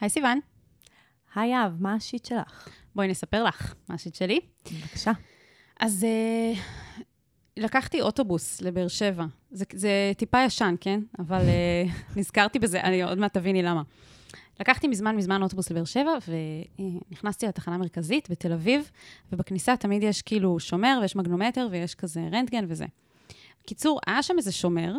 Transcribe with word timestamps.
היי 0.00 0.10
סיוון. 0.10 0.40
היי 1.34 1.64
אב, 1.64 1.76
מה 1.80 1.94
השיט 1.94 2.24
שלך? 2.24 2.68
בואי 2.94 3.08
נספר 3.08 3.44
לך 3.44 3.74
מה 3.88 3.94
השיט 3.94 4.14
שלי. 4.14 4.40
בבקשה. 4.72 5.12
אז 5.80 6.06
uh, 6.06 6.58
לקחתי 7.56 8.00
אוטובוס 8.00 8.60
לבאר 8.62 8.88
שבע. 8.88 9.24
זה, 9.50 9.64
זה 9.72 10.12
טיפה 10.16 10.44
ישן, 10.44 10.74
כן? 10.80 11.00
אבל 11.18 11.40
uh, 11.40 12.16
נזכרתי 12.18 12.58
בזה, 12.58 12.80
אני 12.80 13.02
עוד 13.02 13.18
מעט 13.18 13.34
תביני 13.34 13.62
למה. 13.62 13.82
לקחתי 14.60 14.88
מזמן 14.88 15.16
מזמן 15.16 15.42
אוטובוס 15.42 15.70
לבאר 15.70 15.84
שבע, 15.84 16.12
ונכנסתי 16.28 17.46
לתחנה 17.46 17.74
המרכזית 17.74 18.30
בתל 18.30 18.52
אביב, 18.52 18.90
ובכניסה 19.32 19.76
תמיד 19.76 20.02
יש 20.02 20.22
כאילו 20.22 20.60
שומר, 20.60 20.98
ויש 21.02 21.16
מגנומטר, 21.16 21.68
ויש 21.70 21.94
כזה 21.94 22.20
רנטגן 22.32 22.64
וזה. 22.68 22.86
קיצור, 23.66 24.00
היה 24.06 24.22
שם 24.22 24.34
איזה 24.38 24.52
שומר, 24.52 24.94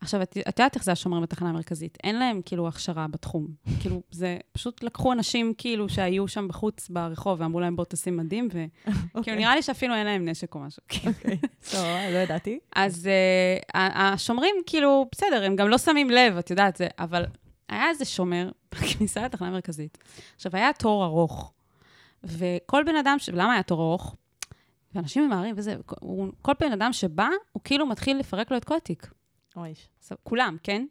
עכשיו, 0.00 0.22
את, 0.22 0.36
את 0.48 0.58
יודעת 0.58 0.74
איך 0.74 0.84
זה 0.84 0.92
השומר 0.92 1.20
בתחנה 1.20 1.48
המרכזית. 1.48 1.98
אין 2.04 2.18
להם 2.18 2.40
כאילו 2.44 2.68
הכשרה 2.68 3.06
בתחום. 3.08 3.46
כאילו, 3.80 4.02
זה, 4.10 4.38
פשוט 4.52 4.82
לקחו 4.82 5.12
אנשים 5.12 5.54
כאילו 5.58 5.88
שהיו 5.88 6.28
שם 6.28 6.48
בחוץ 6.48 6.88
ברחוב, 6.88 7.40
ואמרו 7.40 7.60
להם, 7.60 7.76
בוא 7.76 7.84
תשים 7.88 8.16
מדים, 8.16 8.48
ו... 8.52 8.64
okay. 8.64 8.90
אוקיי. 9.14 9.36
נראה 9.36 9.54
לי 9.54 9.62
שאפילו 9.62 9.94
אין 9.94 10.06
להם 10.06 10.28
נשק 10.28 10.54
או 10.54 10.60
משהו. 10.60 10.82
אוקיי, 11.06 11.36
טוב, 11.72 11.84
לא 12.12 12.18
ידעתי. 12.18 12.58
אז 12.76 13.08
uh, 13.08 13.76
השומרים, 13.76 14.54
כאילו, 14.66 15.06
בסדר, 15.12 15.44
הם 15.44 15.56
גם 15.56 15.68
לא 15.68 15.78
שמים 15.78 16.10
לב, 16.10 16.36
את 16.36 16.50
יודעת 16.50 16.76
זה, 16.76 16.86
אבל 16.98 17.24
היה 17.68 17.88
איזה 17.88 18.04
שומר 18.04 18.50
בכניסה 18.72 19.24
לתחנה 19.24 19.48
המרכזית. 19.48 19.98
עכשיו, 20.36 20.56
היה 20.56 20.72
תור 20.72 21.04
ארוך, 21.04 21.52
וכל 22.24 22.82
בן 22.86 22.96
אדם, 22.96 23.16
ש... 23.18 23.28
למה 23.28 23.52
היה 23.52 23.62
תור 23.62 23.82
ארוך? 23.82 24.16
ואנשים 24.94 25.26
ממהרים 25.26 25.54
וזה, 25.58 25.76
כל 26.42 26.52
בן 26.60 26.72
אדם 26.72 26.92
שבא, 26.92 27.28
הוא 27.52 27.62
כאילו 27.64 27.86
מתחיל 27.86 28.18
לפרק 28.18 28.50
לו 28.50 28.56
את 28.56 28.64
כל 28.64 28.76
התיק. 28.76 29.10
אוי. 29.56 29.74
כולם, 30.22 30.56
כן? 30.62 30.86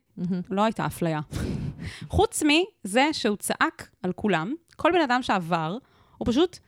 לא 0.49 0.61
הייתה 0.61 0.85
אפליה. 0.85 1.19
חוץ 2.07 2.43
מזה 2.43 3.09
שהוא 3.11 3.37
צעק 3.37 3.89
על 4.03 4.11
כולם, 4.11 4.53
כל 4.75 4.91
בן 4.91 5.01
אדם 5.01 5.23
שעבר, 5.23 5.77
הוא 6.17 6.27
פשוט, 6.27 6.59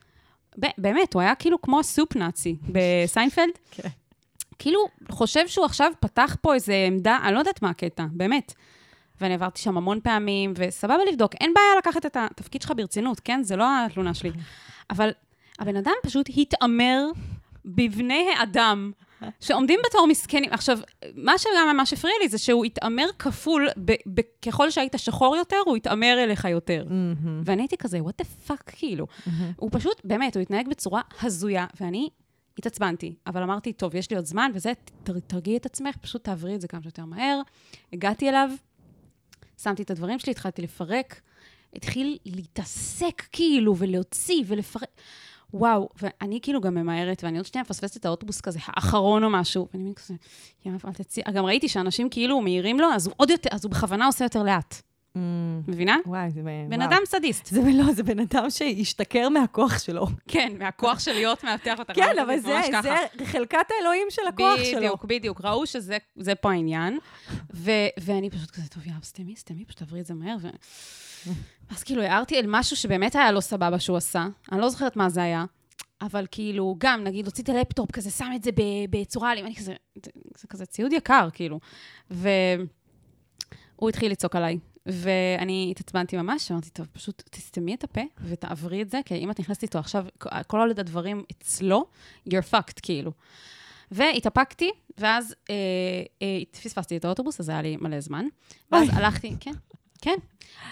באמת, 0.78 1.14
הוא 1.14 1.22
היה 1.22 1.34
כאילו 1.34 1.62
כמו 1.62 1.80
הסופ 1.80 2.16
נאצי 2.16 2.56
בסיינפלד. 2.72 3.50
כן. 3.70 3.88
כאילו, 4.58 4.80
חושב 5.10 5.48
שהוא 5.48 5.64
עכשיו 5.64 5.92
פתח 6.00 6.36
פה 6.40 6.54
איזה 6.54 6.84
עמדה, 6.86 7.18
אני 7.24 7.34
לא 7.34 7.38
יודעת 7.38 7.62
מה 7.62 7.70
הקטע, 7.70 8.04
באמת. 8.12 8.54
ואני 9.20 9.34
עברתי 9.34 9.60
שם 9.60 9.76
המון 9.76 10.00
פעמים, 10.00 10.52
וסבבה 10.56 11.04
לבדוק, 11.12 11.34
אין 11.40 11.54
בעיה 11.54 11.78
לקחת 11.78 12.06
את 12.06 12.16
התפקיד 12.16 12.62
שלך 12.62 12.72
ברצינות, 12.76 13.20
כן? 13.20 13.42
זה 13.42 13.56
לא 13.56 13.64
התלונה 13.86 14.14
שלי. 14.14 14.30
אבל 14.90 15.10
הבן 15.58 15.76
אדם 15.76 15.92
פשוט 16.02 16.26
התעמר 16.36 17.04
בבני 17.64 18.26
האדם 18.38 18.92
שעומדים 19.40 19.80
בתור 19.86 20.06
מסכנים. 20.06 20.52
עכשיו, 20.52 20.78
מה 21.14 21.38
שגם 21.38 21.76
ממש 21.76 21.92
הפריע 21.92 22.14
לי 22.22 22.28
זה 22.28 22.38
שהוא 22.38 22.64
התעמר 22.64 23.06
כפול, 23.18 23.68
ב- 23.84 23.92
ב- 24.14 24.20
ככל 24.46 24.70
שהיית 24.70 24.94
שחור 24.96 25.36
יותר, 25.36 25.56
הוא 25.66 25.76
התעמר 25.76 26.18
אליך 26.24 26.44
יותר. 26.44 26.84
Mm-hmm. 26.88 27.28
ואני 27.44 27.62
הייתי 27.62 27.76
כזה, 27.76 27.98
what 27.98 28.24
the 28.24 28.50
fuck, 28.50 28.62
כאילו. 28.66 29.06
הוא 29.56 29.70
פשוט, 29.72 30.00
באמת, 30.04 30.36
הוא 30.36 30.42
התנהג 30.42 30.68
בצורה 30.68 31.00
הזויה, 31.22 31.66
ואני 31.80 32.08
התעצבנתי, 32.58 33.14
אבל 33.26 33.42
אמרתי, 33.42 33.72
טוב, 33.72 33.94
יש 33.94 34.10
לי 34.10 34.16
עוד 34.16 34.26
זמן, 34.26 34.50
וזה, 34.54 34.72
תר, 35.02 35.18
תרגיעי 35.18 35.56
את 35.56 35.66
עצמך, 35.66 35.96
פשוט 35.96 36.24
תעברי 36.24 36.54
את 36.54 36.60
זה 36.60 36.68
כמה 36.68 36.82
שיותר 36.82 37.04
מהר. 37.04 37.40
הגעתי 37.92 38.28
אליו, 38.28 38.50
שמתי 39.62 39.82
את 39.82 39.90
הדברים 39.90 40.18
שלי, 40.18 40.30
התחלתי 40.30 40.62
לפרק, 40.62 41.20
התחיל 41.76 42.18
להתעסק 42.26 43.22
כאילו, 43.32 43.76
ולהוציא 43.76 44.44
ולפרק. 44.46 44.88
וואו, 45.54 45.88
ואני 46.02 46.38
כאילו 46.42 46.60
גם 46.60 46.74
ממהרת, 46.74 47.24
ואני 47.24 47.38
עוד 47.38 47.46
שנייה 47.46 47.62
מפספסת 47.62 47.96
את 47.96 48.04
האוטובוס 48.04 48.40
כזה, 48.40 48.58
האחרון 48.66 49.24
או 49.24 49.30
משהו, 49.30 49.68
ואני 49.72 49.82
מבין 49.82 49.94
כזה, 49.94 50.14
יאללה, 50.64 50.78
אל 50.84 50.92
תציע. 50.92 51.24
גם 51.34 51.44
ראיתי 51.44 51.68
שאנשים 51.68 52.08
כאילו 52.10 52.40
מעירים 52.40 52.80
לו, 52.80 52.86
אז 52.94 53.06
הוא 53.06 53.14
עוד 53.16 53.30
יותר, 53.30 53.50
אז 53.52 53.64
הוא 53.64 53.70
בכוונה 53.70 54.06
עושה 54.06 54.24
יותר 54.24 54.42
לאט. 54.42 54.82
Mm. 55.16 55.18
מבינה? 55.68 55.96
וואי, 56.06 56.30
זה... 56.30 56.42
בן 56.68 56.80
וואו. 56.80 56.88
אדם 56.90 57.00
סדיסט. 57.04 57.46
זה 57.46 57.60
לא, 57.74 57.92
זה 57.92 58.02
בן 58.02 58.18
אדם 58.18 58.50
שהשתכר 58.50 59.28
מהכוח 59.28 59.78
שלו. 59.78 60.06
כן, 60.28 60.52
מהכוח 60.58 60.98
של 60.98 61.12
להיות 61.12 61.44
מאבטח 61.44 61.74
בתחנה 61.80 61.94
כן, 61.94 62.18
אבל 62.18 62.38
זה. 62.38 62.60
זה 63.18 63.26
חלקת 63.26 63.66
האלוהים 63.78 64.06
של 64.10 64.22
הכוח 64.28 64.64
שלו. 64.64 64.78
בדיוק, 64.78 65.04
בדיוק. 65.04 65.40
ראו 65.44 65.66
שזה 65.66 65.96
זה 66.16 66.34
פה 66.34 66.50
העניין. 66.50 66.98
ו- 67.54 67.70
ואני 68.00 68.30
פשוט 68.30 68.50
כזה, 68.50 68.68
טוב, 68.68 68.86
יאללה, 68.86 68.98
סתמי, 69.02 69.36
סתמי, 69.36 69.64
פשוט 69.64 69.78
תעברי 69.78 70.00
את 70.00 70.06
זה 70.06 70.14
מהר. 70.14 70.36
ו... 70.40 70.48
אז 71.70 71.82
כאילו, 71.82 72.02
הערתי 72.02 72.38
על 72.38 72.44
משהו 72.48 72.76
שבאמת 72.76 73.14
היה 73.16 73.32
לא 73.32 73.40
סבבה 73.40 73.78
שהוא 73.78 73.96
עשה. 73.96 74.26
אני 74.52 74.60
לא 74.60 74.68
זוכרת 74.68 74.96
מה 74.96 75.08
זה 75.08 75.22
היה. 75.22 75.44
אבל 76.02 76.26
כאילו, 76.30 76.74
גם, 76.78 77.04
נגיד, 77.04 77.26
הוציא 77.26 77.44
את 77.44 77.48
הלפטופ 77.48 77.90
כזה, 77.92 78.10
שם 78.10 78.30
את 78.36 78.42
זה 78.42 78.50
בצורה 78.90 79.32
אלימה, 79.32 79.46
אני 79.46 79.56
כזה, 79.56 79.74
זה 80.36 80.48
כזה 80.48 80.66
ציוד 80.66 80.92
יקר, 80.92 81.28
כאילו. 81.32 81.60
והוא 82.10 82.68
התחיל 83.88 84.12
לצעוק 84.12 84.36
עליי. 84.36 84.58
ואני 84.86 85.68
התעצבנתי 85.70 86.16
ממש, 86.16 86.50
אמרתי, 86.50 86.70
טוב, 86.70 86.86
פשוט 86.92 87.22
תסתמי 87.30 87.74
את 87.74 87.84
הפה 87.84 88.00
ותעברי 88.24 88.82
את 88.82 88.90
זה, 88.90 89.00
כי 89.04 89.14
אם 89.14 89.30
את 89.30 89.40
נכנסת 89.40 89.62
איתו 89.62 89.78
עכשיו, 89.78 90.06
כל 90.46 90.68
עוד 90.68 90.80
הדברים 90.80 91.24
אצלו, 91.32 91.84
you're 92.28 92.52
fucked, 92.52 92.80
כאילו. 92.82 93.12
והתאפקתי, 93.90 94.70
ואז 94.98 95.34
אה, 95.50 95.54
אה, 96.22 96.42
פספסתי 96.50 96.96
את 96.96 97.04
האוטובוס, 97.04 97.40
אז 97.40 97.48
היה 97.48 97.62
לי 97.62 97.76
מלא 97.80 98.00
זמן. 98.00 98.24
ואז. 98.72 98.88
הלכתי, 98.92 99.34
כן, 99.40 99.52
כן. 100.02 100.16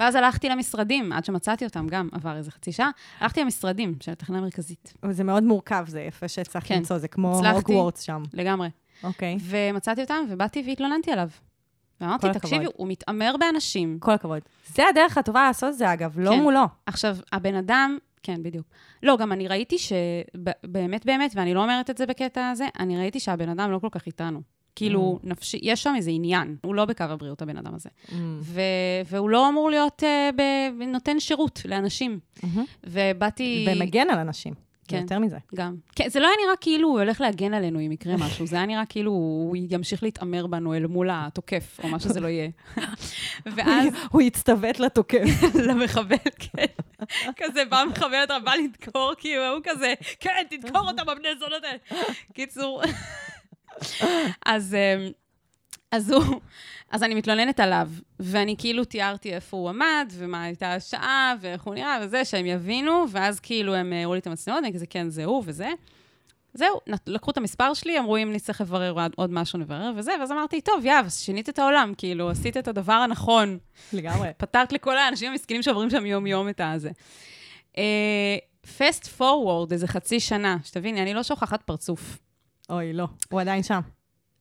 ואז 0.00 0.14
הלכתי 0.14 0.48
למשרדים, 0.48 1.12
עד 1.12 1.24
שמצאתי 1.24 1.64
אותם 1.64 1.86
גם, 1.86 2.08
עבר 2.12 2.36
איזה 2.36 2.50
חצי 2.50 2.72
שעה. 2.72 2.90
הלכתי 3.20 3.40
למשרדים 3.40 3.94
של 4.00 4.12
התחנה 4.12 4.38
המרכזית, 4.38 4.94
זה 5.10 5.24
מאוד 5.24 5.42
מורכב, 5.42 5.84
זה 5.88 6.00
יפה 6.00 6.28
שהצלחת 6.28 6.66
כן. 6.66 6.76
למצוא, 6.76 6.98
זה 6.98 7.08
כמו. 7.08 7.40
הוגוורטס 7.52 8.02
שם. 8.02 8.22
לגמרי. 8.32 8.68
אוקיי. 9.02 9.36
ומצאתי 9.42 10.00
אותם, 10.00 10.24
ובאתי 10.30 10.62
והתלוננתי 10.66 11.12
עליו. 11.12 11.28
ואמרתי, 12.00 12.26
תקשיבי. 12.34 12.64
הוא 12.74 12.88
מתעמר 12.88 13.34
באנשים. 13.40 13.98
כל 14.00 14.12
הכבוד. 14.12 14.40
זה 14.74 14.82
הדרך 14.90 15.18
הטובה 15.18 15.42
לעשות 15.46 15.74
זה, 15.74 15.92
אגב, 15.92 16.18
לא 16.20 16.30
כן. 16.30 16.40
מולו. 16.42 16.64
עכשיו, 16.86 17.16
הבן 17.32 17.54
אדם, 17.54 17.98
כן, 18.22 18.42
בדיוק. 18.42 18.66
לא, 19.02 19.16
גם 19.16 19.32
אני 19.32 19.48
ראיתי 19.48 19.76
שבאמת, 19.78 21.06
באמת, 21.06 21.32
ואני 21.36 21.54
לא 21.54 21.62
אומרת 21.62 21.90
את 21.90 21.98
זה 21.98 22.06
בקטע 22.06 22.48
הזה, 22.48 22.66
אני 22.78 22.98
ראיתי 22.98 23.20
שהבן 23.20 23.48
אדם 23.48 23.70
לא 23.70 23.78
כל 23.78 23.88
כך 23.90 24.06
איתנו. 24.06 24.40
כאילו, 24.76 25.18
Mm. 25.22 25.28
נפשי, 25.28 25.58
יש 25.62 25.82
שם 25.82 25.92
איזה 25.96 26.10
עניין, 26.10 26.56
הוא 26.64 26.74
לא 26.74 26.84
בקו 26.84 27.04
הבריאות, 27.04 27.42
הבן 27.42 27.56
אדם 27.56 27.74
הזה. 27.74 27.88
Mm. 28.08 28.12
ו- 28.40 28.60
והוא 29.06 29.30
לא 29.30 29.48
אמור 29.48 29.70
להיות 29.70 30.02
uh, 30.02 30.36
ב- 30.36 30.82
נותן 30.82 31.20
שירות 31.20 31.60
לאנשים. 31.64 32.18
מהמם. 32.42 32.64
ובאתי... 32.86 33.66
ומגן 33.68 34.10
על 34.10 34.18
אנשים. 34.18 34.54
כן. 34.90 35.00
יותר 35.00 35.18
מזה. 35.18 35.36
גם. 35.54 35.76
כן, 35.96 36.08
זה 36.08 36.20
לא 36.20 36.26
היה 36.26 36.36
נראה 36.44 36.56
כאילו 36.60 36.88
הוא 36.88 37.00
הולך 37.00 37.20
להגן 37.20 37.54
עלינו 37.54 37.80
אם 37.80 37.92
יקרה 37.92 38.16
משהו, 38.16 38.46
זה 38.46 38.56
היה 38.56 38.66
נראה 38.66 38.86
כאילו 38.86 39.10
הוא 39.10 39.56
ימשיך 39.70 40.02
להתעמר 40.02 40.46
בנו 40.46 40.74
אל 40.74 40.86
מול 40.86 41.08
התוקף, 41.12 41.80
או 41.82 41.88
מה 41.88 42.00
שזה 42.00 42.20
לא 42.20 42.28
יהיה. 42.28 42.48
ואז 43.56 43.86
הוא 44.10 44.22
יצטוות 44.22 44.80
לתוקף. 44.80 45.24
למחבל, 45.68 46.16
כן. 46.38 46.64
כזה 47.36 47.64
בא 47.64 47.84
מחבלת 47.90 48.30
רבה 48.30 48.52
לדקור, 48.56 49.12
כאילו, 49.18 49.46
הוא 49.46 49.60
כזה, 49.64 49.94
כן, 50.20 50.30
תדקור 50.50 50.88
אותם, 50.88 51.08
הבני 51.08 51.28
זונות 51.38 51.64
האלה. 51.64 51.78
קיצור, 52.32 52.82
אז, 54.46 54.74
אמ, 54.74 55.10
אז 55.92 56.10
הוא, 56.10 56.40
אז 56.90 57.02
אני 57.02 57.14
מתלוננת 57.14 57.60
עליו, 57.60 57.88
ואני 58.20 58.54
כאילו 58.58 58.84
תיארתי 58.84 59.34
איפה 59.34 59.56
הוא 59.56 59.68
עמד, 59.68 60.12
ומה 60.12 60.42
הייתה 60.42 60.74
השעה, 60.74 61.34
ואיך 61.40 61.62
הוא 61.62 61.74
נראה, 61.74 61.98
וזה, 62.02 62.24
שהם 62.24 62.46
יבינו, 62.46 63.04
ואז 63.10 63.40
כאילו 63.40 63.74
הם 63.74 63.92
הראו 63.92 64.14
לי 64.14 64.18
את 64.20 64.26
המצלמות, 64.26 64.60
ואני 64.62 64.74
כזה, 64.74 64.86
כן, 64.86 65.08
זה 65.08 65.24
הוא 65.24 65.42
וזה. 65.46 65.68
זהו, 66.54 66.80
לקחו 67.06 67.30
את 67.30 67.36
המספר 67.36 67.74
שלי, 67.74 67.98
אמרו, 67.98 68.16
אם 68.16 68.32
נצטרך 68.32 68.60
לברר 68.60 68.94
עוד- 69.16 69.32
משהו, 69.32 69.58
נברר 69.58 69.92
וזה, 69.96 70.12
ואז 70.20 70.32
אמרתי, 70.32 70.60
טוב, 70.60 70.84
יאב, 70.84 71.08
שינית 71.08 71.48
את 71.48 71.58
העולם, 71.58 71.92
כאילו, 71.98 72.30
עשית 72.30 72.56
את 72.56 72.68
הדבר 72.68 72.92
הנכון. 72.92 73.58
לגמרי. 73.92 74.28
פתרת 74.38 74.72
לכל 74.72 74.98
האנשים 74.98 75.30
המסכנים 75.32 75.62
שעוברים 75.62 75.90
שם 75.90 76.06
יום-יום 76.06 76.48
את 76.48 76.60
הזה. 76.64 76.90
Fast 78.78 79.06
forward, 79.06 79.72
איזה 79.72 79.86
חצי 79.88 80.20
שנה, 80.20 80.56
שתביני, 80.64 81.02
אני 81.02 81.14
לא 81.14 81.22
שוכחת 81.22 81.62
פרצוף. 81.62 82.18
אוי, 82.70 82.92
לא. 82.92 83.06
הוא 83.30 83.40
עדיין 83.40 83.62
שם. 83.62 83.80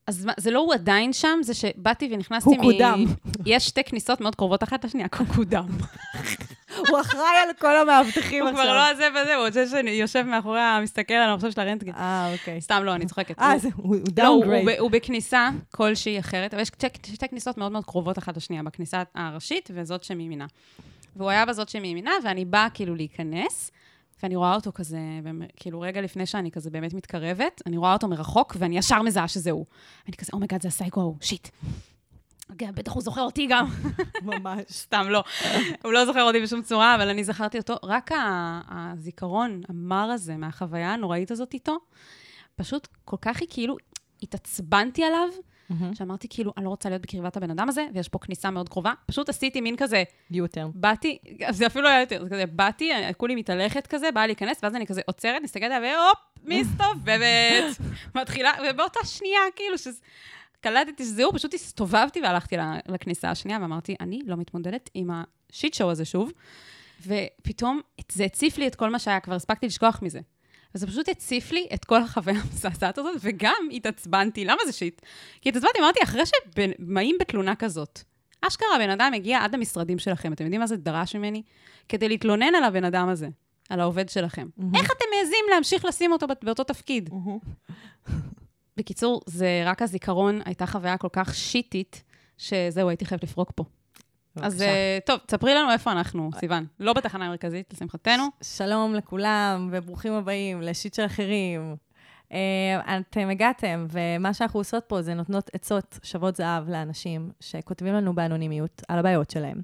אז 0.09 0.25
מה, 0.25 0.33
זה 0.37 0.51
לא 0.51 0.59
הוא 0.59 0.73
עדיין 0.73 1.13
שם, 1.13 1.39
זה 1.41 1.53
שבאתי 1.53 2.09
ונכנסתי 2.13 2.49
הוא 2.49 2.57
קודם. 2.61 3.05
יש 3.45 3.67
שתי 3.67 3.83
כניסות 3.83 4.21
מאוד 4.21 4.35
קרובות 4.35 4.63
אחת 4.63 4.85
לשנייה, 4.85 5.07
הוא 5.17 5.27
קודם. 5.35 5.65
הוא 6.89 7.01
אחראי 7.01 7.23
על 7.47 7.53
כל 7.59 7.77
המאבטחים 7.77 8.41
הוא 8.43 8.49
עכשיו. 8.49 8.63
כבר 8.65 8.73
לא 8.75 8.89
הזה 8.89 9.07
וזה, 9.21 9.35
הוא 9.35 9.45
רוצה 9.45 9.67
שאני 9.67 9.91
יושב 9.91 10.21
מאחורי 10.21 10.59
המסתכל 10.61 11.13
על 11.13 11.29
המחשב 11.29 11.51
של 11.51 11.61
הרנטגן. 11.61 11.91
אה, 11.95 12.33
אוקיי. 12.33 12.61
סתם 12.61 12.81
לא, 12.83 12.95
אני 12.95 13.05
צוחקת. 13.05 13.39
אה, 13.39 13.51
הוא- 13.51 13.59
זה- 13.59 13.69
הוא 13.75 13.95
לא, 13.95 13.99
הוא, 13.99 14.05
הוא, 14.05 14.05
downgrade. 14.13 14.65
ב- 14.65 14.79
הוא 14.79 14.91
בכניסה 14.91 15.49
כלשהי 15.71 16.19
אחרת, 16.19 16.53
אבל 16.53 16.61
יש 16.61 16.67
שתי, 16.67 16.87
שתי 17.13 17.27
כניסות 17.27 17.57
מאוד 17.57 17.71
מאוד 17.71 17.85
קרובות 17.85 18.17
אחת 18.17 18.37
לשנייה, 18.37 18.63
בכניסה 18.63 19.03
הראשית 19.15 19.69
וזאת 19.73 20.03
שמימינה. 20.03 20.45
והוא 21.15 21.29
היה 21.29 21.45
בזאת 21.45 21.69
שמימינה, 21.69 22.11
ואני 22.23 22.45
באה 22.45 22.67
כאילו 22.73 22.95
להיכנס, 22.95 23.71
ואני 24.23 24.35
רואה 24.35 24.55
אותו 24.55 24.71
כזה, 24.71 24.99
כאילו 25.55 25.81
רגע 25.81 26.01
לפני 26.01 26.25
שאני 26.25 26.51
כזה 26.51 26.69
באמת 26.69 26.93
מתקרבת, 26.93 27.61
אני 27.65 27.77
רואה 27.77 27.93
אותו 27.93 28.07
מרחוק, 28.07 28.55
ואני 28.59 28.77
ישר 28.77 29.01
מזהה 29.01 29.27
שזה 29.27 29.51
הוא. 29.51 29.65
אני 30.07 30.17
כזה, 30.17 30.29
oh 30.33 30.40
my 30.40 30.47
god, 30.47 30.61
זה 30.61 30.67
הסייקו 30.67 31.01
ההוא, 31.01 31.15
shit. 31.21 31.47
אוקיי, 32.49 32.71
בטח 32.71 32.91
הוא 32.91 33.01
זוכר 33.01 33.21
אותי 33.21 33.47
גם. 33.49 33.67
ממש. 34.21 34.61
סתם 34.83 35.05
לא. 35.09 35.23
הוא 35.83 35.93
לא 35.93 36.05
זוכר 36.05 36.23
אותי 36.23 36.41
בשום 36.41 36.61
צורה, 36.61 36.95
אבל 36.95 37.09
אני 37.09 37.23
זכרתי 37.23 37.57
אותו. 37.57 37.75
רק 37.83 38.11
הזיכרון 38.69 39.61
המר 39.69 40.09
הזה 40.13 40.37
מהחוויה 40.37 40.93
הנוראית 40.93 41.31
הזאת 41.31 41.53
איתו, 41.53 41.77
פשוט 42.55 42.87
כל 43.05 43.17
כך 43.21 43.41
היא 43.41 43.47
כאילו, 43.51 43.77
התעצבנתי 44.23 45.03
עליו, 45.03 45.27
מהמם. 45.69 45.95
שאמרתי, 45.95 46.27
כאילו, 46.29 46.53
אני 46.57 46.65
לא 46.65 46.69
רוצה 46.69 46.89
להיות 46.89 47.01
בקרבת 47.01 47.37
הבן 47.37 47.51
אדם 47.51 47.69
הזה, 47.69 47.85
ויש 47.93 48.09
פה 48.09 48.19
כניסה 48.19 48.51
מאוד 48.51 48.69
קרובה. 48.69 48.93
פשוט 49.05 49.29
עשיתי 49.29 49.61
מין 49.61 49.75
כזה, 49.77 50.03
יוטרן. 50.31 50.69
באתי, 50.73 51.17
זה 51.49 51.67
אפילו 51.67 51.83
לא 51.83 51.89
היה 51.89 51.99
יותר, 51.99 52.23
זה 52.23 52.29
כזה, 52.29 52.45
באתי, 52.45 52.91
כולי 53.17 53.35
מתהלכת 53.35 53.87
כזה, 53.87 54.11
באה 54.11 54.27
להיכנס, 54.27 54.59
ואז 54.63 54.75
אני 54.75 54.85
כזה 54.85 55.01
עוצרת, 55.05 55.41
מסתכלת 55.43 55.71
עליה, 55.71 55.79
והופ, 55.79 56.19
מסתובבת. 56.43 57.77
מתחילה, 58.21 58.51
ובאותה 58.69 58.99
שנייה, 59.05 59.41
כאילו, 59.55 59.77
שזה... 59.77 59.99
קלטתי 60.61 61.05
שזה 61.05 61.23
הוא, 61.23 61.33
פשוט 61.33 61.53
הסתובבתי 61.53 62.21
והלכתי 62.21 62.55
לכניסה 62.87 63.29
השנייה, 63.31 63.59
ואמרתי, 63.61 63.95
אני 63.99 64.21
לא 64.25 64.37
מתמודדת 64.37 64.89
עם 64.93 65.09
השיט 65.11 65.73
שואו 65.73 65.91
הזה 65.91 66.05
שוב. 66.05 66.31
ופתאום 67.07 67.81
זה 68.11 68.23
הציף 68.23 68.57
לי 68.57 68.67
את 68.67 68.75
כל 68.75 68.89
מה 68.89 68.99
שהיה, 68.99 69.19
כבר 69.19 69.35
הספקתי 69.35 69.65
לשכוח 69.65 70.01
מזה. 70.01 70.19
וזה 70.75 70.87
פשוט 70.87 71.09
הציף 71.09 71.51
לי 71.51 71.67
את 71.73 71.85
כל 71.85 72.01
החוויה 72.01 72.39
המזעזעת 72.41 72.97
הזאת, 72.97 73.15
וגם 73.21 73.69
התעצבנתי. 73.71 74.45
למה 74.45 74.59
זה 74.65 74.71
שיט? 74.71 75.01
כי 75.41 75.49
התעצבנתי, 75.49 75.79
אמרתי, 75.79 75.99
אחרי 76.03 76.23
שבאים 76.25 77.15
בתלונה 77.19 77.55
כזאת, 77.55 77.99
אשכרה 78.41 78.75
הבן 78.75 78.89
אדם 78.89 79.11
הגיע 79.15 79.43
עד 79.43 79.53
המשרדים 79.53 79.99
שלכם, 79.99 80.33
אתם 80.33 80.43
יודעים 80.43 80.61
מה 80.61 80.67
זה 80.67 80.77
דרש 80.77 81.15
ממני? 81.15 81.43
כדי 81.89 82.09
להתלונן 82.09 82.55
על 82.55 82.63
הבן 82.63 82.83
אדם 82.83 83.09
הזה, 83.09 83.29
על 83.69 83.79
העובד 83.79 84.09
שלכם. 84.09 84.47
איך 84.75 84.91
אתם 84.91 85.05
מעזים 85.17 85.45
להמשיך 85.53 85.85
לשים 85.85 86.11
אותו 86.11 86.27
באותו 86.43 86.63
תפקיד? 86.63 87.09
בקיצור, 88.77 89.21
זה 89.25 89.61
רק 89.65 89.81
הזיכרון, 89.81 90.41
הייתה 90.45 90.65
חוויה 90.65 90.97
כל 90.97 91.07
כך 91.13 91.35
שיטית, 91.35 92.03
שזהו, 92.37 92.89
הייתי 92.89 93.05
חייבת 93.05 93.23
לפרוק 93.23 93.51
פה. 93.55 93.63
אז 94.35 94.53
בבקשה. 94.53 94.69
אה, 94.69 94.97
טוב, 95.05 95.19
תספרי 95.25 95.55
לנו 95.55 95.71
איפה 95.71 95.91
אנחנו, 95.91 96.29
סיוון. 96.39 96.65
לא 96.79 96.93
בתחנה 96.93 97.25
המרכזית, 97.25 97.73
לשמחתנו. 97.73 98.23
שלום 98.41 98.95
לכולם, 98.95 99.69
וברוכים 99.71 100.13
הבאים 100.13 100.61
לשיט 100.61 100.93
של 100.93 101.05
אחרים. 101.05 101.75
אה, 102.31 102.97
אתם 102.99 103.29
הגעתם, 103.29 103.85
ומה 103.89 104.33
שאנחנו 104.33 104.59
עושות 104.59 104.83
פה 104.87 105.01
זה 105.01 105.13
נותנות 105.13 105.49
עצות 105.53 105.99
שוות 106.03 106.35
זהב 106.35 106.69
לאנשים 106.69 107.31
שכותבים 107.39 107.93
לנו 107.93 108.15
באנונימיות 108.15 108.81
על 108.87 108.99
הבעיות 108.99 109.29
שלהם. 109.29 109.61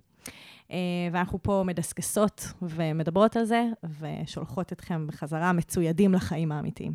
אה, 0.72 0.78
ואנחנו 1.12 1.44
פה 1.44 1.64
מדסקסות 1.66 2.48
ומדברות 2.62 3.36
על 3.36 3.46
זה, 3.46 3.66
ושולחות 4.00 4.74
אתכם 4.74 5.08
בחזרה 5.08 5.54
מצוידים 5.54 6.14
לחיים 6.14 6.52
האמיתיים. 6.52 6.94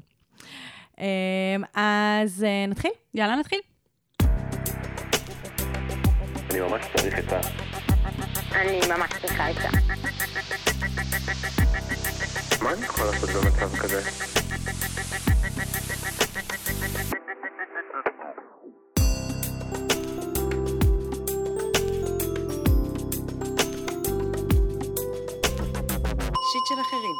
אז 1.75 2.47
נתחיל? 2.69 2.91
יאללה, 3.15 3.37
נתחיל. 3.37 3.59
אני 6.51 6.61
ממש 6.61 6.87
צריך 6.97 7.19
את 7.19 7.33
ה... 7.33 7.41
אני 8.53 8.81
ממש 8.89 9.11
צריכה 9.21 9.47
עצה. 9.47 9.69
מה 12.63 12.73
אני 12.73 12.85
יכול 12.85 13.05
לעשות 13.07 13.31
במצב 13.31 13.77
כזה? 13.77 14.03
שיט 26.53 26.67
של 26.69 26.81
אחרים. 26.81 27.15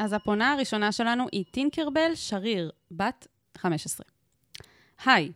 אז 0.00 0.12
הפונה 0.12 0.52
הראשונה 0.52 0.92
שלנו 0.92 1.26
היא 1.32 1.44
טינקרבל 1.50 2.14
שריר, 2.14 2.70
בת 2.90 3.26
15. 3.58 4.06
היי, 5.04 5.32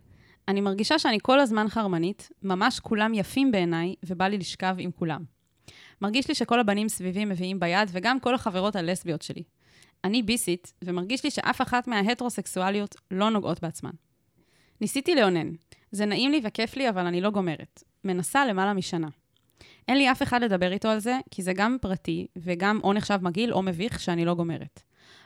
אני 0.48 0.60
מרגישה 0.60 0.98
שאני 0.98 1.18
כל 1.22 1.40
הזמן 1.40 1.68
חרמנית, 1.68 2.30
ממש 2.42 2.80
כולם 2.80 3.14
יפים 3.14 3.52
בעיניי, 3.52 3.94
ובא 4.06 4.26
לי 4.26 4.38
לשכב 4.38 4.74
עם 4.78 4.90
כולם. 4.90 5.24
מרגיש 6.02 6.28
לי 6.28 6.34
שכל 6.34 6.60
הבנים 6.60 6.88
סביבי 6.88 7.24
מביאים 7.24 7.60
ביד, 7.60 7.88
וגם 7.92 8.20
כל 8.20 8.34
החברות 8.34 8.76
הלסביות 8.76 9.22
שלי. 9.22 9.42
אני 10.04 10.22
ביסית, 10.22 10.72
ומרגיש 10.84 11.24
לי 11.24 11.30
שאף 11.30 11.62
אחת 11.62 11.88
מההטרוסקסואליות 11.88 12.96
לא 13.10 13.30
נוגעות 13.30 13.62
בעצמן. 13.62 13.90
ניסיתי 14.80 15.14
לאונן. 15.14 15.50
זה 15.90 16.06
נעים 16.06 16.30
לי 16.30 16.40
וכיף 16.44 16.76
לי, 16.76 16.88
אבל 16.88 17.06
אני 17.06 17.20
לא 17.20 17.30
גומרת. 17.30 17.82
מנסה 18.04 18.46
למעלה 18.46 18.72
משנה. 18.72 19.08
אין 19.88 19.96
לי 19.96 20.10
אף 20.10 20.22
אחד 20.22 20.42
לדבר 20.42 20.72
איתו 20.72 20.88
על 20.88 20.98
זה, 20.98 21.18
כי 21.30 21.42
זה 21.42 21.52
גם 21.52 21.76
פרטי, 21.80 22.26
וגם 22.36 22.80
או 22.84 22.92
נחשב 22.92 23.18
מגעיל 23.22 23.52
או 23.52 23.62
מביך 23.62 24.00
שאני 24.00 24.24
לא 24.24 24.34
גומרת. 24.34 24.82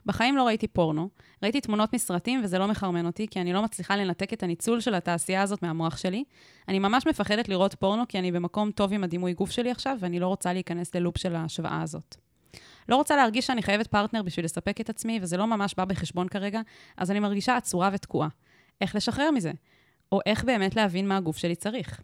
בחיים 0.07 0.37
לא 0.37 0.47
ראיתי 0.47 0.69
פורנו, 0.69 1.09
ראיתי 1.43 1.61
תמונות 1.61 1.93
מסרטים 1.93 2.41
וזה 2.45 2.59
לא 2.59 2.69
מחרמן 2.69 3.07
אותי, 3.07 3.27
כי 3.29 3.41
אני 3.41 3.53
לא 3.53 3.63
מצליחה 3.63 3.97
לנתק 3.97 4.33
את 4.33 4.43
הניצול 4.43 4.81
של 4.81 4.95
התעשייה 4.95 5.43
הזאת 5.43 5.63
מהמוח 5.63 5.97
שלי. 5.97 6.25
אני 6.69 6.79
ממש 6.79 7.07
מפחדת 7.07 7.49
לראות 7.49 7.75
פורנו, 7.75 8.03
כי 8.09 8.19
אני 8.19 8.33
במקום 8.33 8.71
טוב 8.71 8.93
עם 8.93 9.05
הדימוי 9.05 9.33
גוף 9.33 9.51
שלי 9.51 9.71
עכשיו, 9.71 9.97
ואני 10.01 10.21
לא 10.21 10.27
רוצה 10.27 10.53
להיכנס 10.53 10.95
ללופ 10.95 11.19
של 11.19 11.37
ההשוואה 11.37 11.83
הזאת. 11.83 12.17
לא 12.89 12.97
רוצה 12.97 13.17
להרגיש 13.17 13.47
שאני 13.47 13.63
חייבת 13.63 13.87
פרטנר 13.87 14.23
בשביל 14.23 14.45
לספק 14.45 14.81
את 14.81 14.91
עצמי, 14.91 15.19
וזה 15.23 15.37
לא 15.37 15.47
ממש 15.47 15.75
בא 15.75 15.85
בחשבון 15.85 16.29
כרגע, 16.29 16.61
אז 16.97 17.11
אני 17.11 17.21
מרגישה 17.21 17.57
עצורה 17.57 17.91
ותקועה. 17.93 18.29
איך 18.81 18.97
לשחרר 18.97 19.31
מזה? 19.31 19.53
או 20.13 20.21
איך 20.27 20.45
באמת 20.45 20.77
להבין 20.77 21.09
מה 21.09 21.17
הגוף 21.17 21.37
שלי 21.37 21.55
צריך. 21.55 22.01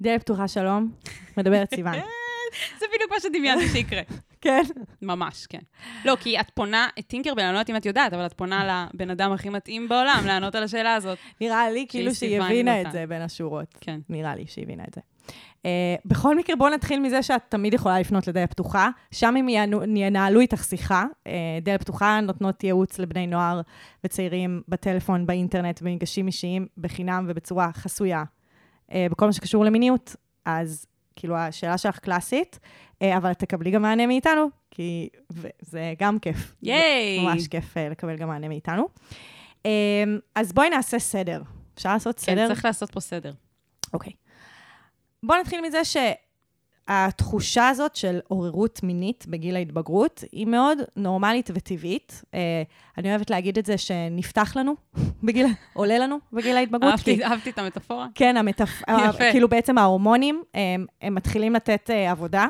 דלת 0.00 0.20
פתוחה, 0.20 0.48
שלום. 0.48 0.92
מדברת 1.36 1.74
סיוון. 1.74 1.94
זה 2.80 2.86
בדיוק 2.94 3.10
מה 3.10 3.20
שדמיינתי 3.20 3.68
שיקרה. 3.68 4.02
כן. 4.42 4.62
ממש, 5.02 5.46
כן. 5.46 5.58
לא, 6.04 6.16
כי 6.20 6.40
את 6.40 6.50
פונה, 6.54 6.88
את 6.98 7.06
טינקרבל, 7.06 7.42
אני 7.42 7.52
לא 7.52 7.58
יודעת 7.58 7.70
אם 7.70 7.76
את 7.76 7.86
יודעת, 7.86 8.12
אבל 8.12 8.26
את 8.26 8.32
פונה 8.32 8.88
לבן 8.94 9.10
אדם 9.10 9.32
הכי 9.32 9.48
מתאים 9.48 9.88
בעולם 9.88 10.22
לענות 10.26 10.54
על 10.54 10.62
השאלה 10.62 10.94
הזאת. 10.94 11.18
נראה 11.40 11.70
לי 11.70 11.86
כאילו 11.88 12.14
שהיא 12.14 12.40
הבינה. 12.40 12.80
את 12.80 12.92
זה 12.92 13.04
בין 13.08 13.22
השורות. 13.22 13.78
כן. 13.80 14.00
נראה 14.08 14.34
לי 14.34 14.46
שהיא 14.46 14.64
הבינה 14.64 14.84
את 14.88 14.94
זה. 14.94 15.00
Uh, 15.62 15.64
בכל 16.04 16.36
מקרה, 16.36 16.56
בואו 16.56 16.70
נתחיל 16.70 17.00
מזה 17.00 17.22
שאת 17.22 17.42
תמיד 17.48 17.74
יכולה 17.74 18.00
לפנות 18.00 18.26
לדלת 18.26 18.50
פתוחה. 18.50 18.90
שם 19.10 19.36
הם 19.36 19.48
ינהלו 19.96 20.40
איתך 20.40 20.64
שיחה. 20.64 21.04
Uh, 21.28 21.30
דלת 21.62 21.80
פתוחה 21.80 22.20
נותנות 22.20 22.64
ייעוץ 22.64 22.98
לבני 22.98 23.26
נוער 23.26 23.60
וצעירים 24.04 24.62
בטלפון, 24.68 25.26
באינטרנט, 25.26 25.82
במפגשים 25.82 26.26
אישיים, 26.26 26.66
בחינם 26.78 27.26
ובצורה 27.28 27.70
חסויה. 27.72 28.24
uh, 28.90 28.94
בכל 29.10 29.26
מה 29.26 29.32
שקשור 29.32 29.64
למיניות. 29.64 30.16
אז 30.44 30.86
כאילו, 31.16 31.36
השאלה 31.36 31.78
שלך 31.78 31.98
קלאסית, 31.98 32.58
uh, 32.94 33.06
אבל 33.16 33.34
תקבלי 33.34 33.70
גם 33.70 33.82
מענה 33.82 34.06
מאיתנו, 34.06 34.50
כי 34.70 35.08
זה 35.60 35.94
גם 35.98 36.18
כיף. 36.18 36.54
ייי! 36.62 37.24
ממש 37.24 37.48
כיף 37.48 37.76
uh, 37.76 37.90
לקבל 37.90 38.16
גם 38.16 38.28
מענה 38.28 38.48
מאיתנו. 38.48 38.88
Um, 39.58 39.66
אז 40.34 40.52
בואי 40.52 40.70
נעשה 40.70 40.98
סדר. 40.98 41.42
אפשר 41.74 41.92
לעשות 41.92 42.16
כן, 42.16 42.22
סדר? 42.22 42.48
צריך 42.48 42.64
לעשות 42.64 42.90
פה 42.90 43.00
סדר. 43.00 43.32
אוקיי. 43.92 44.12
בואו 45.22 45.40
נתחיל 45.40 45.60
מזה 45.60 45.84
שהתחושה 46.88 47.68
הזאת 47.68 47.96
של 47.96 48.20
עוררות 48.28 48.82
מינית 48.82 49.26
בגיל 49.28 49.56
ההתבגרות 49.56 50.24
היא 50.32 50.46
מאוד 50.46 50.78
נורמלית 50.96 51.50
וטבעית. 51.54 52.22
אה, 52.34 52.62
אני 52.98 53.10
אוהבת 53.10 53.30
להגיד 53.30 53.58
את 53.58 53.66
זה 53.66 53.78
שנפתח 53.78 54.56
לנו 54.56 54.74
בגיל, 55.24 55.46
עולה 55.72 55.98
לנו 55.98 56.18
בגיל 56.32 56.56
ההתבגרות. 56.56 57.00
כי- 57.00 57.10
אהבתי 57.10 57.24
אהבתי 57.24 57.50
את 57.50 57.58
המטאפורה. 57.58 58.06
כן, 58.14 58.36
המטפ... 58.36 58.82
יפה. 59.08 59.30
כאילו 59.32 59.48
בעצם 59.48 59.78
ההורמונים, 59.78 60.42
הם, 60.54 60.86
הם 61.02 61.14
מתחילים 61.14 61.52
לתת 61.54 61.90
אה, 61.90 62.10
עבודה, 62.10 62.46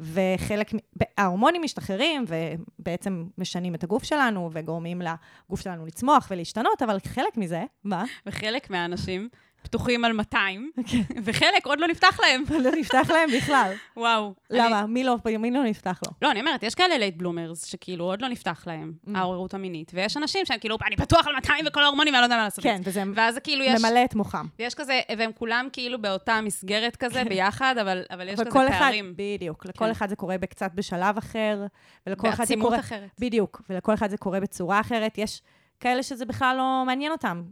וחלק, 0.00 0.70
ההורמונים 1.18 1.62
משתחררים 1.62 2.24
ובעצם 2.28 3.24
משנים 3.38 3.74
את 3.74 3.84
הגוף 3.84 4.04
שלנו, 4.04 4.50
וגורמים 4.52 5.02
לגוף 5.02 5.60
שלנו 5.60 5.86
לצמוח 5.86 6.28
ולהשתנות, 6.30 6.82
אבל 6.82 6.98
חלק 7.06 7.36
מזה, 7.36 7.64
מה? 7.84 8.04
וחלק 8.26 8.70
מהאנשים 8.70 9.28
פתוחים 9.68 10.04
על 10.04 10.12
200, 10.12 10.70
כן. 10.86 11.02
וחלק 11.24 11.66
עוד 11.66 11.80
לא 11.80 11.86
נפתח 11.88 12.20
להם. 12.22 12.44
לא 12.50 12.70
נפתח 12.70 13.10
להם 13.10 13.30
בכלל. 13.36 13.72
וואו. 13.96 14.34
למה? 14.50 14.86
מי 14.86 15.04
לא, 15.04 15.16
מי 15.38 15.50
לא 15.50 15.64
נפתח 15.64 16.00
לו? 16.06 16.12
לא, 16.22 16.30
אני 16.30 16.40
אומרת, 16.40 16.62
יש 16.62 16.74
כאלה 16.74 16.98
late 16.98 17.16
bloomers, 17.16 17.64
שכאילו 17.64 18.04
עוד 18.04 18.22
לא 18.22 18.28
נפתח 18.28 18.64
להם, 18.66 18.92
העוררות 19.14 19.54
המינית, 19.54 19.90
ויש 19.94 20.16
אנשים 20.16 20.46
שהם 20.46 20.58
כאילו, 20.58 20.76
אני 20.86 20.96
פתוח 20.96 21.26
על 21.26 21.34
200 21.34 21.64
וכל 21.68 21.82
ההורמונים, 21.82 22.14
ואני 22.14 22.20
לא 22.20 22.26
יודע 22.26 22.36
מה 22.36 22.44
לעשות. 22.44 22.64
כן, 22.64 22.80
וזה 22.84 23.40
כאילו. 23.40 23.64
ממלא 23.78 24.04
את 24.04 24.14
מוחם. 24.14 24.46
ויש 24.58 24.74
כזה, 24.74 25.00
והם 25.18 25.30
כולם 25.34 25.68
כאילו 25.72 26.02
באותה 26.02 26.40
מסגרת 26.40 26.96
כזה 26.96 27.24
ביחד, 27.24 27.74
אבל, 27.80 28.02
אבל 28.10 28.28
יש 28.28 28.40
כזה 28.40 28.50
פערים. 28.78 29.14
בדיוק, 29.16 29.66
לכל 29.66 29.84
כן. 29.84 29.90
אחד 29.90 30.08
זה 30.08 30.16
קורה 30.16 30.38
קצת 30.38 30.70
בשלב 30.74 31.18
אחר, 31.18 31.66
ולכל 32.06 32.28
אחד 32.28 32.36
זה 32.36 32.42
בעצימות 32.42 32.66
קורה... 32.66 32.78
אחרת. 32.78 33.10
בדיוק, 33.18 33.62
ולכל 33.70 33.94
אחד 33.94 34.10
זה 34.10 34.16
קורה 34.16 34.40
בצורה 34.40 34.80
אחרת. 34.80 35.18
יש 35.18 35.42
כאלה 35.80 36.02
שזה 36.02 36.24
בכלל 36.24 36.56
לא 36.56 36.82
מעניין 36.86 37.12
אותם, 37.12 37.42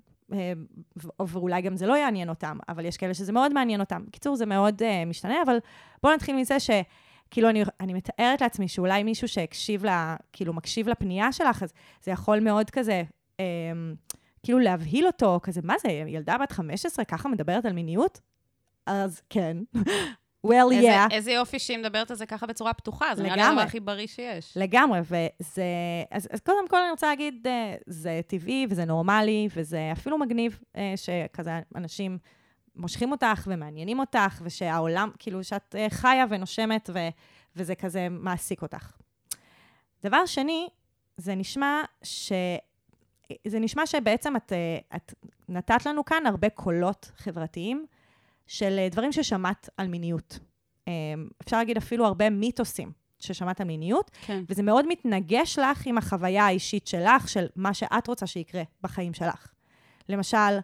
ואולי 1.21 1.63
גם 1.63 1.77
זה 1.77 1.87
לא 1.87 1.97
יעניין 1.97 2.29
אותם, 2.29 2.59
אבל 2.69 2.85
יש 2.85 2.97
כאלה 2.97 3.15
שזה 3.15 3.33
מאוד 3.33 3.53
מעניין 3.53 3.81
אותם. 3.81 4.05
בקיצור, 4.07 4.37
זה 4.37 4.47
מאוד 4.47 4.83
uh, 4.83 5.09
משתנה, 5.09 5.35
אבל 5.45 5.59
בואו 6.03 6.15
נתחיל 6.15 6.37
מזה 6.37 6.61
ש... 6.61 6.71
כאילו, 7.31 7.51
אני, 7.51 7.65
אני 7.81 7.93
מתארת 7.95 8.41
לעצמי 8.41 8.69
שאולי 8.69 9.03
מישהו 9.03 9.29
שהקשיב 9.29 9.85
לה, 9.85 10.17
כאילו, 10.33 10.53
מקשיב 10.53 10.89
לפנייה 10.89 11.33
שלך, 11.33 11.63
אז 11.63 11.73
זה 12.03 12.11
יכול 12.11 12.41
מאוד 12.41 12.71
כזה, 12.71 13.03
אה, 13.41 13.45
כאילו, 14.43 14.59
להבהיל 14.59 15.07
אותו, 15.07 15.41
כזה, 15.43 15.61
מה 15.65 15.75
זה, 15.79 15.89
ילדה 15.89 16.39
בת 16.39 16.53
15 16.53 17.05
ככה 17.05 17.29
מדברת 17.29 17.65
על 17.65 17.73
מיניות? 17.73 18.21
אז 18.87 19.23
כן. 19.31 19.57
Well, 20.49 20.73
איזה, 20.73 21.05
yeah. 21.05 21.11
איזה 21.11 21.33
יופי 21.33 21.59
שהיא 21.59 21.79
מדברת 21.79 22.11
על 22.11 22.17
זה 22.17 22.27
ככה 22.27 22.47
בצורה 22.47 22.75
פתוחה, 22.75 23.15
זה 23.15 23.23
נראה 23.23 23.37
לי. 23.37 23.43
הדבר 23.43 23.61
הכי 23.61 23.81
בריא 23.81 24.07
שיש. 24.07 24.53
לגמרי, 24.57 25.01
וזה... 25.01 25.65
אז, 26.11 26.29
אז 26.31 26.41
קודם 26.41 26.69
כל 26.69 26.77
אני 26.77 26.91
רוצה 26.91 27.07
להגיד, 27.07 27.47
אה, 27.47 27.75
זה 27.87 28.21
טבעי 28.27 28.67
וזה 28.71 28.85
נורמלי, 28.85 29.49
וזה 29.57 29.89
אפילו 29.93 30.19
מגניב 30.19 30.59
אה, 30.77 30.95
שכזה 30.97 31.61
אנשים 31.77 32.19
מושכים 32.77 33.13
אותך 33.13 33.45
ומעניינים 33.47 33.99
אותך, 33.99 34.41
ושהעולם, 34.43 35.11
כאילו, 35.19 35.45
שאת 35.45 35.75
אה, 35.79 35.87
חיה 35.91 36.25
ונושמת, 36.31 36.91
ו, 36.93 36.99
וזה 37.57 37.75
כזה 37.75 38.09
מעסיק 38.11 38.63
אותך. 38.63 38.93
דבר 40.05 40.27
שני, 40.27 40.69
זה 41.17 41.35
נשמע 41.35 41.83
זה 43.47 43.59
נשמע 43.59 43.87
שבעצם 43.87 44.37
את, 44.37 44.53
את 44.97 45.15
נתת 45.49 45.87
לנו 45.87 46.05
כאן 46.05 46.27
הרבה 46.27 46.49
קולות 46.49 47.11
חברתיים 47.17 47.87
של 48.47 48.79
אה, 48.79 48.89
דברים 48.89 49.13
ששמעת 49.13 49.69
על 49.77 49.89
מיניות. 49.89 50.39
אה, 50.89 50.93
אפשר 51.43 51.57
להגיד 51.57 51.77
אפילו 51.77 52.07
הרבה 52.07 52.31
מיתוסים 52.31 52.93
ששמעת 53.19 53.61
על 53.61 53.67
מיניות, 53.67 54.11
כן. 54.27 54.43
וזה 54.49 54.63
מאוד 54.63 54.85
מתנגש 54.89 55.59
לך 55.59 55.87
עם 55.87 55.99
החוויה 55.99 56.47
האישית 56.47 56.87
שלך, 56.87 57.29
של 57.29 57.47
מה 57.57 57.75
שאת 57.75 58.07
רוצה 58.07 58.27
שיקרה 58.27 58.63
בחיים 58.83 59.15
שלך. 59.15 59.53
למשל, 60.09 60.59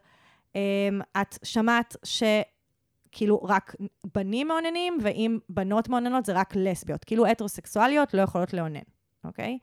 אמ, 0.54 1.00
את 1.20 1.38
שמעת 1.42 1.96
שכאילו 2.04 3.42
רק 3.42 3.74
בנים 4.14 4.48
מאוננים, 4.48 4.98
ואם 5.02 5.38
בנות 5.48 5.88
מאוננות 5.88 6.24
זה 6.24 6.32
רק 6.32 6.56
לסביות. 6.56 7.04
כאילו 7.04 7.26
הטרוסקסואליות 7.26 8.14
לא 8.14 8.22
יכולות 8.22 8.52
לאונן, 8.52 8.80
אוקיי? 9.24 9.58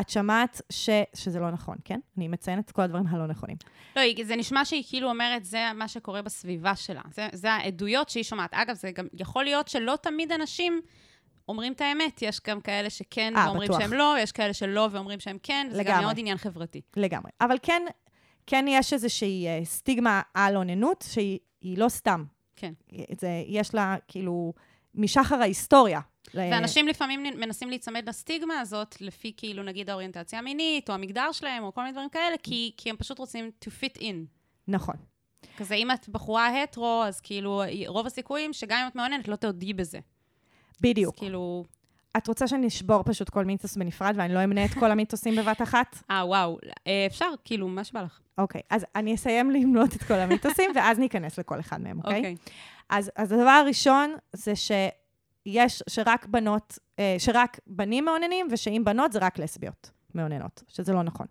את 0.00 0.08
שמעת 0.08 0.60
ש... 0.70 0.90
שזה 1.14 1.40
לא 1.40 1.50
נכון, 1.50 1.76
כן? 1.84 2.00
אני 2.18 2.28
מציינת 2.28 2.64
את 2.64 2.72
כל 2.72 2.82
הדברים 2.82 3.06
הלא 3.06 3.26
נכונים. 3.26 3.56
לא, 3.96 4.02
זה 4.24 4.36
נשמע 4.36 4.64
שהיא 4.64 4.84
כאילו 4.88 5.08
אומרת, 5.08 5.44
זה 5.44 5.64
מה 5.74 5.88
שקורה 5.88 6.22
בסביבה 6.22 6.76
שלה. 6.76 7.02
זה, 7.10 7.28
זה 7.32 7.52
העדויות 7.52 8.08
שהיא 8.08 8.24
שומעת. 8.24 8.54
אגב, 8.54 8.74
זה 8.74 8.90
גם 8.90 9.06
יכול 9.12 9.44
להיות 9.44 9.68
שלא 9.68 9.98
תמיד 10.02 10.32
אנשים 10.32 10.80
אומרים 11.48 11.72
את 11.72 11.80
האמת. 11.80 12.22
יש 12.22 12.40
גם 12.46 12.60
כאלה 12.60 12.90
שכן 12.90 13.36
אה, 13.36 13.46
ואומרים 13.46 13.68
בטוח. 13.68 13.80
שהם 13.80 13.92
לא, 13.92 14.16
יש 14.18 14.32
כאלה 14.32 14.52
שלא 14.52 14.88
ואומרים 14.90 15.20
שהם 15.20 15.38
כן. 15.42 15.66
זה 15.70 15.82
גם 15.82 15.90
לגמרי. 15.90 16.04
מאוד 16.04 16.18
עניין 16.18 16.36
חברתי. 16.36 16.80
לגמרי. 16.96 17.30
אבל 17.40 17.56
כן, 17.62 17.82
כן 18.46 18.64
יש 18.68 18.92
איזושהי 18.92 19.46
אה, 19.46 19.60
סטיגמה 19.64 20.22
על 20.34 20.56
אוננות, 20.56 21.04
שהיא 21.08 21.38
היא 21.60 21.78
לא 21.78 21.88
סתם. 21.88 22.24
כן. 22.56 22.72
זה, 23.20 23.28
יש 23.46 23.74
לה, 23.74 23.96
כאילו, 24.08 24.52
משחר 24.94 25.36
ההיסטוריה. 25.36 26.00
ואנשים 26.34 26.88
לפעמים 26.88 27.22
מנסים 27.22 27.68
להיצמד 27.68 28.08
לסטיגמה 28.08 28.60
הזאת, 28.60 29.00
לפי 29.00 29.32
כאילו 29.36 29.62
נגיד 29.62 29.90
האוריינטציה 29.90 30.38
המינית, 30.38 30.90
או 30.90 30.94
המגדר 30.94 31.32
שלהם, 31.32 31.62
או 31.64 31.74
כל 31.74 31.80
מיני 31.80 31.92
דברים 31.92 32.08
כאלה, 32.08 32.36
כי, 32.42 32.72
כי 32.76 32.90
הם 32.90 32.96
פשוט 32.96 33.18
רוצים 33.18 33.50
to 33.64 33.68
fit 33.68 33.98
in. 33.98 34.14
נכון. 34.68 34.94
כזה, 35.56 35.74
אם 35.74 35.90
את 35.90 36.08
בחורה 36.08 36.62
הטרו, 36.62 37.02
אז 37.06 37.20
כאילו, 37.20 37.62
רוב 37.86 38.06
הסיכויים 38.06 38.52
שגם 38.52 38.78
אם 38.82 38.88
את 38.88 38.94
מעוניינת, 38.94 39.28
לא 39.28 39.36
תודי 39.36 39.72
בזה. 39.72 39.98
בדיוק. 40.80 41.14
אז 41.14 41.18
כאילו, 41.18 41.64
את 42.16 42.28
רוצה 42.28 42.48
שאני 42.48 42.66
אשבור 42.66 43.02
פשוט 43.02 43.28
כל 43.30 43.44
מיתוס 43.44 43.76
בנפרד 43.76 44.14
ואני 44.16 44.34
לא 44.34 44.44
אמנה 44.44 44.64
את 44.64 44.70
כל 44.74 44.90
המיתוסים 44.90 45.36
בבת 45.36 45.62
אחת? 45.62 45.98
אה, 46.10 46.26
וואו, 46.26 46.58
אה, 46.86 47.06
אפשר, 47.06 47.30
כאילו, 47.44 47.68
מה 47.68 47.84
שבא 47.84 48.02
לך. 48.02 48.20
אוקיי, 48.38 48.60
אז 48.70 48.86
אני 48.96 49.14
אסיים 49.14 49.50
למנות 49.50 49.96
את 49.96 50.02
כל 50.02 50.14
המיתוסים, 50.14 50.70
ואז 50.76 50.98
ניכנס 50.98 51.38
לכל 51.38 51.60
אחד 51.60 51.80
מהם, 51.80 51.98
אוקיי? 51.98 52.16
אוקיי. 52.16 52.36
אז, 52.88 53.10
אז 53.16 53.32
הדבר 53.32 53.50
הראשון 53.50 54.14
זה 54.32 54.52
שיש, 54.56 55.82
שרק 55.88 56.26
בנות, 56.26 56.78
אה, 56.98 57.16
שרק 57.18 57.60
בנים 57.66 58.04
מאוננים, 58.04 58.46
ושאם 58.50 58.82
בנות 58.84 59.12
זה 59.12 59.18
רק 59.18 59.38
לסביות 59.38 59.90
מאוננות, 60.14 60.62
שזה 60.68 60.92
לא 60.92 61.02
נכון. 61.02 61.26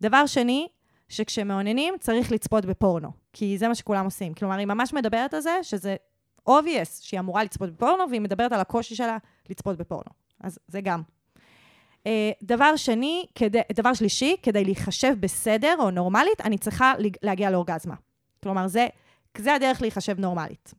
דבר 0.00 0.26
שני, 0.26 0.68
שכשמאוננים 1.08 1.94
צריך 2.00 2.32
לצפות 2.32 2.64
בפורנו, 2.64 3.12
כי 3.32 3.58
זה 3.58 3.68
מה 3.68 3.74
שכולם 3.74 4.04
עושים. 4.04 4.34
כלומר, 4.34 4.56
היא 4.56 4.66
ממש 4.66 4.92
מדברת 4.92 5.34
על 5.34 5.40
זה 5.40 5.58
שזה 5.62 5.96
obvious 6.48 7.02
שהיא 7.02 7.20
אמורה 7.20 7.44
לצפות 7.44 7.70
בפורנו, 7.70 8.04
והיא 8.10 8.20
מדברת 8.20 8.52
על 8.52 8.60
הקושי 8.60 8.94
שלה 8.94 9.18
לצפות 9.50 9.76
בפורנו. 9.76 10.10
אז 10.40 10.58
זה 10.68 10.80
גם. 10.80 11.02
אה, 12.06 12.30
דבר 12.42 12.76
שני, 12.76 13.26
כדי, 13.34 13.60
דבר 13.72 13.94
שלישי, 13.94 14.36
כדי 14.42 14.64
להיחשב 14.64 15.14
בסדר 15.20 15.76
או 15.78 15.90
נורמלית, 15.90 16.40
אני 16.40 16.58
צריכה 16.58 16.92
להגיע 17.22 17.50
לאורגזמה. 17.50 17.94
כלומר, 18.42 18.66
זה, 18.68 18.86
זה 19.38 19.54
הדרך 19.54 19.82
להיחשב 19.82 20.20
נורמלית. 20.20 20.74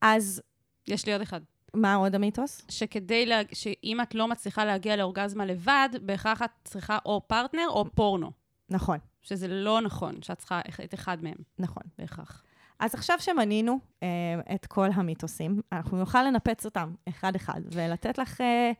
אז 0.00 0.42
יש 0.88 1.06
לי 1.06 1.12
עוד 1.12 1.22
אחד. 1.22 1.40
מה 1.74 1.94
עוד 1.94 2.14
המיתוס? 2.14 2.62
שכדי, 2.68 3.26
לה... 3.26 3.40
שאם 3.52 4.00
את 4.02 4.14
לא 4.14 4.28
מצליחה 4.28 4.64
להגיע 4.64 4.96
לאורגזמה 4.96 5.44
לבד, 5.44 5.88
בהכרח 6.02 6.42
את 6.42 6.50
צריכה 6.64 6.98
או 7.06 7.20
פרטנר 7.26 7.66
או 7.68 7.84
פורנו. 7.94 8.30
נכון, 8.70 8.98
שזה 9.22 9.48
לא 9.48 9.80
נכון, 9.80 10.22
שאת 10.22 10.38
צריכה 10.38 10.60
את 10.84 10.94
אחד 10.94 11.22
מהם, 11.22 11.36
נכון. 11.58 11.82
בהכרח. 11.98 12.42
אז 12.78 12.94
עכשיו 12.94 13.16
שמנינו 13.20 13.78
אה, 14.02 14.08
את 14.54 14.66
כל 14.66 14.88
המיתוסים, 14.94 15.60
אנחנו 15.72 15.98
נוכל 15.98 16.22
לנפץ 16.22 16.64
אותם 16.64 16.94
אחד-אחד 17.08 17.60
ולתת 17.72 18.18
לך 18.18 18.40
אה, 18.40 18.72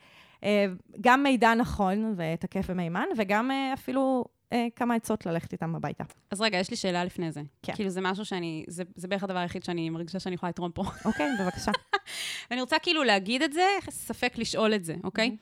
אה, 0.44 0.66
גם 1.00 1.22
מידע 1.22 1.54
נכון 1.54 2.14
ותקף 2.16 2.66
ומהימן, 2.68 3.04
וגם 3.16 3.50
אה, 3.50 3.72
אפילו 3.74 4.24
אה, 4.52 4.66
כמה 4.76 4.94
עצות 4.94 5.26
ללכת 5.26 5.52
איתם 5.52 5.74
הביתה. 5.74 6.04
אז 6.30 6.40
רגע, 6.40 6.58
יש 6.58 6.70
לי 6.70 6.76
שאלה 6.76 7.04
לפני 7.04 7.32
זה. 7.32 7.42
כן. 7.62 7.74
כאילו, 7.74 7.90
זה 7.90 8.00
משהו 8.00 8.24
שאני, 8.24 8.64
זה, 8.68 8.82
זה 8.94 9.08
בערך 9.08 9.22
הדבר 9.22 9.38
היחיד 9.38 9.64
שאני 9.64 9.90
מרגישה 9.90 10.20
שאני 10.20 10.34
יכולה 10.34 10.50
לתרום 10.50 10.72
פה. 10.72 10.82
אוקיי, 11.04 11.26
בבקשה. 11.40 11.70
ואני 12.50 12.60
רוצה 12.60 12.78
כאילו 12.78 13.04
להגיד 13.04 13.42
את 13.42 13.52
זה, 13.52 13.66
ספק 13.90 14.38
לשאול 14.38 14.74
את 14.74 14.84
זה, 14.84 14.94
אוקיי? 15.04 15.36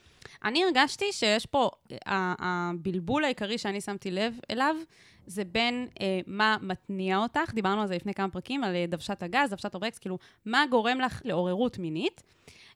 אני 0.45 0.65
הרגשתי 0.65 1.05
שיש 1.13 1.47
פה, 1.47 1.71
הבלבול 2.07 3.25
העיקרי 3.25 3.59
שאני 3.59 3.81
שמתי 3.81 4.11
לב 4.11 4.39
אליו, 4.51 4.77
זה 5.26 5.45
בין 5.45 5.87
אה, 6.00 6.21
מה 6.26 6.56
מתניע 6.62 7.16
אותך, 7.18 7.54
דיברנו 7.54 7.80
על 7.83 7.87
זה 7.88 7.95
לפני 7.97 8.14
כמה 8.14 8.28
פרקים, 8.28 8.64
על 8.64 8.75
אה, 8.75 8.85
דוושת 8.88 9.23
הגז, 9.23 9.50
דוושת 9.50 9.75
הברקס, 9.75 9.99
כאילו, 9.99 10.18
מה 10.45 10.64
גורם 10.71 11.00
לך 11.00 11.21
לעוררות 11.25 11.78
מינית, 11.78 12.23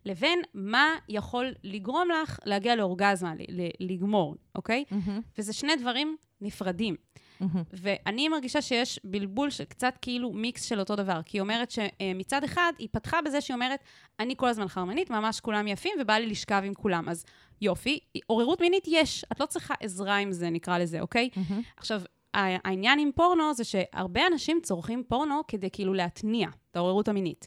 לבין 0.04 0.42
מה 0.54 0.88
יכול 1.09 1.54
לגרום 1.64 2.09
לך 2.23 2.38
להגיע 2.45 2.76
לאורגזמה, 2.76 3.35
ל- 3.35 3.61
ל- 3.62 3.92
לגמור, 3.92 4.37
אוקיי? 4.54 4.85
מהמם, 4.90 5.21
וזה 5.38 5.52
שני 5.52 5.76
דברים 5.76 6.16
נפרדים. 6.40 6.97
מהמם. 7.40 7.62
ואני 7.73 8.28
מרגישה 8.28 8.62
שיש 8.62 9.00
בלבול 9.04 9.50
של 9.50 9.64
קצת 9.64 9.95
כאילו 10.02 10.33
מיקס 10.33 10.64
של 10.64 10.80
אותו 10.80 10.97
דבר. 10.97 11.21
כי 11.25 11.37
היא 11.37 11.42
אומרת 11.42 11.71
שמצד 11.71 12.45
אחד, 12.45 12.73
היא 12.78 12.88
פתחה 12.92 13.23
בזה 13.23 13.40
שהיא 13.40 13.54
אומרת, 13.54 13.80
אני 14.21 14.35
כל 14.37 14.49
הזמן 14.49 14.69
חרמנית, 14.69 15.11
ממש 15.11 15.40
כולם 15.40 15.66
יפים, 15.69 15.92
ובא 16.00 16.14
לי 16.14 16.26
לשכב 16.26 16.62
עם 16.64 16.75
כולם. 16.75 17.09
אז 17.09 17.25
יופי, 17.61 17.99
עוררות 18.26 18.61
מינית 18.61 18.85
יש, 18.88 19.25
את 19.33 19.40
לא 19.40 19.47
צריכה 19.47 19.75
עזרה 19.80 20.16
עם 20.16 20.33
זה, 20.33 20.50
נקרא 20.50 20.78
לזה, 20.78 21.00
אוקיי? 21.00 21.28
מהמם. 21.37 21.62
עכשיו, 21.76 22.02
העניין 22.35 22.99
עם 22.99 23.11
פורנו 23.15 23.55
זה 23.55 23.65
שהרבה 23.65 24.21
אנשים 24.33 24.61
צורכים 24.63 25.03
פורנו 25.09 25.41
כדי 25.49 25.71
כאילו 25.73 25.95
להתניע 25.95 26.49
את 26.71 26.77
העוררות 26.77 27.09
המינית. 27.09 27.47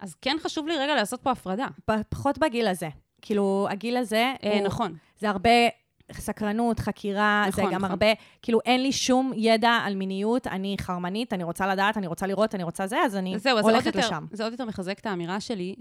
אז 0.00 0.14
כן 0.22 0.36
חשוב 0.42 0.66
לי 0.66 0.76
רגע 0.78 0.94
לעשות 0.94 1.22
פה 1.22 1.30
הפרדה. 1.30 1.66
פחות 2.08 2.38
בגיל 2.38 2.66
הזה. 2.68 2.88
כאילו, 3.22 3.66
הגיל 3.70 3.96
הזה, 3.96 4.32
אה, 4.44 4.58
הוא- 4.58 4.66
נכון. 4.66 4.96
זה 5.18 5.28
הרבה 5.30 5.50
סקרנות, 6.12 6.80
חקירה, 6.80 7.44
נכון, 7.48 7.64
זה 7.64 7.70
גם 7.70 7.78
נכון. 7.78 7.90
הרבה, 7.90 8.06
כאילו, 8.42 8.60
אין 8.64 8.82
לי 8.82 8.92
שום 8.92 9.32
ידע 9.36 9.70
על 9.70 9.94
מיניות, 9.94 10.46
אני 10.46 10.76
חרמנית, 10.80 11.32
אני 11.32 11.44
רוצה 11.44 11.66
לדעת, 11.66 11.96
אני 11.96 12.06
רוצה 12.06 12.26
לראות, 12.26 12.54
אני 12.54 12.62
רוצה 12.64 12.86
זה, 12.86 12.98
אז 13.04 13.16
אני 13.16 13.38
זהו, 13.38 13.58
אז 13.58 13.64
זה 13.64 13.70
הולכת 13.70 13.86
יותר, 13.86 13.98
לשם. 13.98 14.24
זה 14.32 14.42
עוד 14.44 14.52
יותר 14.52 14.64
מחזק 14.64 14.98
את 14.98 15.06
האמירה 15.06 15.40
שלי, 15.40 15.74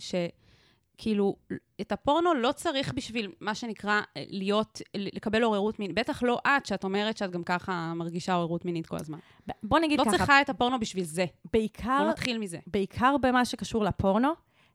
שכאילו, 1.02 1.36
את 1.82 1.92
הפורנו 1.92 2.34
לא 2.34 2.52
צריך 2.52 2.94
בשביל, 2.94 3.32
מה 3.42 3.56
שנקרא, 3.56 4.02
להיות, 4.16 4.82
לקבל 4.96 5.44
עוררות 5.44 5.80
מינית. 5.80 5.96
בטח 6.00 6.24
לא 6.24 6.40
את, 6.48 6.66
שאת 6.66 6.84
אומרת 6.84 7.18
שאת 7.18 7.32
גם 7.32 7.44
ככה 7.44 7.94
מרגישה 7.96 8.34
עוררות 8.34 8.66
מינית 8.66 8.88
כל 8.88 8.96
הזמן. 9.00 9.18
ב- 9.48 9.52
בוא 9.64 9.80
נגיד 9.80 10.00
לא 10.00 10.06
ככה, 10.06 10.18
צריכה 10.18 10.42
את 10.42 10.50
הפורנו 10.50 10.80
בשביל 10.80 11.04
זה. 11.04 11.26
בעיקר, 11.54 11.98
בוא 12.04 12.10
נתחיל 12.10 12.38
מזה. 12.38 12.58
בעיקר 12.68 13.16
במה 13.22 13.46
שקשור 13.46 13.84
לפורנו, 13.84 14.30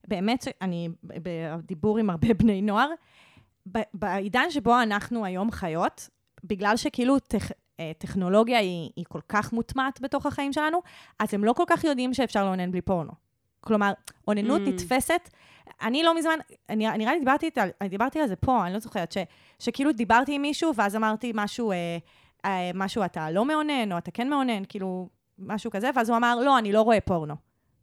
באמת, 0.08 0.48
אני 0.62 0.88
בדיבור 1.04 1.98
עם 1.98 2.10
הרבה 2.10 2.34
בני 2.34 2.62
נוער, 2.62 2.88
ב- 3.72 3.82
בעידן 3.94 4.50
שבו 4.50 4.82
אנחנו 4.82 5.24
היום 5.24 5.50
חיות, 5.50 6.08
בגלל 6.44 6.76
שכאילו 6.76 7.18
טכ, 7.18 7.50
אה, 7.80 7.92
טכנולוגיה 7.98 8.58
היא, 8.58 8.90
היא 8.96 9.04
כל 9.08 9.20
כך 9.28 9.52
מוטמעת 9.52 10.00
בתוך 10.00 10.26
החיים 10.26 10.52
שלנו, 10.52 10.78
אז 11.18 11.34
הם 11.34 11.44
לא 11.44 11.52
כל 11.52 11.64
כך 11.66 11.84
יודעים 11.84 12.14
שאפשר 12.14 12.44
לאונן 12.44 12.70
בלי 12.70 12.80
פורנו. 12.80 13.12
כלומר, 13.60 13.92
אוננות 14.28 14.60
Mm. 14.60 14.68
נתפסת, 14.68 15.28
אני 15.82 16.02
לא 16.02 16.14
מזמן, 16.16 16.38
אני, 16.68 16.98
נראה 16.98 17.12
לי 17.12 17.18
דיברתי, 17.18 17.50
דיברתי 17.88 18.20
על 18.20 18.26
זה 18.28 18.36
פה, 18.36 18.66
אני 18.66 18.72
לא 18.74 18.78
זוכרת, 18.78 19.12
ש, 19.12 19.18
שכאילו 19.58 19.92
דיברתי 19.92 20.34
עם 20.34 20.42
מישהו, 20.42 20.72
ואז 20.76 20.96
אמרתי 20.96 21.32
משהו, 21.34 21.72
אה, 21.72 21.76
אה, 22.44 22.70
משהו, 22.74 23.04
אתה 23.04 23.30
לא 23.30 23.44
מאונן, 23.44 23.92
או 23.92 23.98
אתה 23.98 24.10
כן 24.10 24.28
מאונן, 24.30 24.62
כאילו, 24.68 25.08
משהו 25.38 25.70
כזה, 25.70 25.90
ואז 25.94 26.08
הוא 26.08 26.16
אמר, 26.16 26.36
לא, 26.44 26.58
אני 26.58 26.72
לא 26.72 26.82
רואה 26.82 27.00
פורנו. 27.00 27.34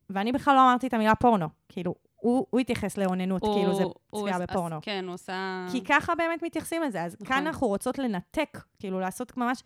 ואני 0.10 0.32
בכלל 0.32 0.56
לא 0.56 0.62
אמרתי 0.62 0.88
את 0.88 0.94
המילה 0.94 1.16
פורנו. 1.16 1.48
כאילו, 1.70 1.96
הוא, 2.16 2.46
הוא 2.50 2.60
התייחס 2.60 2.98
לאוננות, 2.98 3.44
הוא- 3.44 3.56
כאילו 3.56 3.76
זה 3.76 3.84
צפייה 4.16 4.40
בפורנו. 4.40 4.76
עש- 4.78 4.86
כן, 4.86 5.06
הוא 5.08 5.14
עשה... 5.14 5.66
כי 5.72 5.84
ככה 5.84 6.16
באמת 6.16 6.44
מתייחסים 6.44 6.82
לזה. 6.82 7.04
אז 7.04 7.14
נכון. 7.16 7.28
כאן 7.28 7.48
אנחנו 7.48 7.68
רוצות 7.68 7.98
לנתק, 8.00 8.58
כאילו 8.80 9.00
לעשות 9.00 9.38
ממש 9.38 9.64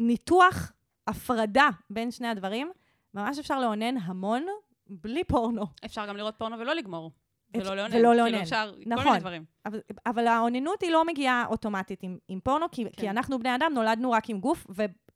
ניתוח, 0.00 0.72
הפרדה 1.06 1.68
בין 1.90 2.10
שני 2.10 2.28
הדברים. 2.28 2.70
ממש 3.14 3.38
אפשר 3.38 3.60
לאונן 3.60 3.96
המון 4.02 4.46
בלי 4.86 5.24
פורנו. 5.24 5.64
אפשר 5.84 6.06
גם 6.06 6.16
לראות 6.16 6.34
פורנו 6.38 6.58
ולא 6.58 6.74
לגמור. 6.74 7.10
אפשר- 7.56 7.70
ולא 7.72 7.76
לאונן. 7.76 7.94
ולא 7.96 8.08
כאילו, 8.08 8.12
לאונן. 8.14 8.34
אפשר, 8.34 8.72
כל 8.84 8.90
נכון. 8.90 9.04
מיני 9.06 9.18
דברים. 9.20 9.44
אבל, 9.66 9.80
אבל 10.06 10.26
האוננות 10.26 10.82
היא 10.82 10.90
לא 10.90 11.04
מגיעה 11.06 11.44
אוטומטית 11.48 12.02
עם, 12.02 12.18
עם 12.28 12.40
פורנו, 12.40 12.66
כי, 12.72 12.84
כן. 12.84 12.90
כי 13.00 13.10
אנחנו 13.10 13.38
בני 13.38 13.54
אדם 13.54 13.72
נולדנו 13.74 14.10
רק 14.10 14.30
עם 14.30 14.40
גוף 14.40 14.66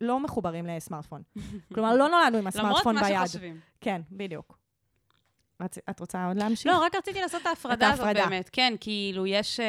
ולא 0.00 0.20
מחוברים 0.20 0.66
לסמארטפון. 0.66 1.22
כלומר, 1.74 1.96
לא 1.96 2.08
נולדנו 2.08 2.24
עם 2.26 2.32
למרות 2.34 2.54
הסמארטפון 2.54 2.94
מה 2.94 3.02
ביד. 3.02 3.18
שחושבים. 3.26 3.60
כן, 3.80 4.00
בדיוק. 4.12 4.58
רצ... 5.62 5.78
את 5.90 6.00
רוצה 6.00 6.26
עוד 6.26 6.36
להמשיך? 6.36 6.66
לא, 6.72 6.78
רק 6.84 6.94
רציתי 6.94 7.20
לעשות 7.20 7.42
את 7.42 7.46
ההפרדה 7.46 7.92
הזאת 7.92 8.06
ההפרדה. 8.06 8.26
באמת. 8.26 8.48
כן, 8.52 8.74
כאילו, 8.80 9.26
יש... 9.26 9.60
אה, 9.60 9.66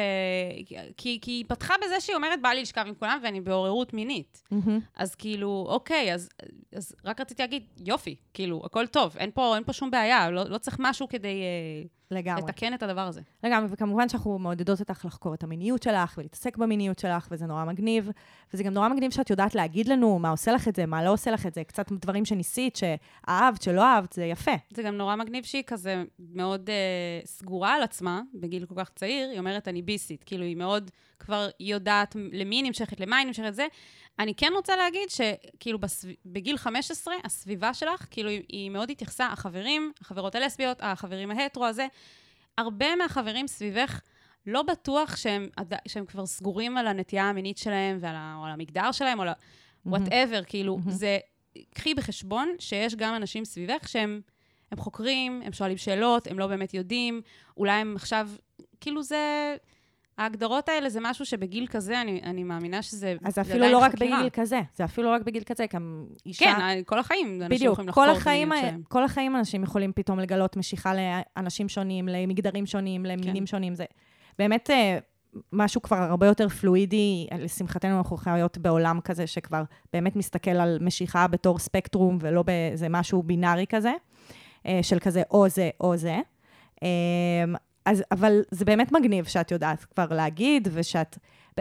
כי, 0.96 1.18
כי 1.22 1.30
היא 1.30 1.44
פתחה 1.48 1.74
בזה 1.84 2.00
שהיא 2.00 2.16
אומרת, 2.16 2.42
בא 2.42 2.48
לי 2.48 2.62
לשכב 2.62 2.84
עם 2.86 2.94
כולם 2.94 3.18
ואני 3.22 3.40
בעוררות 3.40 3.92
מינית. 3.92 4.42
מהמם. 4.50 4.80
אז 4.96 5.14
כאילו, 5.14 5.66
אוקיי, 5.68 6.14
אז, 6.14 6.28
אז 6.76 6.92
רק 7.04 7.20
רציתי 7.20 7.42
להגיד, 7.42 7.62
יופי, 7.84 8.16
כאילו, 8.34 8.62
הכל 8.64 8.86
טוב, 8.86 9.16
אין 9.16 9.30
פה, 9.34 9.54
אין 9.54 9.64
פה 9.64 9.72
שום 9.72 9.90
בעיה, 9.90 10.30
לא, 10.30 10.44
לא 10.48 10.58
צריך 10.58 10.76
משהו 10.80 11.08
כדי 11.08 11.42
אה, 11.42 11.86
לגמרי. 12.10 12.42
לתקן 12.42 12.74
את 12.74 12.82
הדבר 12.82 13.00
הזה. 13.00 13.20
לגמרי, 13.44 13.68
וכמובן 13.72 14.08
שאנחנו 14.08 14.38
מעודדות 14.38 14.80
אותך 14.80 15.04
לחקור 15.04 15.34
את 15.34 15.42
המיניות 15.42 15.82
שלך 15.82 16.14
ולהתעסק 16.18 16.56
במיניות 16.56 16.98
שלך, 16.98 17.28
וזה 17.30 17.46
נורא 17.46 17.64
מגניב. 17.64 18.10
וזה 18.54 18.62
גם 18.62 18.74
נורא 18.74 18.88
מגניב 18.88 19.10
שאת 19.10 19.30
יודעת 19.30 19.54
להגיד 19.54 19.88
לנו 19.88 20.18
מה 20.18 20.30
עושה 20.30 20.52
לך 20.52 20.68
את 20.68 20.76
זה, 20.76 20.86
מה 20.86 21.04
לא 21.04 21.12
עושה 21.12 21.30
לך 21.30 21.46
את 21.46 21.54
זה, 21.54 21.64
קצת 21.64 21.92
דברים 21.92 22.24
שניסית, 22.24 22.76
שאהבת, 22.76 23.62
שלא 23.62 23.84
אהבת, 23.84 24.12
זה 24.12 24.24
יפה. 24.24 24.54
זה 24.74 24.82
גם 24.82 24.94
נורא 24.94 25.16
מגניב 25.16 25.44
שהיא 25.44 25.62
כזה 25.66 26.04
מאוד 26.18 26.70
אה, 26.70 27.26
סגורה 27.26 27.74
על 27.74 27.82
עצמה, 27.82 28.22
בגיל 28.34 28.66
כל 28.66 28.74
כך 28.78 28.90
צעיר, 28.94 29.28
היא 29.28 29.38
אומרת, 29.38 29.68
אני 29.68 29.82
ביסית. 29.82 30.24
כאילו, 30.24 30.44
היא 30.44 30.56
מאוד 30.56 30.90
כבר 31.18 31.48
יודעת 31.60 32.16
למי 32.32 32.56
היא 32.56 32.64
נמשכת, 32.64 33.00
למה 33.00 33.16
היא 33.16 33.26
נמשכת, 33.26 33.54
זה. 33.54 33.66
אני 34.18 34.34
כן 34.34 34.52
רוצה 34.54 34.76
להגיד 34.76 35.08
שכאילו 35.10 35.78
בסב... 35.78 36.08
בגיל 36.26 36.56
15, 36.56 37.14
הסביבה 37.24 37.74
שלך, 37.74 38.06
כאילו, 38.10 38.30
היא, 38.30 38.42
היא 38.48 38.70
מאוד 38.70 38.90
התייחסה, 38.90 39.26
החברים, 39.26 39.92
החברות 40.00 40.34
הלסביות, 40.34 40.78
החברים 40.80 41.30
ההטרו 41.30 41.66
הזה, 41.66 41.86
הרבה 42.58 42.96
מהחברים 42.96 43.46
סביבך, 43.46 44.00
לא 44.46 44.62
בטוח 44.62 45.16
שהם, 45.16 45.48
שהם 45.88 46.06
כבר 46.06 46.26
סגורים 46.26 46.76
על 46.76 46.86
הנטייה 46.86 47.28
המינית 47.28 47.58
שלהם 47.58 47.98
ועל 48.00 48.14
ה, 48.16 48.36
או 48.38 48.44
על 48.44 48.50
המגדר 48.50 48.92
שלהם, 48.92 49.18
או 49.18 49.24
על 49.24 49.28
וואטאבר, 49.86 50.44
כאילו, 50.44 50.78
זה... 50.88 51.18
קחי 51.74 51.94
בחשבון 51.94 52.48
שיש 52.58 52.94
גם 52.94 53.14
אנשים 53.14 53.44
סביבך 53.44 53.88
שהם 53.88 54.20
הם 54.72 54.78
חוקרים, 54.78 55.42
הם 55.44 55.52
שואלים 55.52 55.76
שאלות, 55.76 56.26
הם 56.26 56.38
לא 56.38 56.46
באמת 56.46 56.74
יודעים, 56.74 57.22
אולי 57.56 57.72
הם 57.72 57.96
עכשיו, 57.96 58.30
כאילו 58.80 59.02
זה... 59.02 59.56
ההגדרות 60.18 60.68
האלה 60.68 60.88
זה 60.88 61.00
משהו 61.02 61.24
שבגיל 61.26 61.66
כזה, 61.66 62.00
אני, 62.00 62.20
אני 62.24 62.44
מאמינה 62.44 62.82
שזה 62.82 63.14
אז 63.24 63.34
זה 63.34 63.40
אפילו 63.40 63.68
לא 63.68 63.78
רק 63.78 63.92
חקירה. 63.92 64.18
בגיל 64.18 64.30
כזה, 64.30 64.60
זה 64.76 64.84
אפילו 64.84 65.10
לא 65.10 65.14
רק 65.14 65.22
בגיל 65.22 65.42
כזה, 65.46 65.64
גם 65.74 66.06
אישה... 66.26 66.44
כן, 66.44 66.82
כל 66.86 66.98
החיים 66.98 67.26
אנשים 67.26 67.48
בדיוק, 67.48 67.72
יכולים 67.72 67.88
לחקור 67.88 68.04
את 68.04 68.26
המיניות 68.26 68.58
שלהם. 68.60 68.82
כל 68.88 69.04
החיים 69.04 69.36
אנשים 69.36 69.62
יכולים 69.62 69.92
פתאום 69.92 70.18
לגלות 70.18 70.56
משיכה 70.56 70.92
לאנשים 71.36 71.68
שונים, 71.68 72.08
למגדרים 72.08 72.66
שונים, 72.66 73.06
למינים 73.06 73.42
כן. 73.42 73.46
שונים. 73.46 73.74
זה 73.74 73.84
באמת 74.38 74.70
אה, 74.70 74.98
משהו 75.52 75.82
כבר 75.82 75.96
הרבה 75.96 76.26
יותר 76.26 76.48
פלואידי. 76.48 77.26
לשמחתנו, 77.38 77.98
אנחנו 77.98 78.16
חיות 78.16 78.58
בעולם 78.58 79.00
כזה 79.00 79.26
שכבר 79.26 79.62
באמת 79.92 80.16
מסתכל 80.16 80.50
על 80.50 80.78
משיכה 80.80 81.26
בתור 81.26 81.58
ספקטרום, 81.58 82.18
ולא 82.20 82.42
באיזה 82.42 82.88
משהו 82.88 83.22
בינארי 83.22 83.66
כזה, 83.68 83.92
אה, 84.66 84.78
של 84.82 84.98
כזה 84.98 85.22
או 85.30 85.48
זה 85.48 85.70
או 85.80 85.96
זה. 85.96 86.18
אז, 87.86 88.04
אבל 88.12 88.42
זה 88.50 88.64
באמת 88.64 88.92
מגניב 88.92 89.24
שאת 89.24 89.50
יודעת 89.50 89.84
כבר 89.84 90.06
להגיד, 90.10 90.68
ושאת... 90.72 91.18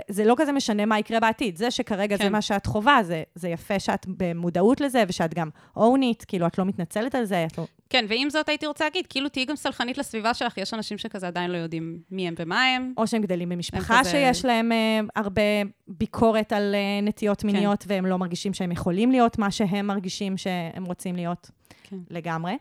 זה 0.09 0.25
לא 0.25 0.35
כזה 0.37 0.51
משנה 0.51 0.85
מה 0.85 0.99
יקרה 0.99 1.19
בעתיד. 1.19 1.57
זה 1.57 1.71
שכרגע 1.71 2.17
כן. 2.17 2.23
זה 2.23 2.27
כן. 2.27 2.31
מה 2.31 2.41
שאת 2.41 2.65
חווה, 2.65 3.03
זה, 3.03 3.23
זה 3.35 3.49
יפה 3.49 3.79
שאת 3.79 4.05
במודעות 4.07 4.81
לזה, 4.81 5.03
ושאת 5.07 5.33
גם 5.33 5.49
אונית, 5.75 6.25
כאילו, 6.27 6.47
את 6.47 6.57
לא 6.57 6.65
מתנצלת 6.65 7.15
על 7.15 7.25
זה, 7.25 7.45
את 7.45 7.57
לא... 7.57 7.65
כן, 7.89 8.05
ועם 8.09 8.29
זאת 8.29 8.49
הייתי 8.49 8.65
רוצה 8.65 8.83
להגיד, 8.85 9.07
כאילו 9.07 9.29
תהיי 9.29 9.45
גם 9.45 9.55
סלחנית 9.55 9.97
לסביבה 9.97 10.33
שלך, 10.33 10.57
יש 10.57 10.73
אנשים 10.73 10.97
שכזה 10.97 11.27
עדיין 11.27 11.51
לא 11.51 11.57
יודעים 11.57 11.99
מי 12.11 12.27
הם 12.27 12.33
ומה 12.39 12.63
הם. 12.63 12.93
או 12.97 13.07
שהם 13.07 13.21
גדלים 13.21 13.49
במשפחה 13.49 13.99
כזה- 13.99 14.09
שיש 14.09 14.45
להם 14.45 14.71
אה, 14.71 14.99
הרבה 15.15 15.41
ביקורת 15.87 16.53
על 16.53 16.75
אה, 16.75 17.01
נטיות 17.01 17.41
כן. 17.41 17.47
מיניות, 17.47 17.83
והם 17.87 18.05
לא 18.05 18.17
מרגישים 18.17 18.53
שהם 18.53 18.71
יכולים 18.71 19.11
להיות 19.11 19.37
מה 19.39 19.51
שהם 19.51 19.87
מרגישים 19.87 20.37
שהם 20.37 20.85
רוצים 20.85 21.15
להיות 21.15 21.51
כן. 21.83 21.97
לגמרי. 22.09 22.53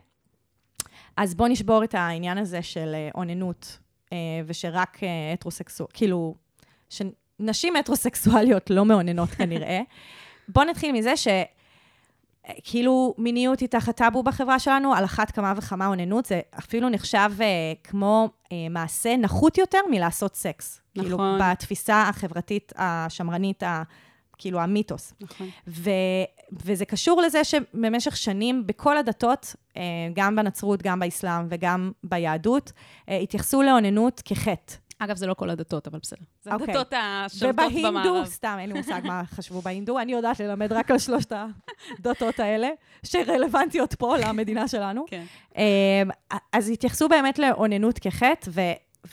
אז 1.17 1.35
בואו 1.35 1.49
נשבור 1.49 1.83
את 1.83 1.95
העניין 1.95 2.37
הזה 2.37 2.61
של 2.61 2.91
אה, 2.93 3.09
אוננות, 3.15 3.77
אה, 4.13 4.17
ושרק 4.45 5.03
אה, 5.03 5.33
הטרוסקסואל, 5.33 5.89
כאילו, 5.93 6.35
שנשים 6.89 7.75
הטרוסקסואליות 7.75 8.69
לא 8.69 8.85
מאוננות 8.85 9.29
כנראה. 9.37 9.81
בואו 10.47 10.65
נתחיל 10.65 10.91
מזה 10.91 11.17
ש... 11.17 11.27
כאילו 12.63 13.13
מיניות 13.17 13.59
היא 13.59 13.69
תחת 13.69 13.97
טאבו 13.97 14.23
בחברה 14.23 14.59
שלנו, 14.59 14.93
על 14.93 15.05
אחת 15.05 15.31
כמה 15.31 15.53
וכמה 15.57 15.87
אוננות, 15.87 16.25
זה 16.25 16.41
אפילו 16.59 16.89
נחשב 16.89 17.31
אה, 17.41 17.45
כמו 17.83 18.29
אה, 18.51 18.57
מעשה 18.69 19.17
נחות 19.17 19.57
יותר 19.57 19.79
מלעשות 19.91 20.35
סקס. 20.35 20.81
כאילו, 20.93 21.17
נכון. 21.17 21.39
בתפיסה 21.41 22.01
החברתית 22.01 22.73
השמרנית, 22.75 23.63
כאילו 24.37 24.59
המיתוס. 24.59 25.13
נכון. 25.21 25.49
ו, 25.67 25.89
וזה 26.51 26.85
קשור 26.85 27.21
לזה 27.21 27.43
שבמשך 27.43 28.17
שנים, 28.17 28.67
בכל 28.67 28.97
הדתות, 28.97 29.55
אה, 29.77 29.81
גם 30.13 30.35
בנצרות, 30.35 30.83
גם 30.83 30.99
באסלאם 30.99 31.47
וגם 31.49 31.91
ביהדות, 32.03 32.71
אה, 33.09 33.17
התייחסו 33.17 33.61
לאוננות 33.61 34.21
כחטא. 34.25 34.75
אגב, 34.99 35.15
זה 35.15 35.27
לא 35.27 35.33
כל 35.33 35.49
הדתות, 35.49 35.87
אבל 35.87 35.99
בסדר. 36.01 36.21
זה 36.43 36.53
אוקיי. 36.53 36.75
הדתות 36.75 36.93
השולטות 36.97 37.65
ובהינדו, 37.65 37.87
במערב. 37.87 38.25
סתם, 38.25 38.57
אין 38.59 38.71
לי 38.71 38.77
מושג 38.79 39.01
מה 39.03 39.21
חשבו 39.25 39.61
בהינדו, 39.61 39.99
אני 39.99 40.11
יודעת 40.11 40.39
ללמד 40.39 40.73
רק 40.73 40.91
על 40.91 40.99
שלושת 40.99 41.31
הדתות 41.99 42.39
האלה, 42.39 42.69
שרלוונטיות 43.03 43.93
פה 43.93 44.17
למדינה 44.17 44.67
שלנו. 44.67 45.05
כן. 45.07 45.25
אמ, 45.57 45.61
אז 46.53 46.69
התייחסו 46.69 47.09
באמת 47.09 47.39
לאוננות 47.39 47.99
כחטא, 47.99 48.49
ו- 48.49 48.61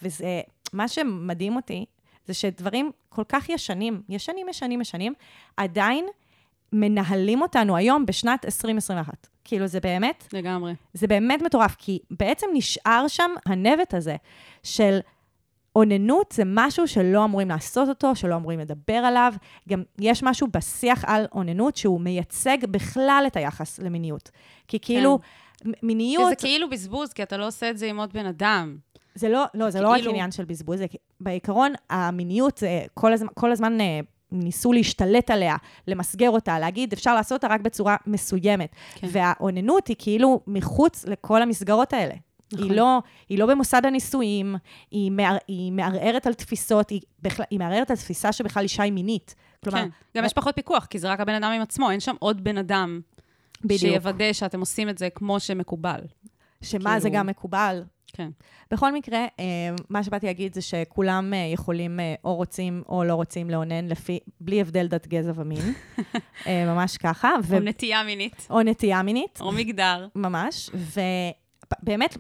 וזה, 0.03 0.41
מה 0.73 0.89
שמדהים 0.89 1.57
אותי, 1.57 1.85
זה 2.27 2.35
שדברים 2.35 2.91
כל 3.09 3.25
כך 3.29 3.49
ישנים, 3.49 4.03
ישנים, 4.09 4.49
ישנים, 4.49 4.81
ישנים, 4.81 5.13
עדיין 5.57 6.07
מנהלים 6.73 7.43
אותנו 7.43 7.77
היום 7.77 8.07
בשנת 8.07 8.45
2021. 8.45 9.27
כאילו, 9.45 9.67
זה 9.67 9.81
באמת, 9.81 10.29
לגמרי. 10.33 10.75
זה 10.95 11.07
באמת 11.07 11.43
מטורף, 11.43 11.77
כי 11.79 11.99
בעצם 12.11 12.47
נשאר 12.53 13.09
שם 13.09 13.31
הנבט 13.47 13.95
הזה 13.95 14.17
של 14.63 14.99
אוננות 15.77 16.33
זה 16.33 16.43
משהו 16.47 16.89
שלא 16.89 17.25
אמורים 17.25 17.49
לעשות 17.49 17.89
אותו, 17.89 18.17
שלא 18.17 18.35
אמורים 18.37 18.61
לדבר 18.61 18.95
עליו. 18.95 19.35
גם 19.69 19.83
יש 19.99 20.23
משהו 20.23 20.47
בשיח 20.53 21.05
על 21.07 21.27
אוננות 21.33 21.77
שהוא 21.77 22.01
מייצג 22.01 22.59
בכלל 22.71 23.25
את 23.27 23.37
היחס 23.37 23.79
למיניות. 23.79 24.31
כי 24.69 24.79
כאילו, 24.81 25.19
מ- 25.65 25.71
מיניות... 25.83 26.27
שזה 26.27 26.37
כאילו 26.37 26.71
בזבוז, 26.71 27.13
כי 27.13 27.23
אתה 27.23 27.37
לא 27.37 27.47
עושה 27.47 27.71
את 27.71 27.79
זה 27.79 27.87
עם 27.87 27.99
עוד 27.99 28.13
בן 28.13 28.27
אדם. 28.27 28.77
זה 29.15 29.29
לא, 29.29 29.45
לא, 29.55 29.71
זה 29.71 29.81
לא 29.81 29.89
רק 29.89 29.97
כאילו- 29.97 30.11
עניין 30.11 30.31
של 30.31 30.45
בזבוז, 30.45 30.79
זה 30.79 30.87
בעיקרון, 31.25 31.73
המיניות, 31.91 32.59
זה 32.59 32.83
כל 32.95 33.13
הזמן, 33.13 33.29
כל 33.35 33.53
הזמן 33.53 33.81
אה, 33.81 34.01
ניסו 34.33 34.73
להשתלט 34.73 35.31
עליה, 35.31 35.57
למסגר 35.89 36.31
אותה, 36.31 36.59
להגיד, 36.59 36.93
אפשר 36.93 37.15
לעשות 37.15 37.45
אותה 37.45 37.55
רק 37.55 37.61
בצורה 37.61 37.97
מסוימת. 38.07 38.71
כן. 38.95 39.07
והאוננות 39.11 39.89
היא 39.89 39.97
כאילו 39.99 40.41
מחוץ 40.47 41.05
לכל 41.05 41.43
המסגרות 41.43 41.93
האלה. 41.93 42.15
נכון. 42.53 42.67
היא, 42.67 42.77
לא, 42.77 42.99
היא 43.29 43.39
לא 43.39 43.47
במוסד 43.47 43.87
הנישואים, 43.87 44.57
היא, 44.91 45.11
מער, 45.11 45.37
היא 45.49 45.73
מערערת 45.73 46.27
על 46.27 46.35
תפיסות, 46.35 46.91
היא, 46.91 47.01
בכלל, 47.23 47.45
היא 47.51 47.59
מערערת 47.59 47.91
על 47.91 47.97
תפיסה 47.97 48.33
שבכלל 48.33 48.63
אישה 48.63 48.83
היא 48.83 48.93
מינית. 48.93 49.35
כלומר, 49.65 49.83
כן. 49.83 49.89
גם 50.17 50.25
יש 50.25 50.33
פחות 50.33 50.55
פיקוח, 50.55 50.87
כי 50.87 50.99
זה 50.99 51.11
רק 51.11 51.21
הבן 51.21 51.35
אדם 51.35 51.53
עם 51.53 51.63
עצמו, 51.63 51.91
אין 51.91 52.01
שם 52.01 52.15
עוד 52.19 52.45
בן 52.45 52.59
אדם 52.59 53.01
בדיוק. 53.65 53.81
שיוודא 53.81 54.33
שאתם 54.33 54.61
עושים 54.61 54.89
את 54.89 54.99
זה 54.99 55.09
כמו 55.11 55.41
שמקובל. 55.41 56.01
שמה 56.63 57.01
זה 57.01 57.09
כאילו- 57.09 57.21
גם 57.21 57.27
מקובל. 57.27 57.83
כן. 58.13 58.31
בכל 58.71 58.93
מקרה, 58.93 59.19
אה, 59.19 59.45
מה 59.91 60.05
שבאתי 60.05 60.27
להגיד 60.27 60.55
זה 60.55 60.63
שכולם 60.63 61.35
אה, 61.35 61.39
יכולים 61.53 62.01
אה, 62.01 62.15
או 62.25 62.35
רוצים 62.35 62.83
או 62.89 63.05
לא 63.05 63.15
רוצים 63.15 63.51
לאונן, 63.51 63.89
לפי, 63.89 64.19
בלי 64.41 64.61
הבדל 64.61 64.87
דת, 64.87 65.07
גזע 65.07 65.33
ומין. 65.35 65.73
ממש 66.71 66.97
ככה. 66.97 67.31
ו- 67.45 67.57
או 67.57 67.61
נטייה 67.61 68.03
מינית, 68.03 68.47
או 68.51 68.63
נטייה 68.63 69.03
מינית, 69.03 69.39
או 69.41 69.53
מגדר. 69.53 70.09
ממש. 70.15 70.71
ובאמת, 70.75 72.17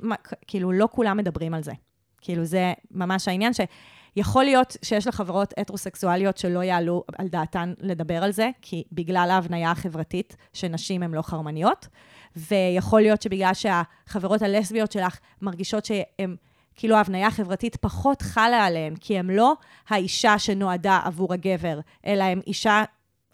כאילו, 0.46 0.72
לא 0.72 0.88
כולם 0.92 1.16
מדברים 1.16 1.54
על 1.54 1.62
זה. 1.62 1.72
כאילו, 2.20 2.44
זה 2.44 2.72
ממש 2.90 3.28
העניין 3.28 3.52
שיכול 3.52 4.44
להיות 4.44 4.76
שיש 4.82 5.06
לחברות 5.06 5.54
הטרוסקסואליות 5.56 6.38
שלא 6.38 6.62
יעלו 6.64 7.04
על 7.18 7.28
דעתן 7.28 7.74
לדבר 7.80 8.24
על 8.24 8.32
זה, 8.32 8.50
כי 8.62 8.84
בגלל 8.92 9.28
ההבניה 9.30 9.70
החברתית 9.70 10.36
שנשים 10.52 11.02
הן 11.02 11.14
לא 11.14 11.22
חרמניות, 11.22 11.88
ויכול 12.36 13.00
להיות 13.00 13.22
שבגלל 13.22 13.54
שהחברות 13.54 14.42
הלסביות 14.42 14.92
שלך 14.92 15.18
מרגישות 15.42 15.84
שהן... 15.84 16.36
כאילו 16.74 16.96
ההבניה 16.96 17.26
החברתית 17.26 17.76
פחות 17.76 18.22
חלה 18.22 18.64
עליהן, 18.64 18.94
כי 18.96 19.18
הן 19.18 19.30
לא 19.30 19.54
האישה 19.88 20.38
שנועדה 20.38 21.00
עבור 21.04 21.32
הגבר, 21.32 21.80
אלא 22.06 22.24
הן 22.24 22.40
אישה 22.46 22.84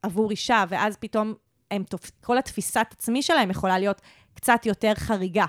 עבור 0.02 0.30
אישה, 0.30 0.64
ואז 0.68 0.96
פתאום 0.96 1.34
הם, 1.70 1.84
כל 2.20 2.38
התפיסת 2.38 2.86
עצמי 2.90 3.22
שלהם 3.22 3.50
יכולה 3.50 3.78
להיות 3.78 4.00
קצת 4.34 4.66
יותר 4.66 4.92
חריגה, 4.94 5.46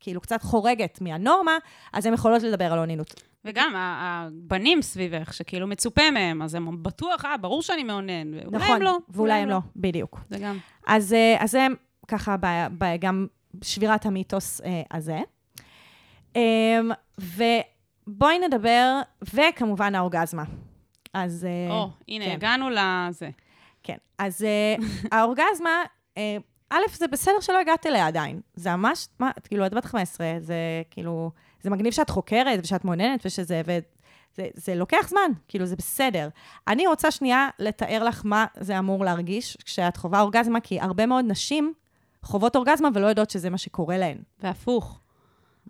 כאילו 0.00 0.20
קצת 0.20 0.42
חורגת 0.42 1.00
מהנורמה, 1.00 1.52
אז 1.92 2.06
הן 2.06 2.14
יכולות 2.14 2.42
לדבר 2.42 2.72
על 2.72 2.78
אונינות. 2.78 3.14
וגם 3.44 3.72
הבנים 3.76 4.82
סביבך, 4.82 5.34
שכאילו 5.34 5.66
מצופה 5.66 6.10
מהם, 6.10 6.42
אז 6.42 6.54
הם 6.54 6.82
בטוח, 6.82 7.24
אה, 7.24 7.36
ברור 7.36 7.62
שאני 7.62 7.84
מאונן. 7.84 8.34
ואולי 8.34 8.56
נכון, 8.56 8.76
הם 8.76 8.82
לא. 8.82 8.98
ואולי 9.08 9.32
הם 9.32 9.48
לא, 9.48 9.58
בדיוק. 9.76 10.20
זה 10.30 10.38
גם. 10.38 10.58
אז, 10.86 11.12
אה, 11.12 11.36
אז 11.38 11.50
זה 11.50 11.66
ככה 12.08 12.36
ב, 12.36 12.46
ב, 12.78 12.84
גם 12.98 13.26
שבירת 13.62 14.06
המיתוס 14.06 14.60
אה, 14.60 14.82
הזה. 14.90 15.20
אה, 16.36 16.80
ובואי 17.18 18.38
נדבר, 18.38 19.00
וכמובן 19.34 19.94
האורגזמה. 19.94 20.44
אז... 21.14 21.46
אה, 21.50 21.74
או, 21.74 21.90
הנה, 22.08 22.24
כן. 22.24 22.30
הגענו 22.30 22.70
לזה. 22.70 23.30
כן. 23.82 23.96
אז 24.18 24.44
אה, 24.44 24.74
האורגזמה, 25.18 25.82
אה, 26.18 26.36
א', 26.70 26.82
זה 26.94 27.08
בסדר 27.08 27.40
שלא 27.40 27.60
הגעת 27.60 27.86
אליה 27.86 28.06
עדיין. 28.06 28.40
זה 28.54 28.76
ממש, 28.76 29.08
מה, 29.18 29.30
כאילו, 29.44 29.66
את 29.66 29.74
בת 29.74 29.84
15, 29.84 30.32
זה 30.40 30.56
כאילו, 30.90 31.30
זה 31.62 31.70
מגניב 31.70 31.92
שאת 31.92 32.10
חוקרת 32.10 32.60
ושאת 32.62 32.84
מעוניינת 32.84 33.26
ושזה, 33.26 33.62
וזה 33.64 34.48
זה 34.54 34.74
לוקח 34.74 35.08
זמן, 35.08 35.30
כאילו, 35.48 35.66
זה 35.66 35.76
בסדר. 35.76 36.28
אני 36.68 36.86
רוצה 36.86 37.10
שנייה 37.10 37.48
לתאר 37.58 38.04
לך 38.04 38.22
מה 38.24 38.46
זה 38.60 38.78
אמור 38.78 39.04
להרגיש 39.04 39.56
כשאת 39.64 39.96
חווה 39.96 40.20
אורגזמה, 40.20 40.60
כי 40.60 40.80
הרבה 40.80 41.06
מאוד 41.06 41.24
נשים 41.28 41.74
חוות 42.24 42.56
אורגזמה 42.56 42.88
ולא 42.94 43.06
יודעות 43.06 43.30
שזה 43.30 43.50
מה 43.50 43.58
שקורה 43.58 43.98
להן. 43.98 44.18
והפוך. 44.42 45.00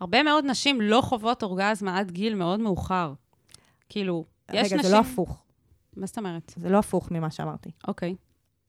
הרבה 0.00 0.22
מאוד 0.22 0.44
נשים 0.44 0.80
לא 0.80 1.00
חוות 1.00 1.42
אורגזמה 1.42 1.98
עד 1.98 2.10
גיל 2.10 2.34
מאוד 2.34 2.60
מאוחר. 2.60 3.12
כאילו, 3.88 4.24
יש 4.52 4.66
רגע, 4.66 4.76
נשים... 4.76 4.82
זה 4.90 4.96
לא 4.96 5.00
הפוך. 5.00 5.42
מה 5.96 6.06
זאת 6.06 6.18
אומרת? 6.18 6.52
זה 6.56 6.68
לא 6.68 6.78
הפוך 6.78 7.10
ממה 7.10 7.30
שאמרתי. 7.30 7.70
אוקיי. 7.88 8.14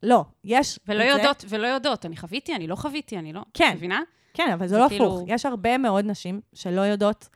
לא, 0.03 0.25
יש... 0.43 0.79
ולא 0.87 1.03
את 1.03 1.07
זה- 1.09 1.11
יודעות, 1.17 1.45
ולא 1.49 1.67
יודעות. 1.67 2.05
אני 2.05 2.17
חוויתי, 2.17 2.55
אני 2.55 2.67
לא 2.67 2.75
חוויתי, 2.75 3.17
אני 3.17 3.33
לא... 3.33 3.41
כן. 3.53 3.71
מבינה? 3.75 4.01
כן, 4.33 4.49
אבל 4.53 4.67
זה 4.67 4.75
זה 4.75 4.81
לא 4.81 4.89
כאילו- 4.89 5.05
הפוך. 5.05 5.23
יש 5.27 5.45
הרבה 5.45 5.77
מאוד 5.77 6.05
נשים 6.05 6.41
שלא 6.53 6.81
יודעות 6.81 7.29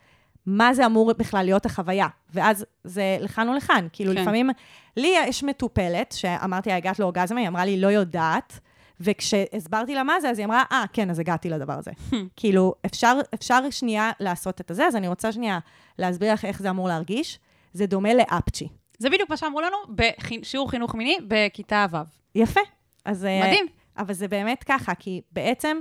מה 0.45 0.73
זה 0.73 0.85
אמור 0.85 1.13
בכלל 1.13 1.45
להיות 1.45 1.65
החוויה. 1.65 2.07
ואז 2.33 2.65
זה 2.83 3.17
לכאן 3.21 3.49
ולכאן. 3.49 3.88
כאילו, 3.93 4.13
כן. 4.13 4.21
לפעמים... 4.21 4.49
לי 4.97 5.13
יש 5.27 5.43
מטופלת, 5.43 6.12
שאמרתי 6.17 6.69
לה, 6.69 6.75
הגעת 6.75 6.99
לאורגזמה, 6.99 7.39
היא 7.39 7.47
אמרה 7.47 7.65
לי, 7.65 7.81
לא 7.81 7.88
יודעת. 7.88 8.59
וכשהסברתי 8.99 9.95
לה 9.95 10.03
מה 10.03 10.19
זה, 10.21 10.29
אז 10.29 10.39
היא 10.39 10.45
אמרה, 10.45 10.63
אה, 10.71 10.85
כן, 10.93 11.09
אז 11.09 11.19
הגעתי 11.19 11.49
לדבר 11.49 11.73
הזה. 11.73 11.91
כאילו, 12.35 12.73
אפשר, 12.85 13.17
אפשר 13.33 13.69
שנייה 13.69 14.12
לעשות 14.19 14.62
את 14.62 14.71
הזה, 14.71 14.88
אז 14.88 14.95
אני 14.95 15.07
רוצה 15.07 15.31
שנייה 15.31 15.59
להסביר 15.99 16.33
לך 16.33 16.45
איך 16.45 16.62
זה 16.62 16.69
אמור 16.69 16.88
להרגיש. 16.88 17.39
זה 17.73 17.85
דומה 17.85 18.13
לאפצ'י. 18.13 18.67
זה 18.97 19.09
בדיוק 19.09 19.29
מה 19.29 19.38
שאמרו 19.38 19.62
לנו 19.62 19.77
בשיעור 19.89 20.71
חינוך 20.71 20.95
מיני 20.95 21.17
בכיתה 21.27 21.85
ו'. 21.91 21.97
יפה. 22.35 22.62
אז... 23.05 23.25
אה, 23.25 23.41
מדהים. 23.43 23.65
אבל 23.97 24.13
זה 24.13 24.27
באמת 24.27 24.63
ככה, 24.63 24.95
כי 24.95 25.21
בעצם, 25.31 25.77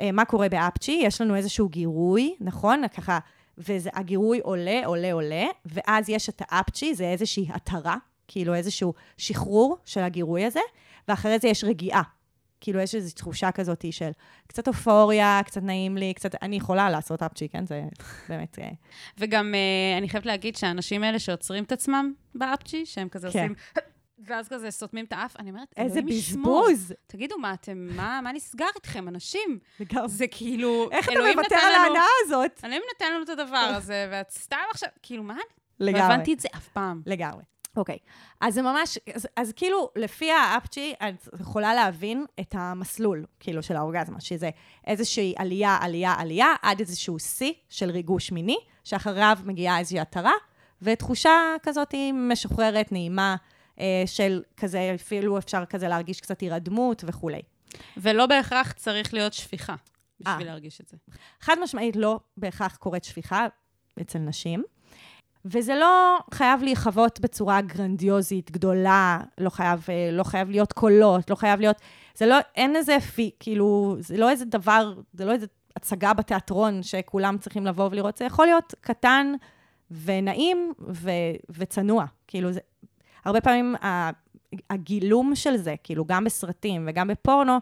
אה, 0.00 0.12
מה 0.12 0.24
קורה 0.24 0.48
באפצ'י? 0.48 1.00
יש 1.02 1.20
לנו 1.20 1.34
איזשהו 1.34 1.68
גירוי, 1.68 2.34
נכון? 2.40 2.88
ככה, 2.88 3.18
והגירוי 3.58 4.40
עולה, 4.40 4.80
עולה, 4.86 5.12
עולה, 5.12 5.46
ואז 5.66 6.08
יש 6.08 6.28
את 6.28 6.42
האפצ'י, 6.48 6.94
זה 6.94 7.04
איזושהי 7.04 7.46
התרה, 7.52 7.96
כאילו 8.28 8.54
איזשהו 8.54 8.94
שחרור 9.16 9.76
של 9.84 10.00
הגירוי 10.00 10.44
הזה, 10.44 10.60
ואחרי 11.08 11.38
זה 11.38 11.48
יש 11.48 11.64
רגיעה. 11.64 12.02
כאילו, 12.62 12.80
יש 12.80 12.94
איזו 12.94 13.14
תחושה 13.14 13.52
כזאת 13.52 13.84
של 13.90 14.10
קצת 14.46 14.68
אופוריה, 14.68 15.40
קצת 15.44 15.62
נעים 15.62 15.96
לי, 15.96 16.14
קצת... 16.14 16.34
אני 16.42 16.56
יכולה 16.56 16.90
לעשות 16.90 17.22
אפצ'י, 17.22 17.48
כן? 17.48 17.66
זה 17.66 17.82
באמת... 18.28 18.58
אה, 18.58 18.68
וגם 19.18 19.54
אה, 19.54 19.98
אני 19.98 20.08
חייבת 20.08 20.26
להגיד 20.26 20.56
שהאנשים 20.56 21.02
האלה 21.04 21.18
שעוצרים 21.18 21.64
את 21.64 21.72
עצמם 21.72 22.12
באפצ'י, 22.34 22.86
שהם 22.86 23.08
כזה 23.08 23.28
כן. 23.32 23.38
עושים... 23.38 23.54
ואז 24.24 24.48
כזה 24.48 24.70
סותמים 24.70 25.04
את 25.04 25.12
האף, 25.12 25.36
אני 25.38 25.50
אומרת, 25.50 25.74
איזה. 25.76 26.02
בזבוז! 26.02 26.94
תגידו, 27.06 27.38
מה 27.38 27.54
אתם, 27.54 27.88
מה, 27.96 28.20
מה 28.22 28.32
נסגר 28.32 28.66
איתכם, 28.76 29.08
אנשים? 29.08 29.58
לגמרי. 29.80 30.08
זה 30.08 30.26
כאילו, 30.30 30.88
איך 30.90 31.08
אתה 31.08 31.18
מוותר 31.34 31.56
על 31.56 31.74
ההנאה 31.74 32.04
הזאת? 32.24 32.60
אלוהים 32.64 32.82
נתן 32.94 33.12
לנו 33.14 33.22
את 33.24 33.28
הדבר 33.28 33.56
הזה, 33.56 34.08
ואת 34.10 34.30
סתם 34.30 34.56
עכשיו, 34.70 34.88
כאילו, 35.02 35.22
מה? 35.22 35.36
לא 35.80 35.86
לגמרי. 35.86 36.02
הבנתי 36.02 36.34
את 36.34 36.40
זה 36.40 36.48
אף 36.56 36.68
פעם. 36.68 37.02
לגמרי. 37.06 37.42
אוקיי. 37.76 37.98
אז 38.40 38.54
זה 38.54 38.62
ממש, 38.62 38.98
אז, 39.14 39.28
אז 39.36 39.52
כאילו, 39.56 39.90
לפי 39.96 40.30
האפצ'י, 40.30 40.94
את 41.08 41.40
יכולה 41.40 41.74
להבין 41.74 42.24
את 42.40 42.54
המסלול, 42.58 43.26
כאילו, 43.40 43.62
של 43.62 43.76
האורגזמה, 43.76 44.20
שזה 44.20 44.50
איזושהי 44.86 45.34
עלייה, 45.36 45.78
עלייה, 45.80 46.14
עלייה, 46.18 46.54
עד 46.62 46.80
איזשהו 46.80 47.18
שיא 47.18 47.52
של 47.68 47.90
ריגוש 47.90 48.32
מיני, 48.32 48.56
שאחריו 48.84 49.38
מגיעה 49.44 49.78
איזושהי 49.78 50.00
התרה, 50.00 50.32
ותחושה 50.82 51.30
כזאת 51.62 51.94
משוחררת, 52.14 52.92
נעימה, 52.92 53.36
אה, 53.80 54.02
של 54.06 54.42
כזה, 54.56 54.92
אפילו 54.94 55.38
אפשר 55.38 55.64
כזה 55.64 55.88
להרגיש 55.88 56.20
קצת 56.20 56.40
הירדמות 56.40 57.04
וכולי. 57.06 57.42
ולא 57.96 58.26
בהכרח 58.26 58.72
צריך 58.72 59.14
להיות 59.14 59.32
שפיכה 59.32 59.74
בשביל 60.20 60.36
אה. 60.36 60.44
להרגיש 60.44 60.80
את 60.80 60.88
זה. 60.88 60.96
חד 61.40 61.56
משמעית 61.62 61.96
לא 61.96 62.20
בהכרח 62.36 62.76
קורית 62.76 63.04
שפיכה 63.04 63.46
אצל 64.00 64.18
נשים. 64.18 64.64
וזה 65.44 65.74
לא 65.74 66.18
חייב 66.34 66.62
להיחוות 66.62 67.20
בצורה 67.20 67.60
גרנדיוזית, 67.60 68.50
גדולה, 68.50 69.20
לא 69.38 69.50
חייב, 69.50 69.86
אה, 69.88 70.10
לא 70.12 70.22
חייב 70.22 70.50
להיות 70.50 70.72
קולות, 70.72 71.30
לא 71.30 71.34
חייב 71.34 71.60
להיות... 71.60 71.76
זה 72.14 72.26
לא, 72.26 72.36
אין 72.56 72.76
איזה 72.76 73.00
פי, 73.14 73.30
כאילו, 73.40 73.96
זה 73.98 74.16
לא 74.16 74.30
איזה 74.30 74.44
דבר, 74.44 74.94
זה 75.12 75.24
לא 75.24 75.32
איזה 75.32 75.46
הצגה 75.76 76.14
בתיאטרון 76.14 76.82
שכולם 76.82 77.38
צריכים 77.38 77.66
לבוא 77.66 77.88
ולראות, 77.90 78.16
זה 78.16 78.24
יכול 78.24 78.46
להיות 78.46 78.74
קטן 78.80 79.32
ונעים 80.04 80.72
ו, 80.88 81.10
וצנוע. 81.50 82.04
כאילו, 82.26 82.52
זה, 82.52 82.60
הרבה 83.24 83.40
פעמים 83.40 83.74
הגילום 84.70 85.34
של 85.34 85.56
זה, 85.56 85.74
כאילו, 85.82 86.04
גם 86.04 86.24
בסרטים 86.24 86.84
וגם 86.88 87.08
בפורנו, 87.08 87.58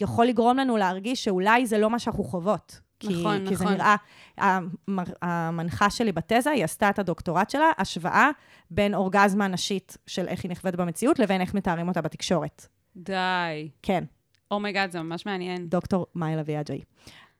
יכול 0.00 0.26
לגרום 0.26 0.56
לנו 0.56 0.76
להרגיש 0.76 1.24
שאולי 1.24 1.66
זה 1.66 1.78
לא 1.78 1.90
מה 1.90 1.98
שאנחנו 1.98 2.24
חוות. 2.24 2.85
כי, 3.00 3.20
נכון, 3.20 3.48
כי 3.48 3.56
זה 3.56 3.64
נכון. 3.64 3.76
נראה, 3.76 3.96
המר- 4.38 5.14
המנחה 5.22 5.90
שלי 5.90 6.12
בתזה, 6.12 6.50
היא 6.50 6.64
עשתה 6.64 6.90
את 6.90 6.98
הדוקטורט 6.98 7.50
שלה, 7.50 7.70
השוואה 7.78 8.30
בין 8.70 8.94
אורגזמה 8.94 9.48
נשית 9.48 9.96
של 10.06 10.28
איך 10.28 10.42
היא 10.44 10.50
נחווית 10.50 10.74
במציאות, 10.76 11.18
לבין 11.18 11.40
איך 11.40 11.54
מתארים 11.54 11.88
אותה 11.88 12.00
בתקשורת. 12.00 12.66
די. 12.96 13.70
כן, 13.82 14.04
oh 14.50 14.60
my 14.60 14.70
god, 14.70 14.90
זה 14.90 15.02
ממש 15.02 15.26
מעניין. 15.26 15.68
דוקטור 15.68 16.06
מאיה 16.14 16.40
אג'אי. 16.60 16.80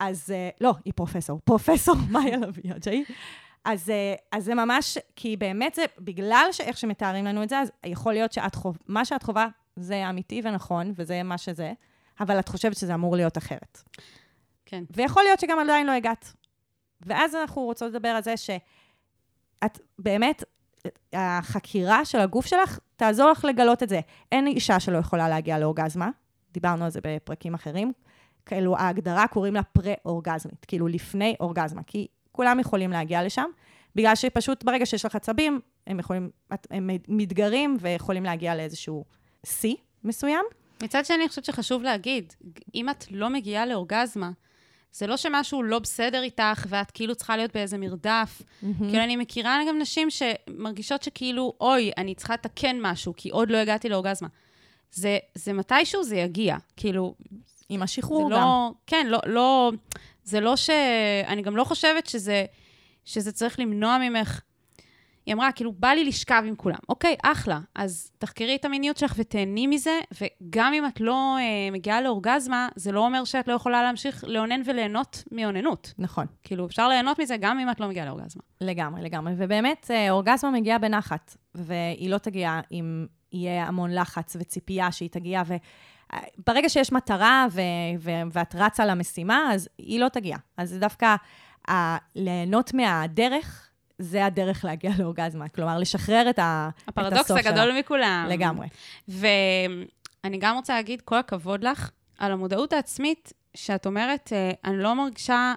אז 0.01 0.31
אה, 0.31 0.49
לא, 0.61 0.75
היא 0.85 0.93
פרופסור, 0.97 1.41
פרופסור 1.45 1.97
מאיה 2.11 2.37
לביא 2.37 2.73
אג'אי. 2.77 3.05
אז, 3.65 3.91
אה, 3.91 4.15
אז 4.33 4.45
זה 4.45 4.55
ממש, 4.55 4.99
כי 5.17 5.37
באמת 5.37 5.75
זה, 5.75 5.85
בגלל 5.99 6.49
שאיך 6.53 6.77
שמתארים 6.79 7.25
לנו 7.25 7.43
את 7.43 7.49
זה, 7.49 7.59
אז 7.59 7.71
יכול 7.87 8.13
להיות 8.13 8.33
שאת 8.33 8.55
חוו, 8.55 8.79
מה 8.89 9.05
שאת 9.05 9.23
חווה 9.23 9.49
זה 9.77 10.11
אמיתי 10.11 10.41
ונכון, 10.45 10.93
וזה 10.97 11.23
מה 11.23 11.39
שזה, 11.39 11.73
אבל 12.21 12.39
את 12.39 12.49
חושבת 12.49 12.77
שזה 12.77 12.95
אמור 12.95 13.17
להיות 13.17 13.39
אחרת. 13.39 13.83
כן. 14.67 14.85
ויכול 14.91 15.23
להיות 15.23 15.41
שגם 15.41 15.59
עדיין 15.59 15.87
לא 15.87 15.93
הגעת. 15.93 16.33
ואז 17.01 17.35
אנחנו 17.35 17.63
רוצות 17.63 17.91
לדבר 17.93 18.09
על 18.09 18.23
זה 18.23 18.37
שאת 18.37 19.81
באמת, 19.99 20.45
החקירה 21.13 22.05
של 22.05 22.19
הגוף 22.19 22.47
שלך 22.47 22.79
תעזור 22.97 23.31
לך 23.31 23.45
לגלות 23.45 23.83
את 23.83 23.89
זה. 23.89 24.01
אין 24.33 24.47
אישה 24.47 24.81
שלא 24.81 24.99
יכולה 24.99 25.29
להגיע 25.29 25.59
לאורגזמה, 25.59 26.11
דיברנו 26.53 26.85
על 26.85 26.91
זה 26.91 27.01
בפרקים 27.03 27.55
אחרים. 27.55 27.93
כאילו, 28.47 28.77
ההגדרה 28.77 29.29
קוראים 29.29 29.55
לה 29.55 29.63
פרה-אורגזמית, 29.63 30.65
כאילו 30.65 30.89
לפני 30.89 31.35
אורגזמה, 31.41 31.83
כי 31.87 32.07
כולם 32.33 32.61
יכולים 32.61 32.91
להגיע 32.91 33.25
לשם, 33.25 33.47
בגלל 33.95 34.15
שפשוט 34.15 34.65
ברגע 34.65 34.87
שיש 34.87 35.05
לך 35.05 35.17
עצבים, 35.17 35.61
הם 35.87 35.99
יכולים, 35.99 36.31
הם 36.71 36.91
מתגרים 37.09 37.77
ויכולים 37.81 38.25
להגיע 38.25 38.55
לאיזשהו 38.55 39.05
שיא 39.47 39.75
מסוים. 40.05 40.45
מצד 40.83 41.05
שני, 41.05 41.17
אני 41.17 41.29
חושבת 41.29 41.45
שחשוב 41.45 41.83
להגיד, 41.83 42.33
אם 42.75 42.91
את 42.91 43.05
לא 43.11 43.31
מגיעה 43.31 43.67
לאורגזמה, 43.67 44.31
זה 44.97 45.07
לא 45.07 45.17
שמשהו 45.17 45.63
לא 45.63 45.79
בסדר 45.79 46.23
איתך, 46.23 46.67
ואת 46.69 46.91
כאילו 46.91 47.15
צריכה 47.15 47.37
להיות 47.37 47.55
באיזה 47.55 47.79
מרדף. 47.79 48.43
כאילו, 48.79 49.05
אני 49.05 49.17
מכירה 49.17 49.61
גם 49.69 49.79
נשים 49.79 50.09
שמרגישות 50.11 51.03
שכאילו, 51.03 51.53
אוי, 51.61 51.91
אני 51.97 52.15
צריכה 52.15 52.35
לתקן 52.35 52.77
משהו, 52.81 53.15
כי 53.17 53.31
עוד 53.31 53.51
לא 53.51 53.57
הגעתי 53.57 53.89
לאורגזמה. 53.89 54.29
זה, 54.93 55.19
זה 55.35 55.53
מתישהו 55.53 56.03
זה 56.05 56.17
יגיע. 56.17 56.57
כאילו, 56.77 57.15
עם 57.69 57.83
השחרור 57.83 58.31
גם. 58.31 58.31
לא... 58.31 58.71
כן, 58.87 59.07
לא, 59.07 59.19
לא... 59.27 59.73
זה 60.25 60.41
לא 60.41 60.57
ש... 60.57 60.71
אני 61.27 61.43
גם 61.43 61.57
לא 61.57 61.65
חושבת 61.65 62.07
שזה, 62.07 62.45
שזה 63.05 63.33
צריך 63.33 63.61
למנוע 63.61 63.99
ממך... 63.99 64.41
היא 65.27 65.35
אמרה, 65.35 65.53
כאילו, 65.53 65.73
בא 65.73 65.89
לי 65.89 66.05
לשכב 66.05 66.43
עם 66.47 66.55
כולם. 66.57 66.79
אוקיי, 66.89 67.17
אחלה. 67.23 67.61
אז 67.75 68.11
תחקרי 68.19 68.55
את 68.57 68.65
המיניות 68.65 68.97
שלך 68.97 69.15
ותהני 69.17 69.67
מזה, 69.67 70.01
וגם 70.21 70.73
אם 70.73 70.87
את 70.87 71.01
לא 71.01 71.37
אה, 71.39 71.71
מגיעה 71.73 72.01
לאורגזמה, 72.01 72.69
זה 72.77 72.93
לא 72.93 73.01
אומר 73.07 73.25
שאת 73.25 73.49
לא 73.49 73.53
יכולה 73.53 73.83
להמשיך 73.83 74.25
לאונן 74.27 74.61
וליהנות 74.65 75.23
מאוננות. 75.33 75.95
נכון. 75.99 76.27
כאילו, 76.43 76.67
אפשר 76.67 76.89
ליהנות 76.89 77.21
מזה 77.21 77.37
גם 77.37 77.59
אם 77.59 77.71
את 77.71 77.81
לא 77.81 77.89
מגיעה 77.89 78.07
לאורגזמה. 78.07 78.43
לגמרי, 78.61 79.03
לגמרי. 79.03 79.33
ובאמת, 79.37 79.91
אה, 79.91 80.11
אורגזמה 80.11 80.51
מגיעה 80.51 80.79
בנחת, 80.79 81.37
והיא 81.55 82.11
לא 82.11 82.19
תגיע 82.19 82.61
אם 82.73 83.07
יהיה 83.33 83.65
המון 83.67 83.91
לחץ 83.95 84.37
וציפייה 84.41 84.93
שהיא 84.93 85.11
תגיע, 85.11 85.43
וברגע 86.39 86.69
שיש 86.69 86.93
מטרה 86.93 87.47
ו- 87.51 87.61
ו- 87.99 88.11
ואת 88.33 88.55
רצה 88.55 88.87
למשימה, 88.87 89.51
אז 89.55 89.69
היא 89.79 90.01
לא 90.01 90.09
תגיע. 90.09 90.37
אז 90.57 90.71
זה 90.71 90.79
דווקא 90.79 91.15
ה- 91.71 91.97
ליהנות 92.15 92.75
מהדרך, 92.75 93.66
זה 93.99 94.25
הדרך 94.27 94.65
להגיע 94.65 94.91
לאורגזמה. 94.99 95.49
כלומר, 95.49 95.79
לשחרר 95.79 96.31
את, 96.31 96.39
ה- 96.39 96.69
את 96.85 96.89
הפרדוקס 96.89 97.21
הסוף 97.21 97.41
שלה. 97.41 97.51
הגדול 97.51 97.79
מכולם. 97.79 98.27
לגמרי. 98.31 98.67
ואני 99.09 100.39
גם 100.39 100.57
רוצה 100.57 100.75
להגיד 100.75 101.01
כל 101.01 101.19
הכבוד 101.19 101.65
לך 101.65 101.91
על 102.19 102.33
המודעות 102.33 102.73
העצמית, 102.73 103.33
שאת 103.55 103.87
אומרת, 103.87 104.33
אה, 104.33 104.51
אני 104.65 104.83
לא 104.83 104.95
מרגישה, 104.95 105.55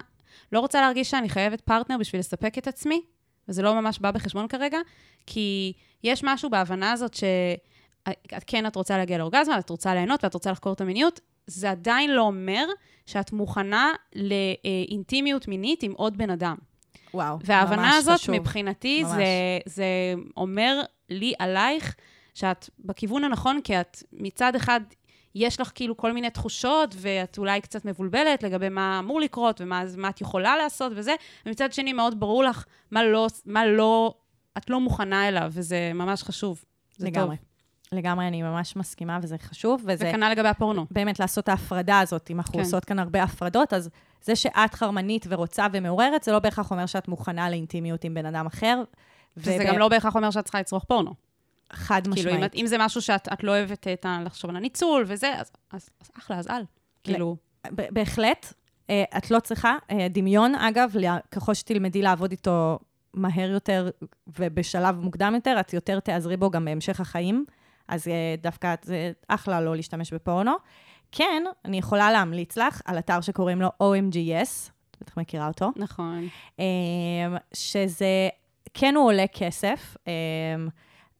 לא 0.52 0.60
רוצה 0.60 0.80
להרגיש 0.80 1.10
שאני 1.10 1.28
חייבת 1.28 1.60
פרטנר 1.60 1.96
בשביל 1.98 2.18
לספק 2.20 2.58
את 2.58 2.66
עצמי, 2.66 3.02
וזה 3.48 3.62
לא 3.62 3.74
ממש 3.80 3.98
בא 3.98 4.10
בחשבון 4.10 4.48
כרגע, 4.48 4.78
כי 5.26 5.72
יש 6.04 6.24
משהו 6.24 6.50
בהבנה 6.50 6.92
הזאת 6.92 7.14
שאת 7.14 8.44
כן, 8.46 8.66
את 8.66 8.76
רוצה 8.76 8.98
להגיע 8.98 9.18
לאורגזמה, 9.18 9.58
את 9.58 9.70
רוצה 9.70 9.94
ליהנות 9.94 10.24
ואת 10.24 10.34
רוצה 10.34 10.50
לחקור 10.50 10.72
את 10.72 10.80
המיניות, 10.80 11.20
זה 11.46 11.70
עדיין 11.70 12.10
לא 12.10 12.22
אומר 12.22 12.64
שאת 13.06 13.32
מוכנה 13.32 13.92
לאינטימיות 14.16 15.48
מינית 15.48 15.82
עם 15.82 15.92
עוד 15.92 16.18
בן 16.18 16.30
אדם. 16.30 16.56
וואו, 17.14 17.38
וההבנה 17.44 17.82
ממש 17.82 17.94
הזאת, 17.98 18.20
חשוב. 18.20 18.34
מבחינתי, 18.34 19.02
ממש. 19.02 19.12
זה, 19.12 19.24
זה 19.66 19.84
אומר 20.36 20.80
לי 21.08 21.32
עלייך 21.38 21.94
שאת 22.34 22.70
בכיוון 22.78 23.24
הנכון, 23.24 23.60
כי 23.64 23.80
את 23.80 24.02
מצד 24.12 24.54
אחד 24.54 24.80
יש 25.34 25.60
לך 25.60 25.70
כאילו 25.74 25.96
כל 25.96 26.12
מיני 26.12 26.30
תחושות, 26.30 26.94
ואת 26.98 27.38
אולי 27.38 27.60
קצת 27.60 27.84
מבולבלת 27.84 28.42
לגבי 28.42 28.68
מה 28.68 28.98
אמור 28.98 29.20
לקרות 29.20 29.60
ומה 29.60 29.82
מה 29.96 30.08
את 30.08 30.20
יכולה 30.20 30.56
לעשות 30.56 30.92
וזה, 30.96 31.14
ומצד 31.46 31.72
שני 31.72 31.92
מאוד 31.92 32.20
ברור 32.20 32.44
לך 32.44 32.64
מה 32.90 33.04
לא, 33.04 33.26
מה 33.46 33.66
לא, 33.66 34.14
את 34.58 34.70
לא 34.70 34.80
מוכנה 34.80 35.28
אליו, 35.28 35.50
וזה 35.50 35.92
ממש 35.94 36.22
חשוב. 36.22 36.64
זה 36.96 37.06
לגמרי. 37.06 37.36
טוב. 37.36 37.49
לגמרי, 37.94 38.28
אני 38.28 38.42
ממש 38.42 38.76
מסכימה, 38.76 39.18
וזה 39.22 39.36
חשוב, 39.38 39.82
וזה 39.86 40.08
וכנ"ל 40.08 40.30
לגבי 40.30 40.48
הפורנו. 40.48 40.86
באמת 40.90 41.20
לעשות 41.20 41.44
את 41.44 41.48
ההפרדה 41.48 42.00
הזאת. 42.00 42.30
אם 42.30 42.38
אנחנו 42.38 42.54
כן. 42.54 42.60
עושות 42.60 42.84
כאן 42.84 42.98
הרבה 42.98 43.22
הפרדות, 43.22 43.72
אז 43.72 43.90
זה 44.22 44.36
שאת 44.36 44.74
חרמנית 44.74 45.26
ורוצה 45.28 45.66
ומעוררת, 45.72 46.22
זה 46.24 46.32
לא 46.32 46.38
בהכרח 46.38 46.70
אומר 46.70 46.86
שאת 46.86 47.08
מוכנה 47.08 47.50
לאינטימיות 47.50 48.04
עם 48.04 48.14
בן 48.14 48.26
אדם 48.26 48.46
אחר. 48.46 48.82
וזה 49.36 49.64
גם 49.66 49.78
לא 49.78 49.88
בהכרח 49.88 50.16
אומר 50.16 50.30
שאת 50.30 50.44
צריכה 50.44 50.60
לצרוך 50.60 50.84
פורנו. 50.84 51.14
חד 51.72 52.00
כאילו, 52.14 52.30
אם, 52.30 52.34
משמעית. 52.34 52.50
את- 52.52 52.54
אם 52.54 52.66
זה 52.66 52.76
משהו 52.78 53.02
שאת 53.02 53.28
את 53.32 53.44
לא 53.44 53.50
אוהבת 53.50 53.88
את 53.88 54.04
ה... 54.04 54.18
לחשוב 54.24 54.50
על 54.50 54.56
הניצול 54.56 55.04
וזה, 55.06 55.34
אז, 55.38 55.50
אז, 55.72 55.88
אז 56.00 56.10
אחלה, 56.18 56.38
אז 56.38 56.48
אל. 56.48 56.62
כאילו, 57.04 57.36
בהחלט, 57.70 58.52
אה, 58.90 59.04
את 59.18 59.30
לא 59.30 59.40
צריכה. 59.40 59.76
אה, 59.90 60.06
דמיון, 60.10 60.54
אגב, 60.54 60.92
ככל 61.30 61.54
שתלמדי 61.54 62.02
לעבוד 62.02 62.30
איתו 62.30 62.78
מהר 63.14 63.50
יותר 63.50 63.90
ובשלב 64.38 65.00
מוקדם 65.00 65.32
יותר, 65.34 65.56
את 65.60 65.72
יותר 65.72 66.00
תעזרי 66.00 66.36
בו 66.36 66.50
גם 66.50 66.64
בהמשך 66.64 67.00
החיים. 67.00 67.44
אז 67.90 68.08
אה, 68.08 68.34
דווקא 68.42 68.74
זה 68.82 69.12
אחלה 69.28 69.60
לא 69.60 69.76
להשתמש 69.76 70.12
בפורנו. 70.12 70.52
כן, 71.12 71.42
אני 71.64 71.78
יכולה 71.78 72.12
להמליץ 72.12 72.56
לך 72.58 72.80
על 72.84 72.98
אתר 72.98 73.20
שקוראים 73.20 73.60
לו 73.60 73.68
OMGS, 73.68 74.70
את 74.90 74.96
בטח 75.00 75.16
מכירה 75.16 75.48
אותו. 75.48 75.70
נכון. 75.76 76.28
אמ, 76.58 76.64
שזה, 77.52 78.28
כן 78.74 78.94
הוא 78.96 79.06
עולה 79.06 79.24
כסף, 79.32 79.96
אמ, 80.06 80.68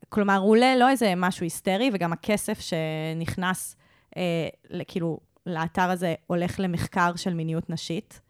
כלומר, 0.08 0.36
הוא 0.36 0.50
עולה 0.50 0.76
לא 0.76 0.88
איזה 0.88 1.12
משהו 1.16 1.44
היסטרי, 1.44 1.90
וגם 1.92 2.12
הכסף 2.12 2.60
שנכנס, 2.60 3.76
אה, 4.16 4.48
כאילו, 4.88 5.20
לאתר 5.46 5.90
הזה 5.90 6.14
הולך 6.26 6.60
למחקר 6.60 7.16
של 7.16 7.34
מיניות 7.34 7.70
נשית. 7.70 8.20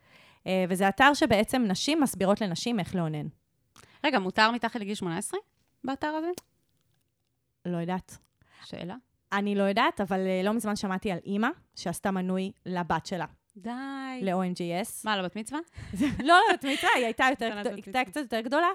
אה, 0.46 0.64
וזה 0.68 0.88
אתר 0.88 1.14
שבעצם 1.14 1.64
נשים 1.68 2.00
מסבירות 2.00 2.40
לנשים 2.40 2.81
איך 2.81 2.94
לאונן. 2.94 3.26
רגע, 4.05 4.18
מותר 4.18 4.50
מתחת 4.50 4.81
לגיל 4.81 4.94
18 4.94 5.40
באתר 5.85 6.07
הזה? 6.07 6.31
לא 7.66 7.76
יודעת. 7.76 8.18
שאלה. 8.64 8.94
אני 9.32 9.54
לא 9.54 9.62
יודעת, 9.62 10.00
אבל 10.00 10.20
אה, 10.26 10.40
לא 10.44 10.52
מזמן 10.52 10.76
שמעתי 10.76 11.10
על 11.12 11.18
אימא 11.26 11.48
שעשתה 11.76 12.10
מנוי 12.10 12.52
לבת 12.66 13.06
שלה, 13.06 13.24
די. 13.56 13.70
ל-OMGS. 14.22 14.90
מה, 15.04 15.16
לבת 15.16 15.36
מצווה? 15.36 15.60
לא, 16.00 16.06
לא, 16.24 16.34
את 16.54 16.64
מצווה, 16.64 16.90
היא 16.96 17.04
הייתה 17.04 17.24
בת 17.32 17.42
הייתה. 17.66 18.04
קצת 18.04 18.20
יותר 18.20 18.40
גדולה. 18.40 18.66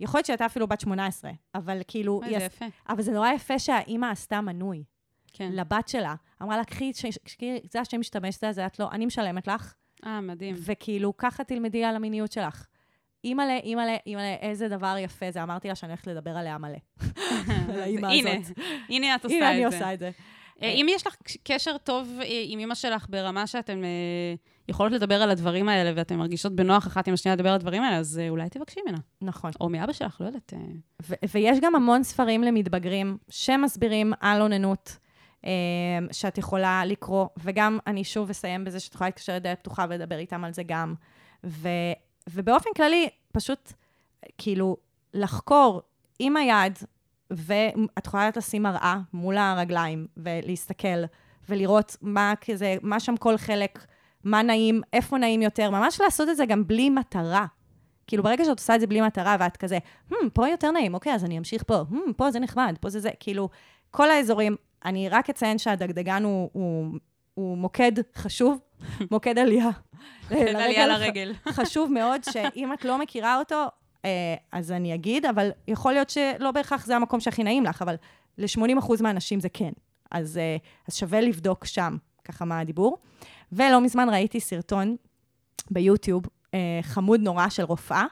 יכול 0.00 0.18
להיות 0.18 0.26
שהייתה 0.26 0.46
אפילו 0.46 0.66
בת 0.66 0.80
18, 0.80 1.30
אבל 1.54 1.80
כאילו, 1.88 2.20
עש- 2.24 2.30
יפה. 2.42 2.64
אבל 2.88 3.02
זה 3.02 3.12
נורא 3.12 3.28
יפה 3.32 3.58
שהאימא 3.58 4.06
עשתה 4.06 4.40
מנוי 4.40 4.84
כן. 5.32 5.52
לבת 5.52 5.88
שלה. 5.88 6.14
אמרה 6.42 6.56
לה, 6.56 6.64
קחי, 6.64 6.92
זה 7.70 7.80
השם 7.80 8.00
משתמש 8.00 8.38
בזה, 8.44 8.66
את 8.66 8.78
לא, 8.78 8.88
אני 8.92 9.06
משלמת 9.06 9.46
לך, 9.48 9.74
אה, 10.06 10.20
מדהים. 10.20 10.54
וכאילו, 10.58 11.16
ככה 11.16 11.44
תלמדי 11.44 11.84
על 11.84 11.96
המיניות 11.96 12.32
שלך. 12.32 12.66
אימא'לה, 13.24 13.56
אימא'לה, 13.56 13.96
אימא'לה, 14.06 14.34
איזה 14.34 14.68
דבר 14.68 14.96
יפה 14.98 15.30
זה. 15.30 15.42
אמרתי 15.42 15.68
לה 15.68 15.74
שאני 15.74 15.92
הולכת 15.92 16.06
לדבר 16.06 16.30
עליה 16.30 16.58
מלא. 16.58 16.78
על 17.74 17.80
האימא 17.80 18.06
הנה, 18.06 18.30
הזאת. 18.30 18.58
הנה 18.88 19.14
את 19.14 19.24
עושה 19.24 19.36
הנה, 19.36 19.50
את 19.50 19.54
זה. 19.54 19.56
אני 19.56 19.64
עושה 19.64 19.94
את 19.94 19.98
זה. 19.98 20.10
אה, 20.62 20.68
אם 20.68 20.86
יש 20.90 21.06
לך 21.06 21.16
קשר 21.44 21.78
טוב 21.78 22.18
אה, 22.22 22.26
עם 22.44 22.58
אמא 22.58 22.74
שלך 22.74 23.06
ברמה 23.08 23.46
שאתן 23.46 23.84
אה, 23.84 24.34
יכולות 24.68 24.92
לדבר 24.92 25.22
על 25.22 25.30
הדברים 25.30 25.68
האלה, 25.68 25.92
ואתן 25.96 26.16
מרגישות 26.16 26.52
בנוח 26.52 26.86
אחת 26.86 27.08
עם 27.08 27.14
השנייה 27.14 27.36
לדבר 27.36 27.48
על 27.48 27.54
הדברים 27.54 27.82
האלה, 27.82 27.96
אז 27.96 28.18
אה, 28.18 28.28
אולי 28.28 28.48
תבקשי 28.48 28.80
ממנה. 28.86 28.98
נכון. 29.22 29.50
או 29.60 29.68
מאבא 29.68 29.92
שלך, 29.92 30.20
לא 30.20 30.26
יודעת. 30.26 30.52
אה. 30.56 31.16
ויש 31.32 31.58
גם 31.62 31.74
המון 31.74 32.02
ספרים 32.02 32.42
למתבגרים 32.42 33.18
שמסבירים 33.28 34.12
על 34.20 34.42
אוננות, 34.42 34.98
אה, 35.44 35.50
שאת 36.12 36.38
יכולה 36.38 36.84
לקרוא, 36.86 37.26
וגם 37.42 37.78
אני 37.86 38.04
שוב 38.04 38.30
אסיים 38.30 38.64
בזה 38.64 38.80
שאת 38.80 38.94
יכולה 38.94 39.08
להתקשר 39.08 39.34
לדלת 39.36 39.58
פתוחה 39.58 39.86
ולדבר 39.88 40.18
איתם 40.18 40.44
על 40.44 40.52
זה 40.52 40.62
גם. 40.66 40.94
ובאופן 42.32 42.70
כללי, 42.76 43.08
פשוט 43.32 43.72
כאילו 44.38 44.76
לחקור 45.14 45.82
עם 46.18 46.36
היד, 46.36 46.78
ואת 47.30 48.06
יכולה 48.06 48.30
לשים 48.36 48.62
מראה 48.62 48.98
מול 49.12 49.36
הרגליים 49.36 50.06
ולהסתכל 50.16 51.04
ולראות 51.48 51.96
מה 52.02 52.34
כזה, 52.40 52.76
מה 52.82 53.00
שם 53.00 53.16
כל 53.16 53.36
חלק, 53.36 53.86
מה 54.24 54.42
נעים, 54.42 54.80
איפה 54.92 55.18
נעים 55.18 55.42
יותר, 55.42 55.70
ממש 55.70 56.00
לעשות 56.00 56.28
את 56.28 56.36
זה 56.36 56.46
גם 56.46 56.66
בלי 56.66 56.90
מטרה. 56.90 57.46
כאילו, 58.06 58.22
ברגע 58.22 58.44
שאת 58.44 58.58
עושה 58.58 58.74
את 58.74 58.80
זה 58.80 58.86
בלי 58.86 59.00
מטרה, 59.00 59.36
ואת 59.40 59.56
כזה, 59.56 59.78
hmm, 60.10 60.14
פה 60.32 60.48
יותר 60.48 60.70
נעים, 60.70 60.94
אוקיי, 60.94 61.14
אז 61.14 61.24
אני 61.24 61.38
אמשיך 61.38 61.62
פה, 61.66 61.82
hmm, 61.90 62.12
פה 62.16 62.30
זה 62.30 62.40
נחמד, 62.40 62.76
פה 62.80 62.90
זה 62.90 63.00
זה, 63.00 63.10
כאילו, 63.20 63.48
כל 63.90 64.10
האזורים, 64.10 64.56
אני 64.84 65.08
רק 65.08 65.30
אציין 65.30 65.58
שהדגדגן 65.58 66.24
הוא, 66.24 66.50
הוא, 66.52 66.86
הוא 67.34 67.58
מוקד 67.58 67.92
חשוב, 68.16 68.58
מוקד 69.12 69.38
עלייה. 69.38 69.70
עלייה 70.30 70.86
לרגל. 70.86 71.32
חשוב 71.58 71.92
מאוד, 71.92 72.20
שאם 72.24 72.72
את 72.72 72.84
לא 72.84 72.98
מכירה 72.98 73.38
אותו, 73.38 73.66
אה, 74.04 74.34
אז 74.52 74.72
אני 74.72 74.94
אגיד, 74.94 75.26
אבל 75.26 75.50
יכול 75.68 75.92
להיות 75.92 76.10
שלא 76.10 76.50
בהכרח 76.50 76.86
זה 76.86 76.96
המקום 76.96 77.20
שהכי 77.20 77.44
נעים 77.44 77.64
לך, 77.64 77.82
אבל 77.82 77.94
ל-80% 78.38 79.02
מהאנשים 79.02 79.40
זה 79.40 79.48
כן. 79.48 79.70
אז, 80.10 80.38
אה, 80.38 80.56
אז 80.88 80.94
שווה 80.96 81.20
לבדוק 81.20 81.64
שם, 81.64 81.96
ככה 82.24 82.44
מה 82.44 82.60
הדיבור. 82.60 82.98
ולא 83.52 83.80
מזמן 83.80 84.08
ראיתי 84.08 84.40
סרטון 84.40 84.96
ביוטיוב, 85.70 86.22
אה, 86.54 86.80
חמוד 86.82 87.20
נורא 87.20 87.48
של 87.48 87.62
רופאה, 87.62 88.04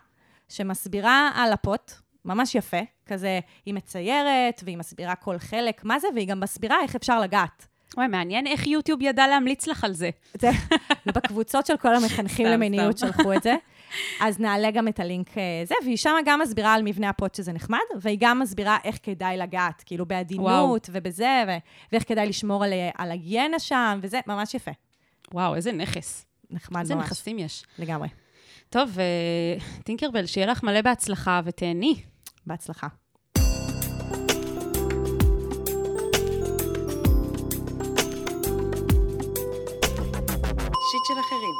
שמסבירה 0.48 1.30
על 1.34 1.52
הפוט, 1.52 1.92
ממש 2.24 2.54
יפה, 2.54 2.80
כזה, 3.06 3.40
היא 3.66 3.74
מציירת, 3.74 4.60
והיא 4.64 4.76
מסבירה 4.76 5.14
כל 5.14 5.38
חלק, 5.38 5.84
מה 5.84 5.98
זה, 5.98 6.08
והיא 6.14 6.28
גם 6.28 6.40
מסבירה 6.40 6.76
איך 6.82 6.96
אפשר 6.96 7.20
לגעת. 7.20 7.67
וואי, 7.96 8.08
מעניין 8.08 8.46
איך 8.46 8.66
יוטיוב 8.66 9.02
ידע 9.02 9.26
להמליץ 9.26 9.66
לך 9.66 9.84
על 9.84 9.92
זה. 9.92 10.10
זה, 10.40 10.50
בקבוצות 11.06 11.66
של 11.66 11.76
כל 11.76 11.94
המחנכים 11.94 12.46
למיניות. 12.46 12.98
שלחו 12.98 13.32
את 13.32 13.42
זה. 13.42 13.54
אז 14.20 14.40
נעלה 14.40 14.70
גם 14.70 14.88
את 14.88 15.00
הלינק 15.00 15.38
אה, 15.38 15.42
זה, 15.64 15.74
והיא 15.84 15.96
שמה 15.96 16.18
גם 16.24 16.40
מסבירה 16.40 16.74
על 16.74 16.82
מבנה 16.82 17.08
הפוט 17.08 17.34
שזה 17.34 17.52
נחמד, 17.52 17.78
והיא 18.00 18.18
גם 18.20 18.38
מסבירה 18.38 18.78
איך 18.84 18.98
כדאי 19.02 19.36
לגעת, 19.36 19.82
כאילו 19.86 20.06
בעדינות 20.06 20.46
וואו. 20.46 20.76
ובזה, 20.90 21.44
ו- 21.48 21.58
ואיך 21.92 22.08
כדאי 22.08 22.26
לשמור 22.26 22.64
על, 22.64 22.72
אה, 22.72 22.90
על 22.98 23.10
היגיינה 23.10 23.58
שם, 23.58 23.98
וזה 24.02 24.20
ממש 24.26 24.54
יפה. 24.54 24.70
וואו, 25.32 25.54
איזה 25.54 25.72
נכס. 25.72 26.26
נחמד 26.50 26.80
איזה 26.80 26.94
ממש, 26.94 27.04
נכסים 27.04 27.38
יש. 27.38 27.64
לגמרי. 27.78 28.08
טוב, 28.70 28.98
אה, 28.98 29.80
טינקרבל, 29.84 30.26
שיהיה 30.26 30.46
לך 30.46 30.62
מלא 30.62 30.80
בהצלחה 30.80 31.40
ותהני. 31.44 31.94
בהצלחה. 32.46 32.86
שיט 40.90 41.00
של 41.04 41.20
אחרים. 41.20 41.54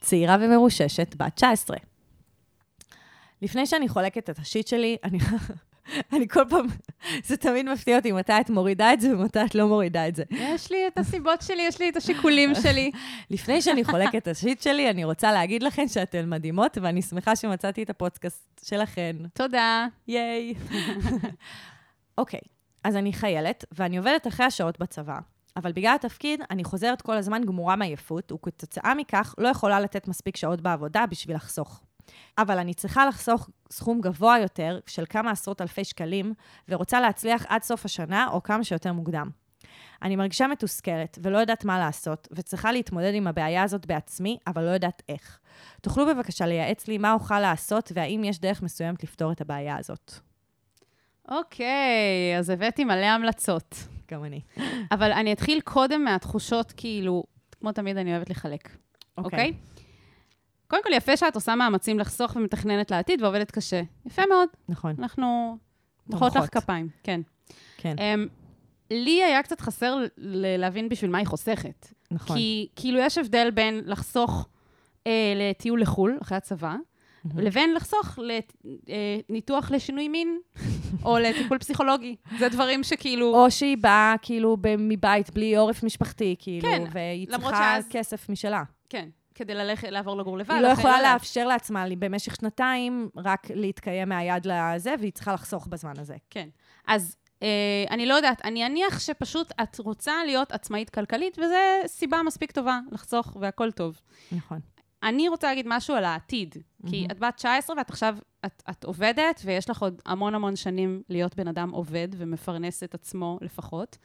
צעירה 0.00 0.36
ומרוששת, 0.40 1.14
בת 1.16 1.34
19. 1.34 1.76
לפני 3.42 3.66
שאני 3.66 3.88
חולקת 3.88 4.30
את 4.30 4.38
השיט 4.38 4.66
שלי, 4.66 4.96
אני, 5.04 5.18
אני 6.12 6.28
כל 6.28 6.44
פעם, 6.50 6.66
זה 7.24 7.36
תמיד 7.36 7.66
מפתיע 7.66 7.96
אותי 7.96 8.12
מתי 8.12 8.32
את 8.40 8.50
מורידה 8.50 8.92
את 8.92 9.00
זה 9.00 9.18
ומתי 9.18 9.44
את 9.44 9.54
לא 9.54 9.68
מורידה 9.68 10.08
את 10.08 10.16
זה. 10.16 10.24
יש 10.30 10.70
לי 10.70 10.86
את 10.86 10.98
הסיבות 10.98 11.42
שלי, 11.42 11.62
יש 11.62 11.80
לי 11.80 11.88
את 11.88 11.96
השיקולים 11.96 12.54
שלי. 12.62 12.90
לפני 13.30 13.62
שאני 13.62 13.84
חולקת 13.84 14.16
את 14.16 14.28
השיט 14.28 14.62
שלי, 14.62 14.90
אני 14.90 15.04
רוצה 15.04 15.32
להגיד 15.32 15.62
לכן 15.62 15.88
שאתן 15.88 16.30
מדהימות, 16.30 16.78
ואני 16.82 17.02
שמחה 17.02 17.36
שמצאתי 17.36 17.82
את 17.82 17.90
הפודקאסט 17.90 18.60
שלכן. 18.64 19.16
תודה. 19.34 19.86
ייי. 20.08 20.54
אוקיי, 22.18 22.40
אז 22.84 22.96
אני 22.96 23.12
חיילת, 23.12 23.64
ואני 23.72 23.96
עובדת 23.96 24.26
אחרי 24.26 24.46
השעות 24.46 24.78
בצבא, 24.78 25.18
אבל 25.56 25.72
בגלל 25.72 25.94
התפקיד, 25.94 26.40
אני 26.50 26.64
חוזרת 26.64 27.02
כל 27.02 27.16
הזמן 27.16 27.44
גמורה 27.44 27.76
מעייפות, 27.76 28.32
וכתוצאה 28.32 28.94
מכך 28.94 29.34
לא 29.38 29.48
יכולה 29.48 29.80
לתת 29.80 30.08
מספיק 30.08 30.36
שעות 30.36 30.60
בעבודה 30.60 31.06
בשביל 31.06 31.36
לחסוך. 31.36 31.82
אבל 32.38 32.58
אני 32.58 32.74
צריכה 32.74 33.06
לחסוך 33.06 33.50
סכום 33.70 34.00
גבוה 34.00 34.38
יותר, 34.38 34.78
של 34.86 35.04
כמה 35.08 35.30
עשרות 35.30 35.60
אלפי 35.60 35.84
שקלים, 35.84 36.34
ורוצה 36.68 37.00
להצליח 37.00 37.46
עד 37.48 37.62
סוף 37.62 37.84
השנה, 37.84 38.28
או 38.32 38.42
כמה 38.42 38.64
שיותר 38.64 38.92
מוקדם. 38.92 39.30
אני 40.02 40.16
מרגישה 40.16 40.46
מתוסכלת, 40.46 41.18
ולא 41.22 41.38
יודעת 41.38 41.64
מה 41.64 41.78
לעשות, 41.78 42.28
וצריכה 42.32 42.72
להתמודד 42.72 43.14
עם 43.14 43.26
הבעיה 43.26 43.62
הזאת 43.62 43.86
בעצמי, 43.86 44.38
אבל 44.46 44.64
לא 44.64 44.70
יודעת 44.70 45.02
איך. 45.08 45.38
תוכלו 45.80 46.06
בבקשה 46.06 46.46
לייעץ 46.46 46.88
לי 46.88 46.98
מה 46.98 47.12
אוכל 47.12 47.40
לעשות, 47.40 47.92
והאם 47.94 48.24
יש 48.24 48.38
דרך 48.38 48.62
מסוימת 48.62 49.02
לפתור 49.02 49.32
את 49.32 49.40
הבעיה 49.40 49.76
הזאת. 49.78 50.12
אוקיי, 51.28 52.38
אז 52.38 52.50
הבאתי 52.50 52.84
מלא 52.84 53.06
המלצות. 53.06 53.93
גם 54.10 54.24
אני. 54.24 54.40
אבל 54.90 55.12
אני 55.12 55.32
אתחיל 55.32 55.60
קודם 55.60 56.04
מהתחושות, 56.04 56.72
כאילו, 56.76 57.24
כמו 57.60 57.72
תמיד 57.72 57.96
אני 57.96 58.12
אוהבת 58.12 58.30
לחלק, 58.30 58.76
אוקיי? 59.18 59.52
קודם 60.68 60.82
כל, 60.82 60.92
יפה 60.92 61.16
שאת 61.16 61.34
עושה 61.34 61.54
מאמצים 61.54 61.98
לחסוך 61.98 62.36
ומתכננת 62.36 62.90
לעתיד 62.90 63.22
ועובדת 63.22 63.50
קשה. 63.50 63.82
יפה 64.06 64.22
מאוד. 64.28 64.48
נכון, 64.68 64.94
אנחנו 64.98 65.58
מוחאות 66.06 66.36
לך. 66.36 66.58
כפיים, 66.58 66.88
כן. 67.02 67.20
כן, 67.76 67.96
Um, 67.98 68.28
לי 68.90 69.24
היה 69.24 69.42
קצת 69.42 69.60
חסר 69.60 69.96
להבין 70.58 70.88
בשביל 70.88 71.10
מה 71.10 71.18
היא 71.18 71.26
חוסכת. 71.26 71.92
נכון. 72.10 72.36
כי 72.36 72.68
כאילו 72.76 72.98
יש 72.98 73.18
הבדל 73.18 73.50
בין 73.50 73.80
לחסוך 73.86 74.48
אה, 75.06 75.32
לטיול 75.36 75.80
לחו"ל, 75.80 76.18
אחרי 76.22 76.36
הצבא, 76.36 76.76
לבין 77.36 77.74
לחסוך 77.74 78.18
לניתוח 79.28 79.70
לשינוי 79.70 80.08
מין 80.08 80.38
או 81.04 81.18
לטיפול 81.18 81.58
פסיכולוגי. 81.58 82.16
זה 82.38 82.48
דברים 82.48 82.82
שכאילו... 82.82 83.34
או 83.34 83.50
שהיא 83.50 83.76
באה 83.80 84.14
כאילו 84.22 84.56
מבית 84.78 85.30
בלי 85.30 85.56
עורף 85.56 85.82
משפחתי, 85.82 86.36
כאילו, 86.38 86.68
כן, 86.68 86.82
והיא 86.92 87.28
צריכה 87.28 87.48
שאז- 87.50 87.88
כסף 87.90 88.28
משלה. 88.28 88.62
כן, 88.88 89.08
כדי 89.34 89.54
ללכת, 89.54 89.88
לעבור 89.88 90.16
לגור 90.16 90.38
לבד. 90.38 90.50
היא 90.54 90.60
לא 90.60 90.68
יכולה 90.68 90.96
יודעת. 90.96 91.12
לאפשר 91.12 91.46
לעצמה 91.46 91.86
לי 91.86 91.96
במשך 91.96 92.36
שנתיים 92.36 93.08
רק 93.16 93.46
להתקיים 93.54 94.08
מהיד 94.08 94.46
לזה, 94.46 94.94
והיא 95.00 95.12
צריכה 95.12 95.32
לחסוך 95.34 95.66
בזמן 95.66 95.92
הזה. 95.98 96.16
כן. 96.30 96.48
אז 96.86 97.16
אה, 97.42 97.48
אני 97.90 98.06
לא 98.06 98.14
יודעת, 98.14 98.44
אני 98.44 98.66
אניח 98.66 99.00
שפשוט 99.00 99.52
את 99.62 99.78
רוצה 99.78 100.12
להיות 100.26 100.52
עצמאית 100.52 100.90
כלכלית, 100.90 101.38
וזו 101.38 101.54
סיבה 101.86 102.22
מספיק 102.22 102.52
טובה 102.52 102.78
לחסוך 102.92 103.36
והכל 103.40 103.70
טוב. 103.70 104.00
נכון. 104.32 104.58
אני 105.04 105.28
רוצה 105.28 105.46
להגיד 105.46 105.66
משהו 105.68 105.94
על 105.94 106.04
העתיד, 106.04 106.54
כי 106.86 107.00
מהמם. 107.00 107.10
את 107.10 107.18
בת 107.18 107.34
19 107.36 107.76
ואת 107.76 107.90
עכשיו, 107.90 108.16
את, 108.46 108.62
את 108.70 108.84
עובדת, 108.84 109.40
ויש 109.44 109.70
לך 109.70 109.82
עוד 109.82 110.02
המון 110.06 110.34
המון 110.34 110.56
שנים 110.56 111.02
להיות 111.08 111.36
בן 111.36 111.48
אדם 111.48 111.70
עובד 111.70 112.08
ומפרנס 112.16 112.82
את 112.82 112.94
עצמו 112.94 113.38
לפחות. 113.40 113.98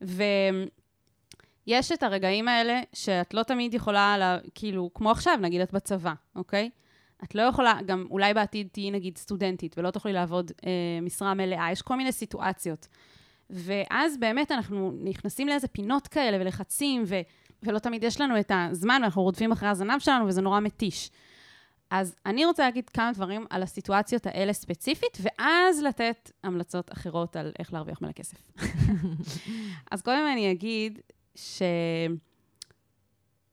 ויש 0.00 1.92
את 1.92 2.02
הרגעים 2.02 2.48
האלה 2.48 2.80
שאת 2.92 3.34
לא 3.34 3.42
תמיד 3.42 3.74
יכולה, 3.74 4.18
לה, 4.18 4.38
כאילו, 4.54 4.90
כמו 4.94 5.10
עכשיו, 5.10 5.38
נגיד 5.40 5.60
את 5.60 5.72
בצבא, 5.72 6.14
אוקיי? 6.36 6.70
את 7.24 7.34
לא 7.34 7.42
יכולה, 7.42 7.78
גם 7.86 8.06
אולי 8.10 8.34
בעתיד 8.34 8.68
תהיי 8.72 8.90
נגיד 8.90 9.18
סטודנטית 9.18 9.78
ולא 9.78 9.90
תוכלי 9.90 10.12
לעבוד 10.12 10.52
אה, 10.66 11.00
משרה 11.02 11.34
מלאה, 11.34 11.72
יש 11.72 11.82
כל 11.82 11.96
מיני 11.96 12.12
סיטואציות. 12.12 12.88
ואז 13.50 14.16
באמת 14.18 14.52
אנחנו 14.52 14.92
נכנסים 15.04 15.48
לאיזה 15.48 15.68
פינות 15.68 16.08
כאלה 16.08 16.36
ולחצים, 16.40 17.04
ו, 17.06 17.20
ולא 17.66 17.78
תמיד 17.78 18.04
יש 18.04 18.20
לנו 18.20 18.40
את 18.40 18.52
הזמן, 18.54 18.98
ואנחנו 19.02 19.22
רודפים 19.22 19.52
אחרי 19.52 19.68
הזנב 19.68 19.98
שלנו, 19.98 20.26
וזה 20.26 20.42
נורא 20.42 20.60
מתיש. 20.60 21.10
אז 21.90 22.16
אני 22.26 22.44
רוצה 22.44 22.64
להגיד 22.64 22.88
כמה 22.88 23.12
דברים 23.12 23.46
על 23.50 23.62
הסיטואציות 23.62 24.26
האלה 24.26 24.52
ספציפית, 24.52 25.18
ואז 25.20 25.82
לתת 25.82 26.30
המלצות 26.44 26.92
אחרות 26.92 27.36
על 27.36 27.52
איך 27.58 27.72
להרוויח 27.72 28.02
מלא 28.02 28.12
כסף. 28.12 28.52
אז 29.92 30.02
קודם 30.02 30.22
אני 30.32 30.52
אגיד 30.52 30.98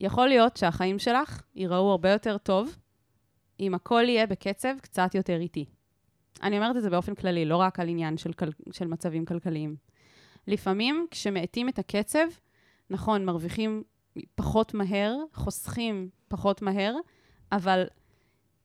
שיכול 0.01 0.27
להיות 0.27 0.57
שהחיים 0.57 0.99
שלך 0.99 1.41
ייראו 1.55 1.91
הרבה 1.91 2.11
יותר 2.11 2.37
טוב 2.37 2.77
אם 3.59 3.73
הכל 3.73 4.03
יהיה 4.07 4.27
בקצב 4.27 4.73
קצת 4.81 5.15
יותר 5.15 5.39
איטי. 5.39 5.65
אני 6.43 6.57
אומרת 6.57 6.77
את 6.77 6.81
זה 6.81 6.89
באופן 6.89 7.15
כללי, 7.15 7.45
לא 7.45 7.57
רק 7.57 7.79
על 7.79 7.89
עניין 7.89 8.17
של, 8.17 8.33
כל... 8.33 8.45
של 8.71 8.87
מצבים 8.87 9.25
כלכליים. 9.25 9.75
לפעמים, 10.47 11.07
כשמאטים 11.11 11.69
את 11.69 11.79
הקצב, 11.79 12.25
נכון, 12.89 13.25
מרוויחים 13.25 13.83
פחות 14.35 14.73
מהר, 14.73 15.15
חוסכים 15.33 16.09
פחות 16.27 16.61
מהר, 16.61 16.95
אבל 17.51 17.83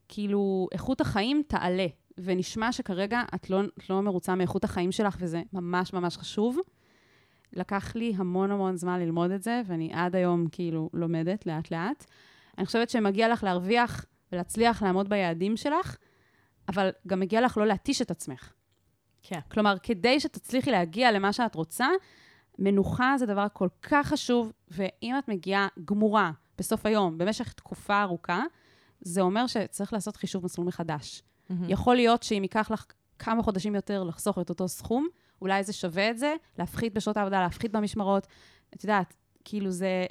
כאילו, 0.08 0.68
איכות 0.72 1.00
החיים 1.00 1.42
תעלה, 1.48 1.86
ונשמע 2.18 2.72
שכרגע 2.72 3.22
את 3.34 3.50
לא, 3.50 3.60
את 3.78 3.90
לא 3.90 4.02
מרוצה 4.02 4.34
מאיכות 4.34 4.64
החיים 4.64 4.92
שלך, 4.92 5.16
וזה 5.20 5.42
ממש 5.52 5.92
ממש 5.92 6.16
חשוב. 6.16 6.58
לקח 7.52 7.96
לי 7.96 8.12
המון 8.16 8.50
המון 8.50 8.76
זמן 8.76 9.00
ללמוד 9.00 9.30
את 9.30 9.42
זה, 9.42 9.62
ואני 9.66 9.90
עד 9.92 10.16
היום 10.16 10.48
כאילו 10.52 10.90
לומדת 10.92 11.46
לאט-לאט. 11.46 12.04
אני 12.58 12.66
חושבת 12.66 12.90
שמגיע 12.90 13.28
לך 13.28 13.44
להרוויח 13.44 14.04
ולהצליח 14.32 14.82
לעמוד 14.82 15.08
ביעדים 15.08 15.56
שלך, 15.56 15.96
אבל 16.68 16.90
גם 17.06 17.20
מגיע 17.20 17.40
לך 17.40 17.56
לא 17.56 17.66
להתיש 17.66 18.02
את 18.02 18.10
עצמך. 18.10 18.52
כן. 19.22 19.40
כלומר, 19.50 19.74
כדי 19.82 20.20
שתצליחי 20.20 20.70
להגיע 20.70 21.12
למה 21.12 21.32
שאת 21.32 21.54
רוצה, 21.54 21.88
מנוחה 22.58 23.14
זה 23.18 23.26
דבר 23.26 23.46
כל 23.52 23.68
כך 23.82 24.06
חשוב, 24.06 24.52
ואם 24.68 25.14
את 25.18 25.28
מגיעה 25.28 25.68
גמורה 25.84 26.30
בסוף 26.58 26.86
היום, 26.86 27.18
במשך 27.18 27.52
תקופה 27.52 28.02
ארוכה, 28.02 28.42
זה 29.00 29.20
אומר 29.20 29.46
שצריך 29.46 29.92
לעשות 29.92 30.16
חישוב 30.16 30.44
מסלול 30.44 30.66
מחדש. 30.66 31.22
מהמם. 31.50 31.70
יכול 31.70 31.96
להיות 31.96 32.22
שאם 32.22 32.42
ייקח 32.42 32.70
לך 32.70 32.84
כמה 33.18 33.42
חודשים 33.42 33.74
יותר 33.74 34.04
לחסוך 34.04 34.38
את 34.38 34.50
אותו 34.50 34.68
סכום, 34.68 35.08
אולי 35.42 35.64
זה 35.64 35.72
שווה 35.72 36.10
את 36.10 36.18
זה, 36.18 36.34
להפחית 36.58 36.94
בשעות 36.94 37.16
העבודה, 37.16 37.40
להפחית 37.40 37.72
במשמרות. 37.72 38.26
את 38.74 38.84
יודעת, 38.84 39.14
כאילו 39.44 39.70
זה, 39.70 40.06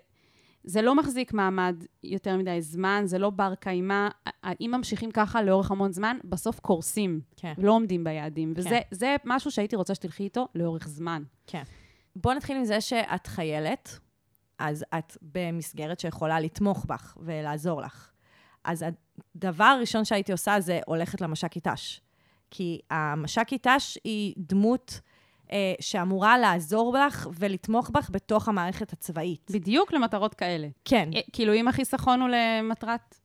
זה 0.63 0.81
לא 0.81 0.95
מחזיק 0.95 1.33
מעמד 1.33 1.83
יותר 2.03 2.38
מדי 2.38 2.62
זמן, 2.62 3.03
זה 3.05 3.17
לא 3.17 3.29
בר 3.29 3.55
קיימא. 3.55 4.07
אם 4.62 4.73
ממשיכים 4.77 5.12
ככה 5.12 5.41
לאורך 5.41 5.71
המון 5.71 5.91
זמן, 5.91 6.17
בסוף 6.23 6.60
קורסים, 6.60 7.21
כן. 7.36 7.53
ולא 7.57 7.71
עומדים 7.71 8.03
ביעדים. 8.03 8.53
כן. 8.53 8.60
וזה 8.60 8.79
זה 8.91 9.15
משהו 9.25 9.51
שהייתי 9.51 9.75
רוצה 9.75 9.95
שתלכי 9.95 10.23
איתו 10.23 10.47
לאורך 10.55 10.88
זמן. 10.88 11.23
כן. 11.47 11.63
בואו 12.21 12.34
נתחיל 12.34 12.58
עם 12.58 12.65
זה 12.65 12.82
שאת 12.82 13.27
חיילת, 13.27 13.99
אז 14.60 14.86
את 14.97 15.17
במסגרת 15.21 15.99
שיכולה 15.99 16.39
לתמוך 16.39 16.86
בך 16.86 17.17
ולעזור 17.19 17.82
לך. 17.82 18.12
אז 18.63 18.86
הדבר 19.36 19.63
הראשון 19.63 20.06
שהייתי 20.06 20.32
עושה 20.32 20.60
זה 20.60 20.80
הולכת 20.86 21.21
למש"קית 21.21 21.67
ת"ש. 21.67 22.01
כי 22.51 22.80
המש"קית 22.89 23.67
ת"ש 23.67 23.97
היא 24.03 24.34
דמות 24.38 24.99
אה, 25.51 25.73
שאמורה 25.80 26.38
לעזור 26.38 26.97
לך 26.97 27.27
ולתמוך 27.39 27.89
בך 27.89 28.10
בתוך 28.12 28.47
המערכת 28.47 28.93
הצבאית. 28.93 29.51
בדיוק 29.53 29.93
למטרות 29.93 30.34
כאלה. 30.34 30.67
כן. 30.86 31.10
אה, 31.15 31.21
כאילו, 31.34 31.53
אם 31.53 31.67
החיסכון 31.67 32.21
הוא 32.21 32.30
למטרת... 32.30 33.15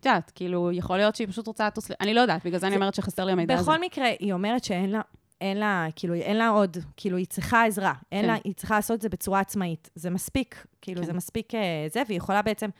את 0.00 0.06
יודעת, 0.06 0.32
כאילו, 0.34 0.72
יכול 0.72 0.96
להיות 0.96 1.16
שהיא 1.16 1.28
פשוט 1.28 1.46
רוצה 1.46 1.66
לטוס... 1.66 1.90
אני 2.00 2.14
לא 2.14 2.20
יודעת, 2.20 2.44
בגלל 2.44 2.60
זה 2.60 2.66
אני 2.66 2.76
אומרת 2.76 2.94
שחסר 2.94 3.24
לי 3.24 3.32
המידע 3.32 3.54
הזה. 3.54 3.62
בכל 3.62 3.80
מקרה, 3.80 4.06
היא 4.18 4.32
אומרת 4.32 4.64
שאין 4.64 4.90
לה, 4.90 5.00
אין 5.40 5.56
לה, 5.56 5.86
כאילו, 5.96 6.14
אין 6.14 6.36
לה 6.36 6.48
עוד, 6.48 6.76
כאילו, 6.96 7.16
היא 7.16 7.26
צריכה 7.26 7.64
עזרה. 7.64 7.92
אין 8.12 8.22
כן. 8.22 8.26
לה, 8.26 8.36
היא 8.44 8.54
צריכה 8.54 8.74
לעשות 8.74 8.96
את 8.96 9.00
זה 9.02 9.08
בצורה 9.08 9.40
עצמאית. 9.40 9.90
זה 9.94 10.10
מספיק, 10.10 10.66
כאילו, 10.80 11.00
כן. 11.00 11.06
זה 11.06 11.12
מספיק 11.12 11.54
אה, 11.54 11.86
זה, 11.92 12.02
והיא 12.06 12.18
יכולה 12.18 12.42
בעצם, 12.42 12.70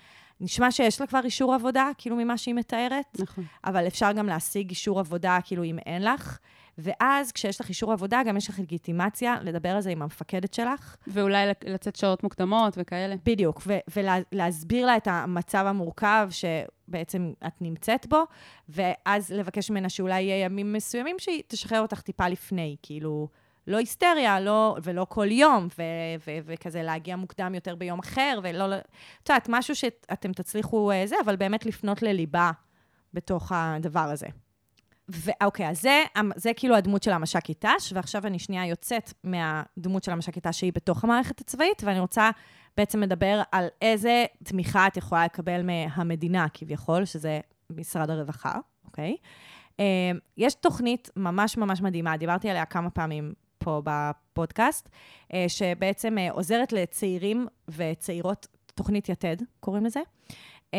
נשמע 0.41 0.71
שיש 0.71 1.01
לה 1.01 1.07
כבר 1.07 1.21
אישור 1.25 1.55
עבודה, 1.55 1.91
כאילו, 1.99 2.17
ממה 2.17 2.39
שהיא 2.39 2.55
מתארת, 2.55 3.17
נכון. 3.19 3.45
אבל 3.65 3.87
אפשר 3.87 4.13
גם 4.13 4.27
להשיג 4.27 4.69
אישור 4.69 5.01
עבודה, 5.01 5.39
כאילו, 5.45 5.65
אם 5.65 5.79
אין 5.79 6.05
לך. 6.05 6.39
ואז, 6.83 7.33
כשיש 7.33 7.61
לך 7.61 7.69
אישור 7.69 7.93
עבודה, 7.93 8.23
גם 8.27 8.37
יש 8.37 8.49
לך 8.49 8.59
לגיטימציה 8.59 9.37
לדבר 9.43 9.69
על 9.69 9.81
זה 9.81 9.91
עם 9.91 10.03
המפקדת 10.03 10.55
שלך. 10.55 10.97
ואולי 11.07 11.47
לצאת 11.65 11.97
שעות 11.97 12.23
מוקדמות 12.23 12.75
וכאלה. 12.77 13.15
בדיוק, 13.25 13.63
ולהסביר 13.97 14.87
לה 14.87 14.97
את 14.97 15.09
המצב 15.11 15.65
המורכב 15.67 16.29
שבעצם 16.31 17.33
את 17.47 17.63
נמצאת 17.63 18.07
בו, 18.07 18.23
ואז 18.69 19.33
לבקש 19.33 19.71
ממנה 19.71 19.89
שאולי 19.89 20.23
יהיה 20.23 20.45
ימים 20.45 20.73
מסוימים 20.73 21.17
שהיא 21.19 21.43
תשחרר 21.49 21.81
אותך 21.81 22.01
טיפה 22.01 22.29
לפני, 22.29 22.77
כאילו, 22.83 23.29
לא 23.67 23.77
היסטריה, 23.77 24.41
לא, 24.41 24.77
ולא 24.83 25.07
כל 25.09 25.31
יום, 25.31 25.69
ו- 25.79 25.83
ו- 26.27 26.39
וכזה 26.45 26.83
להגיע 26.83 27.17
מוקדם 27.17 27.55
יותר 27.55 27.75
ביום 27.75 27.99
אחר, 27.99 28.41
ולא... 28.43 28.75
את 29.23 29.29
יודעת, 29.29 29.47
משהו 29.49 29.77
שאתם 29.77 30.33
תצליחו 30.33 30.91
אה, 30.91 31.07
זה, 31.07 31.17
אבל 31.25 31.37
באמת 31.37 31.67
לפנות 31.67 32.03
לליבה 32.03 32.51
בתוך 33.15 33.53
הדבר 33.55 34.01
הזה. 34.01 34.27
ואוקיי, 35.13 35.69
אז 35.69 35.83
זה, 35.83 36.05
זה 36.37 36.51
כאילו 36.57 36.77
הדמות 36.77 37.03
של 37.03 37.11
המש"קית 37.11 37.65
ת"ש, 37.65 37.93
ועכשיו 37.93 38.27
אני 38.27 38.39
שנייה 38.39 38.67
יוצאת 38.67 39.13
מהדמות 39.25 40.05
של 40.05 40.13
המש"קית 40.13 40.47
ת"ש 40.47 40.59
שהיא 40.61 40.73
בתוך 40.75 41.05
המערכת 41.05 41.41
הצבאית, 41.41 41.83
ואני 41.85 42.01
רוצה 42.01 42.31
בעצם 42.77 43.01
לדבר 43.01 43.43
על 43.53 43.67
איזה 43.83 44.25
תמיכה 44.45 44.87
את 44.87 44.97
יכולה 44.97 45.25
לקבל 45.25 45.63
מהמדינה, 45.63 46.47
כביכול, 46.55 47.05
שזה 47.05 47.41
משרד 47.71 48.11
הרווחה, 48.11 48.55
אוקיי? 48.85 49.17
אה, 49.81 50.11
יש 50.37 50.55
תוכנית 50.55 51.11
ממש 51.17 51.57
ממש 51.57 51.81
מדהימה, 51.81 52.17
דיברתי 52.17 52.51
עליה 52.51 52.65
כמה 52.65 52.91
פעמים 52.91 53.33
פה 53.59 53.83
בפודקאסט, 53.85 54.89
אה, 55.35 55.45
שבעצם 55.49 56.19
אה, 56.19 56.31
עוזרת 56.31 56.73
לצעירים 56.73 57.47
וצעירות, 57.69 58.47
תוכנית 58.75 59.09
יתד, 59.09 59.37
קוראים 59.61 59.85
לזה. 59.85 60.01
אה, 60.75 60.79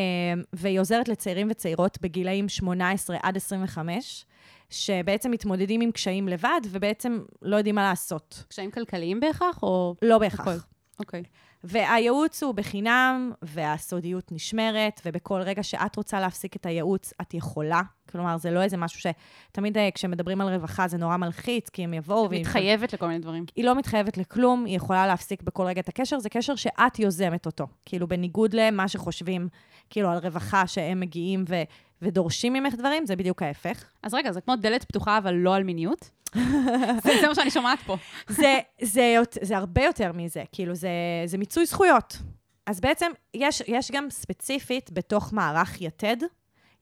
והיא 0.53 0.79
עוזרת 0.79 1.07
לצעירים 1.07 1.47
וצעירות 1.51 1.97
בגילאים 2.01 2.49
18 2.49 3.17
עד 3.23 3.37
25, 3.37 4.25
שבעצם 4.69 5.31
מתמודדים 5.31 5.81
עם 5.81 5.91
קשיים 5.91 6.27
לבד, 6.27 6.61
ובעצם 6.69 7.19
לא 7.41 7.55
יודעים 7.55 7.75
מה 7.75 7.83
לעשות. 7.83 8.43
קשיים 8.47 8.71
כלכליים 8.71 9.19
בהכרח, 9.19 9.63
או... 9.63 9.95
לא 10.01 10.17
בהכרח. 10.17 10.67
אוקיי. 10.99 11.23
והייעוץ 11.63 12.43
הוא 12.43 12.53
בחינם, 12.53 13.31
והסודיות 13.41 14.31
נשמרת, 14.31 15.01
ובכל 15.05 15.41
רגע 15.41 15.63
שאת 15.63 15.95
רוצה 15.95 16.19
להפסיק 16.19 16.55
את 16.55 16.65
הייעוץ, 16.65 17.13
את 17.21 17.33
יכולה. 17.33 17.81
כלומר, 18.11 18.37
זה 18.37 18.51
לא 18.51 18.61
איזה 18.61 18.77
משהו 18.77 19.11
שתמיד 19.51 19.77
אה, 19.77 19.89
כשמדברים 19.95 20.41
על 20.41 20.53
רווחה 20.53 20.87
זה 20.87 20.97
נורא 20.97 21.17
מלחיץ, 21.17 21.69
כי 21.69 21.83
הם 21.83 21.93
יבואו... 21.93 22.29
והם- 22.29 22.39
מתחייבת 22.41 22.93
לכל 22.93 23.07
מיני 23.07 23.19
דברים. 23.19 23.45
היא 23.55 23.65
לא 23.65 23.75
מתחייבת 23.75 24.17
לכלום, 24.17 24.65
היא 24.65 24.75
יכולה 24.75 25.07
להפסיק 25.07 25.41
בכל 25.41 25.63
רגע 25.65 25.81
את 25.81 25.89
הקשר, 25.89 26.19
זה 26.19 26.29
קשר 26.29 26.55
שאת 26.55 26.99
יוזמת 26.99 27.45
אותו. 27.45 27.67
כאילו, 27.85 28.07
בניגוד 28.07 28.53
למה 28.53 28.87
שחושבים, 28.87 29.47
כאילו, 29.89 30.09
על 30.09 30.17
רווחה 30.17 30.67
שהם 30.67 30.99
מגיעים 30.99 31.45
ו- 31.49 31.63
ודורשים 32.01 32.53
ממך 32.53 32.73
דברים, 32.75 33.05
זה 33.05 33.15
בדיוק 33.15 33.41
ההפך. 33.41 33.83
אז 34.03 34.13
רגע, 34.13 34.31
זה 34.31 34.41
כמו 34.41 34.55
דלת 34.55 34.83
פתוחה, 34.83 35.17
אבל 35.17 35.33
לא 35.33 35.55
על 35.55 35.63
מיניות? 35.63 36.09
זה 37.03 37.11
זה 37.21 37.27
מה 37.27 37.35
שאני 37.35 37.51
שומעת 37.51 37.79
פה. 37.79 37.97
זה, 38.27 38.59
זה, 38.81 39.15
זה 39.41 39.57
הרבה 39.57 39.83
יותר 39.83 40.11
מזה, 40.11 40.43
כאילו, 40.51 40.75
זה, 40.75 40.89
זה 41.25 41.37
מיצוי 41.37 41.65
זכויות. 41.65 42.17
אז 42.65 42.81
בעצם, 42.81 43.11
יש, 43.33 43.63
יש 43.67 43.91
גם 43.91 44.09
ספציפית 44.09 44.91
בתוך 44.91 45.33
מערך 45.33 45.81
יתד, 45.81 46.17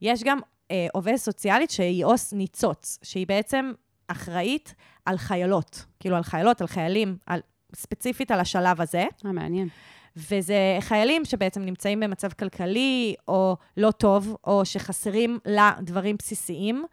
יש 0.01 0.23
גם 0.23 0.39
אה, 0.71 0.87
עובדת 0.93 1.15
סוציאלית 1.15 1.71
שהיא 1.71 2.05
עו"ס 2.05 2.33
ניצוץ, 2.33 2.99
שהיא 3.03 3.27
בעצם 3.27 3.71
אחראית 4.07 4.73
על 5.05 5.17
חיילות, 5.17 5.85
כאילו 5.99 6.15
על 6.15 6.23
חיילות, 6.23 6.61
על 6.61 6.67
חיילים, 6.67 7.17
על, 7.25 7.39
ספציפית 7.75 8.31
על 8.31 8.39
השלב 8.39 8.81
הזה. 8.81 9.05
אה, 9.25 9.31
מעניין. 9.31 9.67
וזה 10.15 10.77
חיילים 10.79 11.25
שבעצם 11.25 11.61
נמצאים 11.61 11.99
במצב 11.99 12.31
כלכלי 12.33 13.15
או 13.27 13.57
לא 13.77 13.91
טוב, 13.91 14.35
או 14.47 14.65
שחסרים 14.65 15.39
לה 15.45 15.71
דברים 15.81 16.15
בסיסיים, 16.19 16.85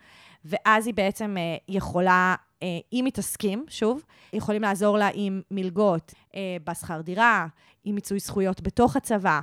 ואז 0.47 0.87
היא 0.87 0.95
בעצם 0.95 1.37
אה, 1.39 1.57
יכולה, 1.69 2.35
אה, 2.63 2.69
אם 2.93 3.05
היא 3.05 3.13
תסכים, 3.13 3.65
שוב, 3.69 4.03
יכולים 4.33 4.63
לעזור 4.63 4.99
לה 4.99 5.09
עם 5.15 5.43
מלגות, 5.51 6.15
אה, 6.35 6.57
בשכר 6.65 7.01
דירה, 7.01 7.47
עם 7.85 7.95
מיצוי 7.95 8.19
זכויות 8.19 8.61
בתוך 8.61 8.97
הצבא, 8.97 9.41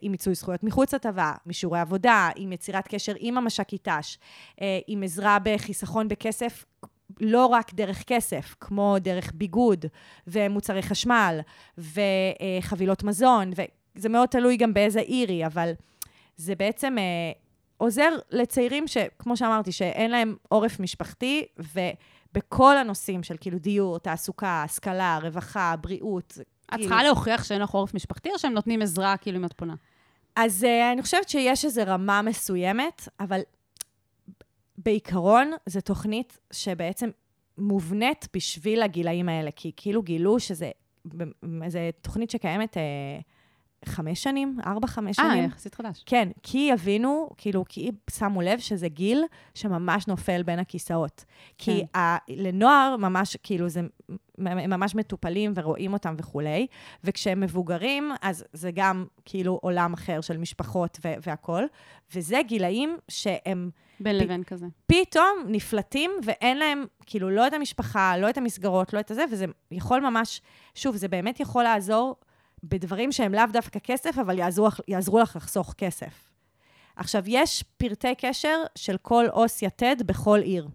עם 0.00 0.12
מיצוי 0.12 0.34
זכויות 0.34 0.64
מחוץ 0.64 0.94
לצבא, 0.94 1.32
מישורי 1.46 1.80
עבודה, 1.80 2.30
עם 2.36 2.52
יצירת 2.52 2.88
קשר 2.88 3.12
עם 3.18 3.38
המש"קית 3.38 3.88
ת"ש, 3.88 4.18
עם 4.86 5.02
עזרה 5.02 5.38
בחיסכון 5.42 6.08
בכסף, 6.08 6.64
לא 7.20 7.46
רק 7.46 7.74
דרך 7.74 8.02
כסף, 8.06 8.54
כמו 8.60 8.96
דרך 9.00 9.32
ביגוד 9.34 9.84
ומוצרי 10.26 10.82
חשמל 10.82 11.40
וחבילות 11.78 13.02
מזון, 13.02 13.50
וזה 13.96 14.08
מאוד 14.08 14.28
תלוי 14.28 14.56
גם 14.56 14.74
באיזה 14.74 15.00
עיר 15.00 15.28
היא, 15.28 15.46
אבל 15.46 15.72
זה 16.36 16.54
בעצם 16.54 16.96
עוזר 17.82 18.08
לצעירים 18.30 18.88
שכמו 18.88 19.36
שאמרתי, 19.36 19.72
שאין 19.72 20.10
להם 20.10 20.36
עורף 20.48 20.80
משפחתי, 20.80 21.46
ובכל 21.58 22.76
הנושאים 22.76 23.22
של 23.22 23.36
כאילו 23.40 23.58
דיור, 23.58 23.98
תעסוקה, 23.98 24.62
השכלה, 24.62 25.18
רווחה, 25.22 25.74
בריאות, 25.80 26.38
את 26.38 26.70
כאילו- 26.70 26.82
צריכה 26.82 27.02
להוכיח 27.02 27.44
שאין 27.44 27.62
לך 27.62 27.70
עורף 27.70 27.94
משפחתי, 27.94 28.30
או 28.30 28.38
שהם 28.38 28.52
נותנים 28.52 28.82
עזרה 28.82 29.16
כאילו 29.16 29.38
אם 29.38 29.44
את 29.44 29.52
פונה? 29.52 29.74
אז 30.36 30.64
uh, 30.64 30.92
אני 30.92 31.02
חושבת 31.02 31.28
שיש 31.28 31.64
איזו 31.64 31.82
רמה 31.86 32.22
מסוימת, 32.22 33.08
אבל 33.20 33.40
בעיקרון 34.78 35.50
זו 35.66 35.80
תוכנית 35.80 36.38
שבעצם 36.52 37.10
מובנית 37.58 38.28
בשביל 38.34 38.82
הגילאים 38.82 39.28
האלה, 39.28 39.50
כי 39.56 39.72
כאילו 39.76 40.02
גילו 40.02 40.40
שזה 40.40 40.70
זו 41.68 41.78
תוכנית 42.00 42.30
שקיימת 42.30 42.76
uh, 42.76 42.80
חמש 43.84 44.22
שנים, 44.22 44.58
ארבע, 44.66 44.86
חמש 44.86 45.18
אה, 45.18 45.24
שנים. 45.24 45.44
יחסית 45.44 45.74
חדש. 45.74 46.02
כן, 46.06 46.28
כי 46.42 46.68
יבינו, 46.72 47.30
כאילו, 47.36 47.64
כי 47.68 47.90
שמו 48.10 48.42
לב 48.42 48.58
שזה 48.58 48.88
גיל 48.88 49.24
שממש 49.54 50.06
נופל 50.06 50.42
בין 50.42 50.58
הכיסאות. 50.58 51.24
כי 51.58 51.80
כן. 51.92 51.98
ה, 51.98 52.16
לנוער 52.28 52.96
ממש, 52.96 53.36
כאילו, 53.42 53.68
זה, 53.68 53.80
הם 54.38 54.70
ממש 54.70 54.94
מטופלים 54.94 55.52
ורואים 55.54 55.92
אותם 55.92 56.14
וכולי, 56.18 56.66
וכשהם 57.04 57.40
מבוגרים, 57.40 58.12
אז 58.22 58.44
זה 58.52 58.70
גם 58.74 59.06
כאילו 59.24 59.58
עולם 59.62 59.92
אחר 59.92 60.20
של 60.20 60.36
משפחות 60.36 60.98
ו- 61.04 61.14
והכול, 61.26 61.66
וזה 62.14 62.40
גילאים 62.46 62.96
שהם 63.08 63.70
בין 64.00 64.18
ב- 64.18 64.22
לבין 64.22 64.42
כזה. 64.42 64.66
פתאום 64.86 65.44
נפלטים 65.46 66.10
ואין 66.24 66.58
להם, 66.58 66.84
כאילו, 67.06 67.30
לא 67.30 67.46
את 67.46 67.52
המשפחה, 67.52 68.16
לא 68.16 68.30
את 68.30 68.38
המסגרות, 68.38 68.92
לא 68.92 69.00
את 69.00 69.10
הזה, 69.10 69.24
וזה 69.30 69.44
יכול 69.70 70.00
ממש, 70.00 70.40
שוב, 70.74 70.96
זה 70.96 71.08
באמת 71.08 71.40
יכול 71.40 71.62
לעזור 71.62 72.16
בדברים 72.64 73.12
שהם 73.12 73.34
לאו 73.34 73.44
דווקא 73.52 73.78
כסף, 73.78 74.18
אבל 74.18 74.38
יעזרו, 74.38 74.68
יעזרו 74.88 75.18
לך 75.18 75.36
לחסוך 75.36 75.74
כסף. 75.78 76.30
עכשיו, 76.96 77.22
יש 77.26 77.64
פרטי 77.76 78.14
קשר 78.14 78.62
של 78.74 78.96
כל 79.02 79.24
עו"ס 79.32 79.62
יתד 79.62 79.96
בכל 80.06 80.40
עיר, 80.42 80.68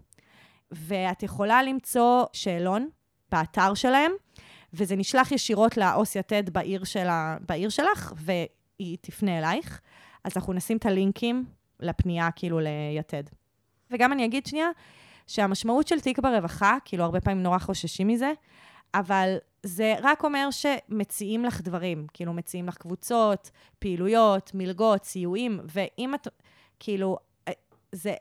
ואת 0.70 1.22
יכולה 1.22 1.62
למצוא 1.62 2.24
שאלון 2.32 2.88
באתר 3.30 3.74
שלהם, 3.74 4.12
וזה 4.72 4.96
נשלח 4.96 5.32
ישירות 5.32 5.76
לעו"ס 5.76 6.16
יתד 6.16 6.50
בעיר, 6.50 6.84
שלה, 6.84 7.36
בעיר 7.48 7.68
שלך, 7.68 8.12
והיא 8.16 8.96
תפנה 9.00 9.38
אלייך. 9.38 9.80
אז 10.24 10.32
אנחנו 10.36 10.52
נשים 10.52 10.76
את 10.76 10.86
הלינקים 10.86 11.44
לפנייה, 11.80 12.30
כאילו, 12.30 12.60
ליתד. 12.60 13.22
וגם 13.90 14.12
אני 14.12 14.24
אגיד 14.24 14.46
שנייה, 14.46 14.68
שהמשמעות 15.26 15.88
של 15.88 16.00
תיק 16.00 16.18
ברווחה, 16.18 16.76
כאילו, 16.84 17.04
הרבה 17.04 17.20
פעמים 17.20 17.42
נורא 17.42 17.58
חוששים 17.58 18.08
מזה, 18.08 18.32
אבל 18.94 19.36
זה 19.62 19.94
רק 20.02 20.24
אומר 20.24 20.48
שמציעים 20.50 21.44
לך 21.44 21.60
דברים, 21.60 22.06
כאילו, 22.12 22.32
מציעים 22.32 22.68
לך 22.68 22.76
קבוצות, 22.76 23.50
פעילויות, 23.78 24.50
מלגות, 24.54 25.04
סיועים, 25.04 25.60
ואם 25.64 26.14
את, 26.14 26.28
כאילו, 26.78 27.18
זה, 27.92 28.14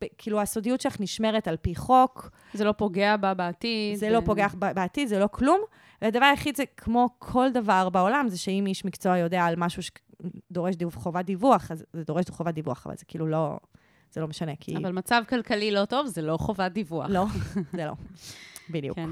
ב- 0.00 0.06
כאילו, 0.18 0.40
הסודיות 0.40 0.80
שלך 0.80 1.00
נשמרת 1.00 1.48
על 1.48 1.56
פי 1.56 1.74
חוק, 1.74 2.30
זה 2.54 2.64
לא 2.64 2.72
פוגע 2.72 3.16
בה 3.16 3.34
בעתיד. 3.34 3.96
זה 3.96 4.10
לא 4.10 4.20
פוגע 4.24 4.46
ב- 4.58 4.72
בעתיד, 4.72 5.08
זה 5.08 5.18
לא 5.18 5.26
כלום. 5.26 5.60
והדבר 6.02 6.24
היחיד 6.24 6.56
זה, 6.56 6.64
כמו 6.76 7.08
כל 7.18 7.50
דבר 7.52 7.88
בעולם, 7.88 8.28
זה 8.28 8.38
שאם 8.38 8.64
איש 8.66 8.84
מקצוע 8.84 9.18
יודע 9.18 9.44
על 9.44 9.54
משהו 9.56 9.82
שדורש 9.82 10.74
דיווח, 10.74 10.94
חובת 10.94 11.24
דיווח, 11.24 11.70
אז 11.70 11.84
זה 11.92 12.04
דורש 12.04 12.30
חובת 12.30 12.54
דיווח, 12.54 12.86
אבל 12.86 12.96
זה 12.96 13.04
כאילו 13.04 13.26
לא, 13.26 13.56
זה 14.10 14.20
לא 14.20 14.28
משנה, 14.28 14.52
כי... 14.60 14.76
אבל 14.76 14.92
מצב 14.92 15.22
כלכלי 15.28 15.70
לא 15.70 15.84
טוב, 15.84 16.06
זה 16.06 16.22
לא 16.22 16.36
חובת 16.36 16.72
דיווח. 16.72 17.06
לא, 17.10 17.24
זה 17.76 17.86
לא. 17.86 17.92
בדיוק. 18.70 18.96
כן. 18.96 19.10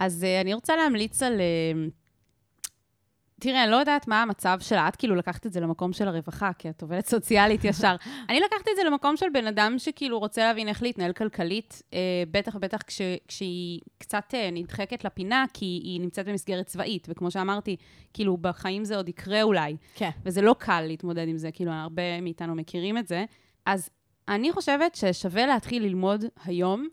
אז 0.00 0.26
uh, 0.26 0.40
אני 0.40 0.54
רוצה 0.54 0.76
להמליץ 0.76 1.22
על... 1.22 1.40
Uh, 1.40 1.90
תראה, 3.40 3.62
אני 3.62 3.70
לא 3.70 3.76
יודעת 3.76 4.08
מה 4.08 4.22
המצב 4.22 4.58
שלה, 4.60 4.88
את 4.88 4.96
כאילו 4.96 5.14
לקחת 5.14 5.46
את 5.46 5.52
זה 5.52 5.60
למקום 5.60 5.92
של 5.92 6.08
הרווחה, 6.08 6.50
כי 6.58 6.70
את 6.70 6.82
עובדת 6.82 7.06
סוציאלית 7.14 7.64
ישר. 7.64 7.96
אני 8.28 8.40
לקחתי 8.40 8.70
את 8.70 8.76
זה 8.76 8.84
למקום 8.84 9.16
של 9.16 9.26
בן 9.32 9.46
אדם 9.46 9.74
שכאילו 9.78 10.18
רוצה 10.18 10.42
להבין 10.44 10.68
איך 10.68 10.82
להתנהל 10.82 11.12
כלכלית, 11.12 11.82
uh, 11.90 11.94
בטח 12.30 12.54
ובטח 12.54 12.82
כש, 12.82 13.00
כשהיא 13.28 13.80
קצת 13.98 14.24
uh, 14.30 14.36
נדחקת 14.52 15.04
לפינה, 15.04 15.44
כי 15.54 15.64
היא 15.64 16.00
נמצאת 16.00 16.28
במסגרת 16.28 16.66
צבאית, 16.66 17.06
וכמו 17.10 17.30
שאמרתי, 17.30 17.76
כאילו 18.14 18.36
בחיים 18.36 18.84
זה 18.84 18.96
עוד 18.96 19.08
יקרה 19.08 19.42
אולי. 19.42 19.76
כן. 19.94 20.10
וזה 20.24 20.42
לא 20.42 20.56
קל 20.58 20.80
להתמודד 20.80 21.28
עם 21.28 21.38
זה, 21.38 21.50
כאילו, 21.52 21.72
הרבה 21.72 22.20
מאיתנו 22.20 22.54
מכירים 22.54 22.98
את 22.98 23.08
זה. 23.08 23.24
אז 23.66 23.90
אני 24.28 24.52
חושבת 24.52 24.94
ששווה 24.94 25.46
להתחיל 25.46 25.82
ללמוד 25.82 26.24
היום 26.44 26.88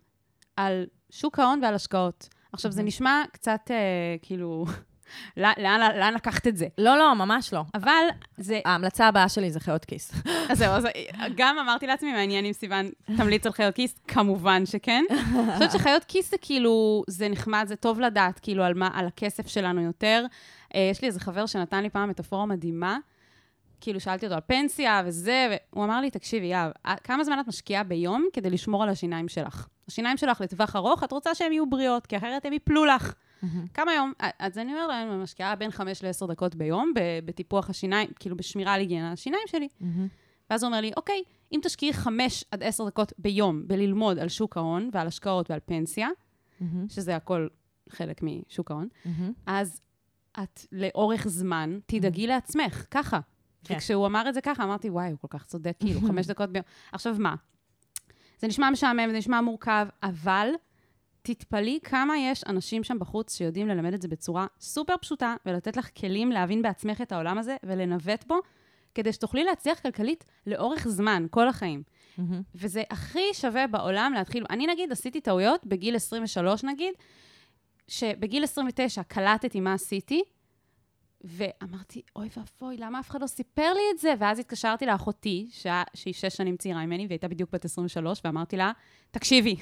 על 0.56 0.86
שוק 1.10 1.40
ההון 1.40 1.60
ועל 1.64 1.74
השקעות. 1.74 2.37
עכשיו, 2.54 2.72
זה 2.72 2.84
נשמע 2.84 3.24
קצת, 3.32 3.72
אה, 3.72 4.16
כאילו, 4.22 4.66
לאן, 5.38 5.54
לאן, 5.58 5.80
לאן 6.00 6.14
לקחת 6.14 6.48
את 6.48 6.58
זה? 6.58 6.68
לא, 6.78 6.98
לא, 6.98 7.16
ממש 7.16 7.54
לא. 7.54 7.62
אבל 7.74 8.04
זה... 8.38 8.60
ההמלצה 8.66 9.08
הבאה 9.08 9.30
שלי 9.30 9.52
זה 9.52 9.60
חיות 9.60 9.86
כיס. 9.86 10.12
אז 10.50 10.58
זהו, 10.58 10.74
אז 10.74 10.88
גם 11.36 11.58
אמרתי 11.60 11.88
לעצמי, 11.88 12.12
מעניין 12.12 12.46
אם 12.46 12.54
סיוון 12.54 12.90
תמליץ 13.18 13.46
על 13.46 13.52
חיות 13.52 13.76
כיס, 13.76 14.00
כמובן 14.08 14.66
שכן. 14.66 15.04
אני 15.12 15.54
חושבת 15.54 15.72
שחיות 15.72 16.04
כיס 16.04 16.32
זה 16.32 16.38
כאילו, 16.42 17.04
זה 17.08 17.30
נחמד, 17.30 17.66
זה 17.68 17.76
טוב 17.76 18.00
לדעת, 18.00 18.40
כאילו, 18.40 18.64
על 18.64 18.74
מה, 18.74 18.90
על 18.94 19.08
הכסף 19.08 19.48
שלנו 19.48 19.82
יותר. 19.82 20.26
אה, 20.76 20.90
יש 20.92 21.02
לי 21.02 21.08
איזה 21.08 21.20
חבר 21.20 21.46
שנתן 21.46 21.84
לי 21.84 21.90
פעם 21.90 22.10
מטאפורה 22.10 22.46
מדהימה, 22.46 22.98
כאילו, 23.82 24.00
שאלתי 24.00 24.26
אותו 24.26 24.36
על 24.36 24.42
פנסיה 24.42 25.02
וזה, 25.06 25.58
והוא 25.72 25.86
אמר 25.86 26.02
לי, 26.02 26.12
תקשיבי, 26.12 26.46
יהב, 26.46 26.72
אה, 26.86 26.96
כמה 27.04 27.24
זמן 27.24 27.40
את 27.40 27.48
משקיעה 27.48 27.84
ביום 27.84 28.28
כדי 28.34 28.50
לשמור 28.50 28.84
על 28.84 28.90
השיניים 28.90 29.28
שלך? 29.28 29.68
השיניים 29.88 30.18
שלך 30.18 30.42
לטווח 30.42 30.76
ארוך, 30.76 31.04
את 31.04 31.12
רוצה 31.12 31.36
שהן 31.36 31.52
יהיו 31.52 31.70
בריאות, 31.70 32.08
כי 32.08 32.18
אחרת 32.18 32.46
הן 32.46 32.54
יפלו 32.54 32.86
לך. 32.86 33.14
כמה 33.74 33.94
יום? 33.94 34.14
אז 34.40 34.58
אני 34.58 34.74
אומרת 34.74 34.88
להם, 34.88 35.12
אני 35.12 35.24
משקיעה 35.24 35.56
בין 35.56 35.72
5 35.72 36.04
ל-10 36.04 36.28
דקות 36.28 36.56
ביום 36.56 36.94
בטיפוח 37.26 37.70
השיניים, 37.70 38.10
כאילו 38.20 38.38
בשמירה 38.38 38.74
על 38.74 38.80
היגיינה 38.80 39.12
השיניים 39.12 39.44
שלי. 39.48 39.68
ואז 40.50 40.64
הוא 40.64 40.68
אומר 40.68 40.82
לי, 40.82 40.92
אוקיי, 40.98 41.24
אם 41.52 41.60
תשקיעי 41.64 41.94
5 41.94 42.44
עד 42.52 42.64
10 42.64 42.86
דקות 42.88 43.14
ביום 43.18 43.68
בללמוד 43.68 44.20
על 44.20 44.30
שוק 44.30 44.58
ההון 44.58 44.90
ועל 44.94 45.08
השקעות 45.08 45.52
ועל 45.52 45.60
פנסיה, 45.66 46.08
שזה 46.90 47.16
הכל 47.16 47.48
חלק 47.90 48.22
משוק 48.24 48.72
ההון, 48.72 48.88
אז 49.46 49.82
את 50.44 50.66
לאורך 50.72 51.28
זמן 51.28 51.80
תדאגי 51.86 52.28
לעצמך, 52.28 52.86
ככה. 52.92 53.20
כן. 53.68 53.76
וכשהוא 53.76 54.06
אמר 54.06 54.30
את 54.30 54.34
זה 54.34 54.42
ככה, 54.42 54.64
אמרתי, 54.64 54.90
וואי, 54.90 55.10
הוא 55.10 55.18
כל 55.20 55.28
כך 55.30 55.46
צודק, 55.46 55.76
כאילו, 55.80 56.02
חמש 56.08 56.28
דקות 56.28 56.50
ביום. 56.50 56.66
עכשיו, 56.92 57.16
מה? 57.20 57.36
זה 58.40 58.48
נשמע 58.48 58.70
משעמם, 58.70 59.10
זה 59.12 59.18
נשמע 59.18 59.42
מורכב, 59.42 59.88
אבל 60.04 60.50
תתפלאי 61.22 61.80
כמה 61.84 62.18
יש 62.18 62.44
אנשים 62.48 62.84
שם 62.84 63.00
בחוץ 63.00 63.38
שיודעים 63.38 63.68
ללמד 63.68 63.94
את 63.94 64.02
זה 64.02 64.08
בצורה 64.08 64.48
סופר 64.60 64.94
פשוטה, 65.02 65.36
ולתת 65.46 65.78
לך 65.78 65.90
כלים 65.98 66.32
להבין 66.32 66.62
בעצמך 66.62 67.02
את 67.02 67.12
העולם 67.12 67.38
הזה 67.38 67.56
ולנווט 67.64 68.24
בו, 68.28 68.36
כדי 68.96 69.14
שתוכלי 69.14 69.44
להצליח 69.44 69.80
כלכלית 69.80 70.26
לאורך 70.48 70.88
זמן, 70.88 71.26
כל 71.30 71.48
החיים. 71.48 71.84
וזה 72.56 72.84
הכי 72.90 73.34
שווה 73.34 73.68
בעולם 73.68 74.14
להתחיל. 74.16 74.46
אני 74.50 74.68
נגיד 74.68 74.92
עשיתי 74.92 75.22
טעויות 75.22 75.66
בגיל 75.66 75.96
23 75.96 76.64
נגיד, 76.64 76.94
שבגיל 77.88 78.44
29 78.44 79.04
קלטתי 79.04 79.60
מה 79.60 79.74
עשיתי, 79.74 80.22
ואמרתי, 81.28 82.02
אוי 82.16 82.30
ואבוי, 82.38 82.78
למה 82.78 83.00
אף 83.00 83.10
אחד 83.10 83.22
לא 83.22 83.28
סיפר 83.28 83.74
לי 83.74 83.82
את 83.94 84.00
זה? 84.00 84.14
ואז 84.20 84.40
התקשרתי 84.40 84.86
לאחותי, 84.86 85.48
שה, 85.52 85.84
שהיא 85.94 86.14
שש 86.14 86.36
שנים 86.38 86.58
צעירה 86.58 86.86
ממני, 86.86 87.04
והיא 87.04 87.10
הייתה 87.10 87.28
בדיוק 87.28 87.50
בת 87.54 87.66
23, 87.66 88.22
ואמרתי 88.26 88.58
לה, 88.58 88.72
תקשיבי, 89.12 89.56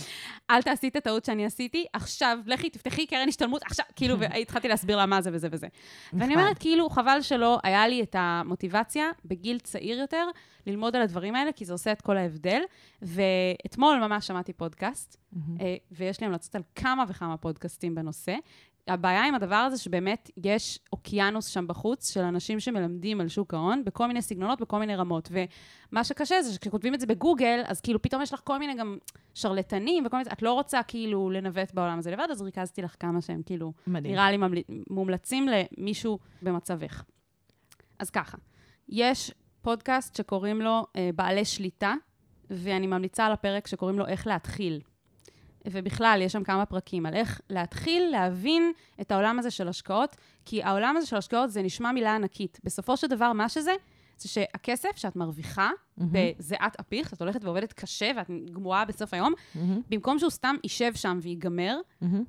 אל 0.50 0.62
תעשי 0.62 0.88
את 0.88 0.96
הטעות 0.96 1.24
שאני 1.24 1.44
עשיתי, 1.44 1.86
עכשיו, 1.92 2.38
לכי, 2.46 2.70
תפתחי 2.70 3.06
קרן 3.06 3.28
השתלמות, 3.28 3.62
עכשיו, 3.62 3.84
כאילו, 3.96 4.18
והתחלתי 4.20 4.68
להסביר 4.68 4.96
לה 4.96 5.06
מה 5.06 5.22
זה 5.22 5.30
וזה 5.32 5.48
וזה. 5.52 5.66
ואני 6.12 6.34
אומרת, 6.34 6.58
כאילו, 6.58 6.90
חבל 6.90 7.18
שלא 7.20 7.58
היה 7.62 7.88
לי 7.88 8.02
את 8.02 8.16
המוטיבציה 8.18 9.10
בגיל 9.24 9.58
צעיר 9.58 9.98
יותר 9.98 10.26
ללמוד 10.66 10.96
על 10.96 11.02
הדברים 11.02 11.34
האלה, 11.34 11.52
כי 11.52 11.64
זה 11.64 11.72
עושה 11.72 11.92
את 11.92 12.00
כל 12.00 12.16
ההבדל. 12.16 12.62
ואתמול 13.02 13.98
ממש 13.98 14.26
שמעתי 14.26 14.52
פודקאסט, 14.52 15.16
אה, 15.60 15.76
ויש 15.90 16.20
לי 16.20 16.26
המלצות 16.26 16.54
על 16.54 16.62
כמה 16.74 17.04
וכמה 17.08 17.36
פודקאסטים 17.36 17.94
בנושא. 17.94 18.36
הבעיה 18.88 19.24
עם 19.24 19.34
הדבר 19.34 19.56
הזה 19.56 19.78
שבאמת 19.78 20.30
יש 20.44 20.78
אוקיינוס 20.92 21.46
שם 21.46 21.66
בחוץ 21.66 22.12
של 22.12 22.20
אנשים 22.20 22.60
שמלמדים 22.60 23.20
על 23.20 23.28
שוק 23.28 23.54
ההון 23.54 23.84
בכל 23.84 24.06
מיני 24.06 24.22
סגנונות, 24.22 24.60
בכל 24.60 24.78
מיני 24.78 24.96
רמות. 24.96 25.28
ומה 25.32 26.04
שקשה 26.04 26.42
זה 26.42 26.54
שכשכותבים 26.54 26.94
את 26.94 27.00
זה 27.00 27.06
בגוגל, 27.06 27.62
אז 27.66 27.80
כאילו 27.80 28.02
פתאום 28.02 28.22
יש 28.22 28.32
לך 28.32 28.40
כל 28.44 28.58
מיני 28.58 28.74
גם 28.74 28.98
שרלטנים 29.34 30.06
וכל 30.06 30.16
מיני, 30.16 30.30
את 30.32 30.42
לא 30.42 30.52
רוצה 30.52 30.82
כאילו 30.82 31.30
לנווט 31.30 31.74
בעולם 31.74 31.98
הזה 31.98 32.10
לבד, 32.10 32.26
אז 32.30 32.42
ריכזתי 32.42 32.82
לך 32.82 32.96
כמה 33.00 33.20
שהם 33.20 33.42
כאילו, 33.46 33.72
מדהים. 33.86 34.14
נראה 34.14 34.30
לי 34.30 34.36
ממל... 34.36 34.58
מומלצים 34.90 35.48
למישהו 35.48 36.18
במצבך. 36.42 37.04
אז 37.98 38.10
ככה, 38.10 38.38
יש 38.88 39.32
פודקאסט 39.62 40.16
שקוראים 40.16 40.60
לו 40.60 40.86
אה, 40.96 41.10
בעלי 41.14 41.44
שליטה, 41.44 41.94
ואני 42.50 42.86
ממליצה 42.86 43.26
על 43.26 43.32
הפרק 43.32 43.66
שקוראים 43.66 43.98
לו 43.98 44.06
איך 44.06 44.26
להתחיל. 44.26 44.80
ובכלל, 45.70 46.18
יש 46.22 46.32
שם 46.32 46.44
כמה 46.44 46.66
פרקים 46.66 47.06
על 47.06 47.14
איך 47.14 47.40
להתחיל 47.50 48.02
להבין 48.10 48.72
את 49.00 49.12
העולם 49.12 49.38
הזה 49.38 49.50
של 49.50 49.68
השקעות, 49.68 50.16
כי 50.44 50.62
העולם 50.62 50.96
הזה 50.96 51.06
של 51.06 51.16
השקעות 51.16 51.50
זה 51.50 51.62
נשמע 51.62 51.92
מילה 51.92 52.14
ענקית. 52.14 52.60
בסופו 52.64 52.96
של 52.96 53.06
דבר, 53.06 53.32
מה 53.32 53.48
שזה, 53.48 53.72
זה 54.18 54.28
שהכסף 54.28 54.96
שאת 54.96 55.16
מרוויחה 55.16 55.70
בזיעת 56.38 56.80
אפיך, 56.80 57.12
את 57.12 57.20
הולכת 57.20 57.44
ועובדת 57.44 57.72
קשה 57.72 58.10
ואת 58.16 58.30
גמורה 58.52 58.84
בסוף 58.84 59.14
היום, 59.14 59.32
במקום 59.90 60.18
שהוא 60.18 60.30
סתם 60.30 60.56
יישב 60.64 60.94
שם 60.94 61.18
וייגמר, 61.22 61.76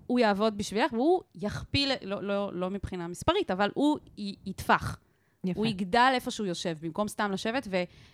הוא 0.07 0.19
יעבוד 0.19 0.57
בשבילך 0.57 0.93
והוא 0.93 1.21
יכפיל, 1.35 1.91
לא, 2.01 2.23
לא, 2.23 2.49
לא 2.53 2.69
מבחינה 2.69 3.07
מספרית, 3.07 3.51
אבל 3.51 3.71
הוא 3.73 3.97
י- 4.17 4.35
יטפח. 4.45 4.97
יפה. 5.45 5.59
הוא 5.59 5.65
יגדל 5.65 6.11
איפה 6.13 6.31
שהוא 6.31 6.47
יושב, 6.47 6.77
במקום 6.81 7.07
סתם 7.07 7.31
לשבת, 7.31 7.67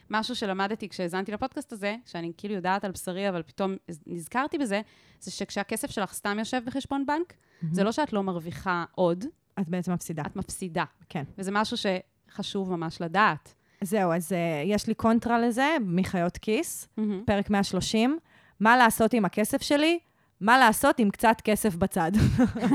ומשהו 0.10 0.36
שלמדתי 0.36 0.90
כשהאזנתי 0.90 1.32
לפודקאסט 1.32 1.74
הזה, 1.74 1.96
שאני 2.06 2.32
כאילו 2.38 2.56
יודעת 2.56 2.84
על 2.84 2.92
בשרי, 2.92 3.30
אבל 3.30 3.42
פתאום 3.42 3.76
נזכרתי 4.08 4.58
בזה, 4.58 4.82
זה 5.20 5.32
שכשהכסף 5.32 5.92
שלך 5.92 6.14
סתם 6.14 6.40
יושב 6.40 6.62
בחשבון 6.66 7.06
בנק, 7.06 7.34
זה 7.72 7.84
לא 7.84 7.92
שאת 7.92 8.14
לא 8.14 8.24
מרוויחה 8.24 8.86
עוד, 8.92 9.26
את 9.60 9.70
בעצם 9.70 9.94
מפסידה. 9.94 10.24
את 10.26 10.36
מפסידה. 10.36 10.84
כן. 11.10 11.24
וזה 11.38 11.52
משהו 11.52 11.78
שחשוב 11.78 12.72
ממש 12.72 13.02
לדעת. 13.02 13.54
זהו, 13.82 14.14
אז 14.14 14.32
uh, 14.32 14.36
יש 14.66 14.88
לי 14.88 14.94
קונטרה 14.94 15.40
לזה, 15.40 15.78
מחיות 15.82 16.38
כיס, 16.38 16.88
פרק 17.26 17.50
130, 17.50 18.20
מה 18.60 18.78
לעשות 18.78 19.14
עם 19.14 19.26
הכסף 19.26 19.62
שלי? 19.62 20.00
מה 20.42 20.58
לעשות 20.58 21.00
עם 21.00 21.10
קצת 21.10 21.42
כסף 21.44 21.76
בצד. 21.76 22.12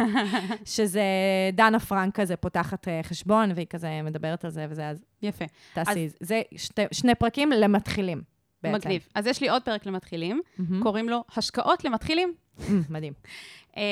שזה 0.65 1.03
דנה 1.53 1.81
פרנק 1.81 2.21
כזה 2.21 2.37
פותחת 2.37 2.89
uh, 2.89 2.91
חשבון, 3.03 3.53
והיא 3.55 3.67
כזה 3.71 4.03
מדברת 4.05 4.45
על 4.45 4.51
זה 4.51 4.67
וזה, 4.69 4.89
אז 4.89 5.05
יפה. 5.23 5.45
תעשי. 5.75 6.09
זה 6.21 6.43
שתי, 6.57 6.83
שני 6.93 7.15
פרקים 7.15 7.53
למתחילים. 7.53 8.35
בעצם. 8.73 8.89
מגניב. 8.89 9.09
אז 9.15 9.27
יש 9.27 9.41
לי 9.41 9.49
עוד 9.49 9.63
פרק 9.63 9.87
למתחילים, 9.87 10.41
מהמם. 10.59 10.83
קוראים 10.83 11.09
לו 11.09 11.25
השקעות 11.37 11.85
למתחילים. 11.85 12.35
מדהים. 12.91 13.13
אה, 13.77 13.83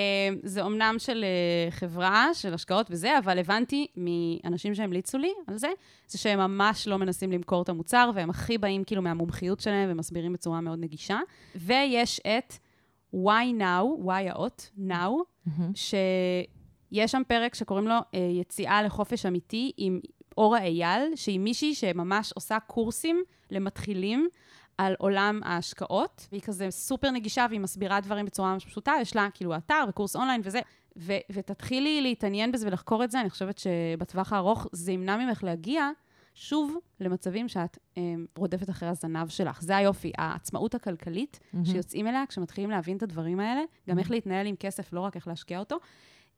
זה 0.42 0.62
אומנם 0.62 0.94
של 0.98 1.24
אה, 1.24 1.70
חברה, 1.70 2.26
של 2.34 2.54
השקעות 2.54 2.86
וזה, 2.90 3.18
אבל 3.18 3.38
הבנתי 3.38 3.86
מאנשים 3.96 4.74
שהמליצו 4.74 5.18
לי 5.18 5.32
על 5.46 5.56
זה, 5.56 5.68
זה 6.08 6.18
שהם 6.18 6.38
ממש 6.38 6.88
לא 6.88 6.96
מנסים 6.98 7.32
למכור 7.32 7.62
את 7.62 7.68
המוצר, 7.68 8.10
והם 8.14 8.30
הכי 8.30 8.58
באים 8.58 8.84
כאילו 8.84 9.02
מהמומחיות 9.02 9.60
שלהם 9.60 9.88
ומסבירים 9.92 10.32
בצורה 10.32 10.60
מאוד 10.60 10.78
נגישה. 10.78 11.18
ויש 11.54 12.20
את 12.20 12.54
Why 13.14 13.58
Now, 13.58 14.04
Why 14.06 14.30
האות, 14.30 14.70
Now, 14.76 14.80
מהמם. 14.80 15.72
שיש 15.74 17.12
שם 17.12 17.22
פרק 17.28 17.54
שקוראים 17.54 17.88
לו 17.88 17.94
אה, 17.94 18.20
יציאה 18.32 18.82
לחופש 18.82 19.26
אמיתי 19.26 19.72
עם 19.76 20.00
אורה 20.38 20.62
אייל, 20.62 21.16
שהיא 21.16 21.40
מישהי 21.40 21.74
שממש 21.74 22.32
עושה 22.32 22.58
קורסים 22.60 23.22
למתחילים 23.50 24.28
על 24.78 24.94
עולם 24.98 25.40
ההשקעות, 25.44 26.28
והיא 26.32 26.42
כזה 26.42 26.70
סופר 26.70 27.10
נגישה 27.10 27.46
והיא 27.48 27.60
מסבירה 27.60 28.00
דברים 28.00 28.26
בצורה 28.26 28.52
ממש 28.52 28.64
פשוטה, 28.64 28.92
יש 29.00 29.16
לה 29.16 29.28
כאילו 29.34 29.56
אתר 29.56 29.84
וקורס 29.88 30.16
אונליין 30.16 30.40
וזה, 30.44 30.60
ו- 30.96 31.18
ותתחילי 31.30 32.02
להתעניין 32.02 32.52
בזה 32.52 32.66
ולחקור 32.66 33.04
את 33.04 33.10
זה, 33.10 33.20
אני 33.20 33.30
חושבת 33.30 33.58
שבטווח 33.58 34.32
הארוך 34.32 34.66
זה 34.72 34.92
ימנע 34.92 35.16
ממך 35.16 35.44
להגיע 35.44 35.90
שוב 36.34 36.76
למצבים 37.00 37.48
שאת 37.48 37.78
אה, 37.98 38.02
רודפת 38.36 38.70
אחרי 38.70 38.88
הזנב 38.88 39.28
שלך. 39.28 39.62
זה 39.62 39.76
היופי, 39.76 40.12
העצמאות 40.18 40.74
הכלכלית 40.74 41.40
מהמם. 41.52 41.64
שיוצאים 41.64 42.06
אליה 42.06 42.24
כשמתחילים 42.28 42.70
להבין 42.70 42.96
את 42.96 43.02
הדברים 43.02 43.40
האלה, 43.40 43.62
גם 43.88 43.98
איך 43.98 44.10
להתנהל 44.10 44.46
עם 44.46 44.56
כסף, 44.56 44.92
לא 44.92 45.00
רק 45.00 45.16
איך 45.16 45.28
להשקיע 45.28 45.58
אותו, 45.58 45.76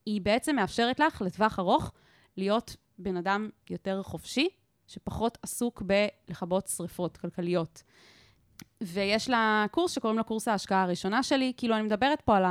היא 0.06 0.20
בעצם 0.20 0.56
מאפשרת 0.56 1.00
לך 1.00 1.22
לטווח 1.22 1.58
ארוך 1.58 1.92
להיות 2.36 2.76
בן 2.98 3.16
אדם 3.16 3.48
יותר 3.70 4.02
חופשי, 4.02 4.48
שפחות 4.86 5.38
עסוק 5.42 5.82
בלכבות 5.82 6.66
שריפות 6.66 7.16
כלכליות. 7.16 7.82
ויש 8.82 9.30
לה 9.30 9.66
קורס 9.70 9.92
שקוראים 9.92 10.18
לו 10.18 10.24
קורס 10.24 10.48
ההשקעה 10.48 10.82
הראשונה 10.82 11.22
שלי, 11.22 11.52
כאילו 11.56 11.74
אני 11.74 11.82
מדברת 11.82 12.20
פה 12.20 12.36
על 12.36 12.44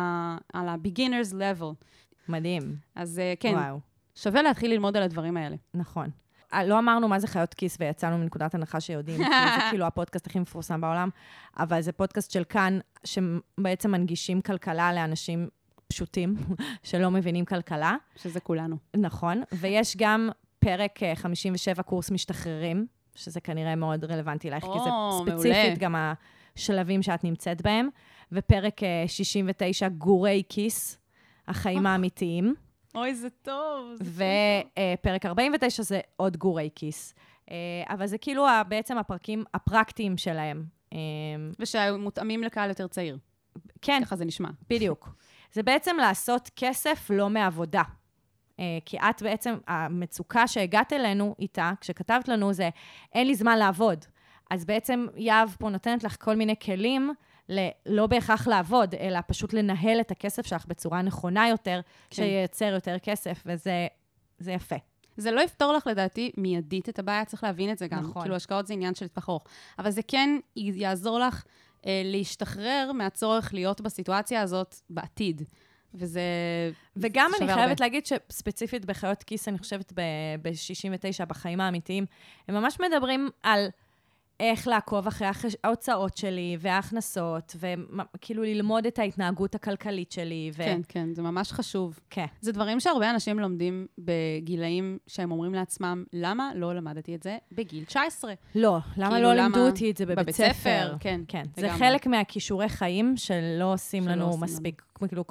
ה-beginners 0.67 1.33
level. 1.33 1.85
מדהים. 2.29 2.75
אז 2.95 3.19
אה, 3.19 3.33
כן, 3.39 3.53
וואו, 3.53 3.79
שווה 4.15 4.41
להתחיל 4.41 4.71
ללמוד 4.71 4.97
על 4.97 5.03
הדברים 5.03 5.37
האלה. 5.37 5.55
נכון. 5.73 6.09
אה, 6.54 6.64
לא 6.66 6.80
אמרנו 6.80 7.08
מה 7.08 7.20
זה 7.20 7.28
חיות 7.28 7.54
כיס 7.54 7.78
ויצאנו 7.80 8.18
מנקודת 8.18 8.56
הנחה 8.56 8.80
שיודעים, 8.80 9.18
כי 9.18 9.30
זה 9.30 9.62
כאילו 9.70 9.86
הפודקאסט 9.86 10.28
הכי 10.28 10.39
מפורסם 10.39 10.82
בעולם, 10.82 11.10
אבל 11.58 11.82
זה 11.82 11.91
פודקאסט 11.91 12.32
של 12.32 12.43
כאן, 12.43 12.80
שבעצם 13.04 13.91
מנגישים 13.91 14.41
כלכלה 14.41 14.93
לאנשים 14.93 15.49
פשוטים, 15.88 16.36
שלא 16.84 17.12
מבינים 17.12 17.45
כלכלה. 17.45 17.95
שזה 18.16 18.39
כולנו. 18.39 18.76
נכון, 18.97 19.43
ויש 19.51 19.97
גם 19.97 20.30
פרק 20.60 21.04
אה, 21.04 21.16
57, 21.16 21.84
קורס 21.84 22.12
משתחררים, 22.12 22.88
שזה 23.16 23.41
כנראה 23.41 23.76
מאוד 23.76 24.04
רלוונטי 24.04 24.49
לך, 24.49 24.64
כי 24.64 24.80
זה 24.84 24.89
ספציפית 25.20 25.54
מעולה. 25.54 25.76
גם 25.80 25.95
השלבים 26.56 27.01
שאת 27.04 27.24
נמצאת 27.24 27.62
בהם, 27.62 27.89
ופרק 28.32 28.84
אה, 28.84 29.04
69, 29.08 29.89
גורי 29.89 30.43
כיס, 30.49 30.97
החיים 31.47 31.86
האמיתיים, 31.86 32.56
אוי, 32.95 33.15
זה 33.15 33.29
טוב. 33.29 33.91
ופרק 34.01 35.25
49 35.25 35.83
זה 35.83 35.99
עוד 36.15 36.37
גורי 36.37 36.69
כיס. 36.75 37.13
אה, 37.51 37.55
אבל 37.89 38.05
זה 38.05 38.17
כאילו 38.17 38.45
בעצם 38.67 38.97
הפרקים 38.97 39.43
הפרקטיים 39.53 40.17
שלהם. 40.17 40.65
אה, 40.93 40.97
ושמותאמים 41.59 42.43
לקהל 42.43 42.69
יותר 42.69 42.87
צעיר. 42.87 43.17
כן, 43.81 44.01
ככה 44.05 44.15
זה 44.15 44.25
נשמע. 44.25 44.49
בדיוק. 44.69 45.09
זה 45.51 45.63
בעצם 45.63 45.95
לעשות 45.99 46.49
כסף 46.55 47.09
לא 47.09 47.29
מעבודה. 47.29 47.83
אה, 48.59 48.77
כי 48.85 48.97
את 48.97 49.21
בעצם, 49.21 49.55
המצוקה 49.67 50.47
שהגעת 50.47 50.93
אלינו 50.93 51.35
איתה, 51.39 51.71
כשכתבת 51.81 52.27
לנו, 52.27 52.53
זה 52.53 52.69
אין 53.13 53.27
לי 53.27 53.35
זמן 53.35 53.57
לעבוד. 53.57 54.05
אז 54.51 54.65
בעצם 54.65 55.07
יהב 55.15 55.49
פה 55.59 55.69
נותנת 55.69 56.03
לך 56.03 56.15
כל 56.19 56.35
מיני 56.35 56.55
כלים, 56.59 57.13
ל- 57.49 57.69
לא 57.85 58.07
בהכרח 58.07 58.47
לעבוד, 58.47 58.95
אלא 58.95 59.19
פשוט 59.27 59.53
לנהל 59.53 59.99
את 59.99 60.11
הכסף 60.11 60.45
שלך 60.45 60.65
בצורה 60.65 61.01
נכונה 61.01 61.49
יותר, 61.49 61.81
כן. 62.09 62.15
שייצר 62.15 62.65
יותר 62.65 62.99
כסף, 62.99 63.43
וזה 63.45 63.87
זה 64.39 64.51
יפה. 64.51 64.75
זה 65.17 65.31
לא 65.31 65.41
יפתור 65.41 65.73
לך, 65.73 65.87
לדעתי, 65.87 66.31
מיידית 66.37 66.89
את 66.89 66.99
הבעיה, 66.99 67.25
צריך 67.25 67.43
להבין 67.43 67.71
את 67.71 67.77
זה 67.77 67.87
גם. 67.87 67.99
נכון. 67.99 68.21
כאילו, 68.21 68.35
השקעות 68.35 68.67
זה 68.67 68.73
עניין 68.73 68.95
של 68.95 69.07
טווח 69.07 69.29
ארוך. 69.29 69.43
אבל 69.79 69.91
זה 69.91 70.01
כן 70.07 70.29
יעזור 70.55 71.19
לך 71.19 71.43
אה, 71.85 72.01
להשתחרר 72.05 72.91
מהצורך 72.93 73.53
להיות 73.53 73.81
בסיטואציה 73.81 74.41
הזאת 74.41 74.75
בעתיד. 74.89 75.41
וזה 75.93 76.21
וגם 76.95 77.31
אני 77.37 77.51
הרבה. 77.51 77.63
חייבת 77.63 77.79
להגיד 77.79 78.05
שספציפית 78.05 78.85
בחיות 78.85 79.23
כיס, 79.23 79.47
אני 79.47 79.57
חושבת 79.57 79.93
ב-69, 79.95 81.25
בחיים 81.25 81.61
האמיתיים, 81.61 82.05
הם 82.47 82.55
ממש 82.55 82.77
מדברים 82.79 83.29
על 83.43 83.67
איך 84.51 84.67
לעקוב 84.67 85.07
אחרי 85.07 85.27
ההוצאות 85.63 86.17
שלי 86.17 86.57
וההכנסות, 86.59 87.55
וכאילו 88.15 88.43
ללמוד 88.43 88.85
את 88.85 88.99
ההתנהגות 88.99 89.55
הכלכלית 89.55 90.11
שלי. 90.11 90.51
ו... 90.53 90.57
כן, 90.63 90.81
כן, 90.89 91.13
זה 91.13 91.21
ממש 91.21 91.51
חשוב. 91.51 91.99
כן. 92.09 92.25
זה 92.41 92.51
דברים 92.51 92.79
שהרבה 92.79 93.09
אנשים 93.09 93.39
לומדים 93.39 93.87
בגילאים 93.97 94.97
שהם 95.07 95.31
אומרים 95.31 95.53
לעצמם, 95.53 96.03
למה 96.13 96.51
לא 96.55 96.75
למדתי 96.75 97.15
את 97.15 97.23
זה 97.23 97.37
בגיל 97.51 97.83
19? 97.85 98.33
לא, 98.55 98.77
למה 98.97 99.09
כאילו, 99.09 99.21
לא 99.21 99.33
למה- 99.33 99.43
לימדו 99.43 99.65
אותי 99.67 99.91
את 99.91 99.97
זה 99.97 100.05
בבית, 100.05 100.17
בבית 100.19 100.35
ספר? 100.35 100.53
ספר, 100.53 100.95
כן, 100.99 101.21
כן. 101.27 101.43
זה 101.55 101.61
לגמרי. 101.67 101.79
חלק 101.79 102.07
מהכישורי 102.07 102.69
חיים 102.69 103.13
שלא 103.17 103.73
עושים 103.73 104.03
שלא 104.03 104.11
לנו 104.11 104.25
עושים 104.27 104.41
מספיק, 104.43 104.81
כאילו, 105.07 105.23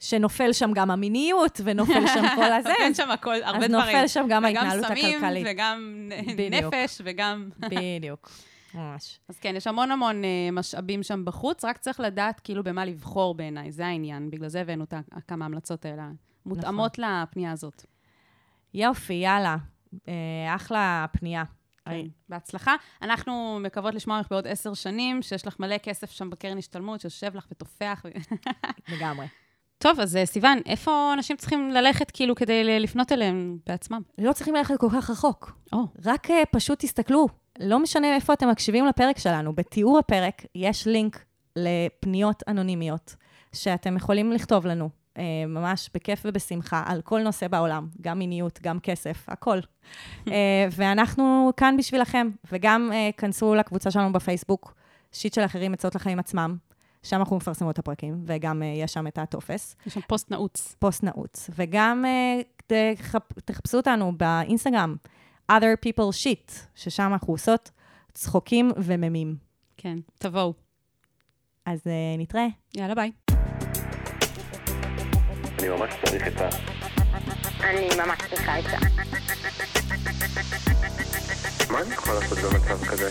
שנופל 0.00 0.52
שם 0.52 0.70
גם 0.74 0.90
המיניות, 0.90 1.60
ונופל 1.64 2.06
שם 2.14 2.24
כל 2.36 2.52
הזה. 2.52 2.72
אין 2.84 2.94
שם 2.94 3.10
הכל, 3.10 3.34
הרבה 3.42 3.58
אז 3.64 3.70
דברים. 3.70 3.96
נופל 3.96 4.06
שם 4.06 4.26
גם 4.28 4.44
ההתנהלות 4.44 4.84
וגם 4.84 4.96
סמים, 4.96 5.18
הכלכלית. 5.18 5.46
וגם. 5.50 6.08
נפש, 6.50 7.00
וגם... 7.04 7.48
בדיוק, 7.70 8.30
ממש. 8.74 9.20
אז 9.28 9.38
כן, 9.38 9.56
יש 9.56 9.66
המון 9.66 9.90
המון 9.90 10.24
אה, 10.24 10.48
משאבים 10.52 11.02
שם 11.02 11.24
בחוץ, 11.24 11.64
רק 11.64 11.78
צריך 11.78 12.00
לדעת 12.00 12.40
כאילו 12.40 12.64
במה 12.64 12.84
לבחור 12.84 13.34
בעיניי, 13.34 13.72
זה 13.72 13.86
העניין. 13.86 14.30
בגלל 14.30 14.48
זה 14.48 14.60
הבאנו 14.60 14.84
את 14.84 14.94
כמה 15.28 15.44
המלצות 15.44 15.84
האלה, 15.84 16.10
מותאמות 16.46 16.98
נכון. 16.98 17.22
לפנייה 17.22 17.52
הזאת. 17.52 17.86
יופי, 18.74 19.14
יאללה. 19.14 19.56
אה, 20.08 20.54
אחלה 20.54 21.06
פנייה. 21.12 21.44
כן, 21.84 22.06
בהצלחה. 22.28 22.74
אנחנו 23.02 23.58
מקוות 23.62 23.94
לשמוע 23.94 24.16
ממך 24.16 24.26
בעוד 24.30 24.46
עשר 24.46 24.74
שנים, 24.74 25.22
שיש 25.22 25.46
לך 25.46 25.60
מלא 25.60 25.78
כסף 25.78 26.10
שם 26.10 26.30
בקרן 26.30 26.58
השתלמות, 26.58 27.00
שיושב 27.00 27.36
לך 27.36 27.46
ותופח. 27.50 28.04
לגמרי. 28.92 29.26
טוב, 29.78 30.00
אז 30.00 30.16
אה, 30.16 30.26
סיוון, 30.26 30.58
איפה 30.66 31.12
אנשים 31.14 31.36
צריכים 31.36 31.70
ללכת 31.70 32.10
כאילו 32.10 32.34
כדי 32.34 32.80
לפנות 32.80 33.12
אליהם 33.12 33.58
בעצמם? 33.66 34.00
לא 34.18 34.32
צריכים 34.32 34.54
ללכת 34.54 34.74
כל 34.80 34.88
כך 34.92 35.10
רחוק. 35.10 35.52
או, 35.72 35.78
רק 36.04 36.30
אה, 36.30 36.42
פשוט 36.50 36.78
תסתכלו, 36.78 37.28
לא 37.60 37.78
משנה 37.78 38.14
איפה 38.14 38.32
אתם 38.32 38.48
מקשיבים 38.48 38.86
לפרק 38.86 39.18
שלנו, 39.18 39.54
בתיאור 39.54 39.98
הפרק 39.98 40.42
יש 40.54 40.86
לינק 40.86 41.24
לפניות 41.56 42.42
אנונימיות, 42.48 43.16
שאתם 43.52 43.96
יכולים 43.96 44.32
לכתוב 44.32 44.66
לנו, 44.66 44.90
אה, 45.18 45.22
ממש 45.48 45.90
בכיף 45.94 46.22
ובשמחה, 46.24 46.82
על 46.86 47.02
כל 47.02 47.20
נושא 47.22 47.48
בעולם, 47.48 47.88
גם 48.00 48.18
מיניות, 48.18 48.58
גם 48.62 48.80
כסף, 48.80 49.24
הכל. 49.28 49.58
אה, 50.28 50.66
ואנחנו 50.76 51.50
כאן 51.56 51.76
בשבילכם, 51.76 52.30
וגם 52.52 52.90
אה, 52.92 53.10
כנסו 53.16 53.54
לקבוצה 53.54 53.90
שלנו 53.90 54.12
בפייסבוק, 54.12 54.74
Shit 55.12 55.34
של 55.34 55.44
אחרים 55.44 55.74
עצות 55.74 55.94
לחיים 55.94 56.18
עצמם, 56.18 56.56
שם 57.02 57.16
אנחנו 57.16 57.36
מפרסמות 57.36 57.74
את 57.74 57.78
הפרקים, 57.78 58.22
וגם 58.26 58.62
אה, 58.62 58.66
יש 58.66 58.92
שם 58.92 59.06
את 59.06 59.18
הטופס. 59.18 59.76
יש 59.86 59.94
שם 59.94 60.00
פוסט 60.00 60.30
נעוץ. 60.30 60.76
פוסט 60.78 61.02
נעוץ, 61.02 61.50
וגם 61.56 62.04
אה, 62.04 62.40
תחפ- 62.66 63.40
תחפשו 63.44 63.76
אותנו 63.76 64.12
באינסטגרם, 64.16 64.96
other 65.50 65.76
people 65.86 66.10
shit, 66.24 66.52
ששם 66.74 67.10
אנחנו 67.12 67.32
עושות 67.34 67.70
צחוקים 68.14 68.70
וממים. 68.76 69.36
כן, 69.76 69.98
תבואו. 70.18 70.54
אז 71.66 71.80
אה, 71.86 72.16
נתראה. 72.18 72.46
יאללה, 72.74 72.94
ביי. 72.94 73.12
אני 75.58 75.68
ממש 75.68 75.94
צריך 76.04 76.26
את 76.26 76.40
ה... 76.40 76.48
אני 77.60 77.88
ממש 77.96 78.18
צריכה 78.30 78.56
עצה. 78.56 78.78
מה 81.70 81.82
אני 81.82 81.94
יכול 81.94 82.14
לעשות 82.14 82.38
במצב 82.38 82.84
כזה? 82.84 83.10